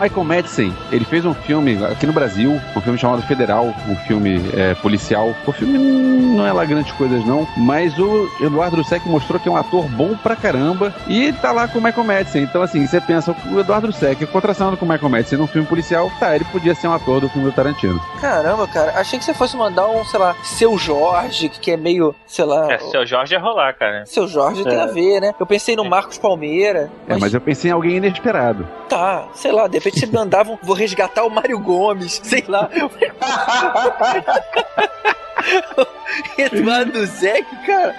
[0.00, 4.40] Michael Madsen, ele fez um filme aqui no Brasil, um filme chamado Federal, um filme
[4.54, 5.34] é, policial.
[5.46, 9.52] O filme não é lá grandes coisas não, mas o Eduardo Dussek mostrou que é
[9.52, 12.42] um ator bom pra caramba e tá lá com o Michael Madsen.
[12.42, 16.10] Então assim, você pensa, o Eduardo Dussek contracionando com o Michael Madsen num filme policial,
[16.20, 18.00] tá, ele podia ser um ator do filme do Tarantino.
[18.20, 22.14] Caramba, cara, achei que você fosse mandar um, sei lá, Seu Jorge, que é meio,
[22.26, 22.72] sei lá...
[22.72, 24.04] É, seu Jorge ia rolar, cara.
[24.06, 24.82] Seu Jorge tem É.
[24.82, 25.34] a ver, né?
[25.38, 26.90] Eu pensei no Marcos Palmeira.
[27.08, 28.66] É, mas eu pensei em alguém inesperado.
[28.88, 32.57] Tá, sei lá, de repente você mandava um, vou resgatar o Mário Gomes, sei lá.
[36.36, 37.94] Eduardo Zec, cara.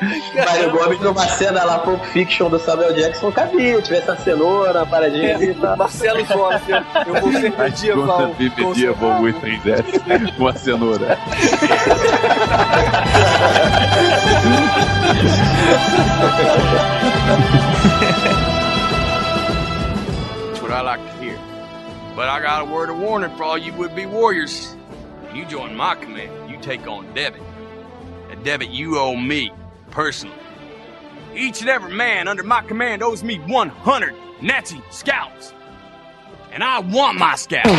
[0.45, 3.81] Mário Gomes numa cena lá, Pulp Fiction do Samuel Jackson, cabia.
[3.81, 5.77] Tivesse a cenoura, a paradinha ali e tal.
[5.77, 8.36] Marcelo Zófia, eu vou ser medieval.
[8.38, 9.61] Medieval muito em
[10.38, 11.18] com a cenoura.
[20.49, 20.72] That's what
[22.19, 24.75] But I got a word of warning for all you would-be warriors.
[25.33, 27.41] You join my command, you take on Devitt.
[28.29, 29.53] A Devitt, you owe me,
[29.89, 30.35] personally.
[31.33, 35.53] Each and every man under my command owes me 100 Nazi scalps.
[36.51, 37.69] And I want my scalps.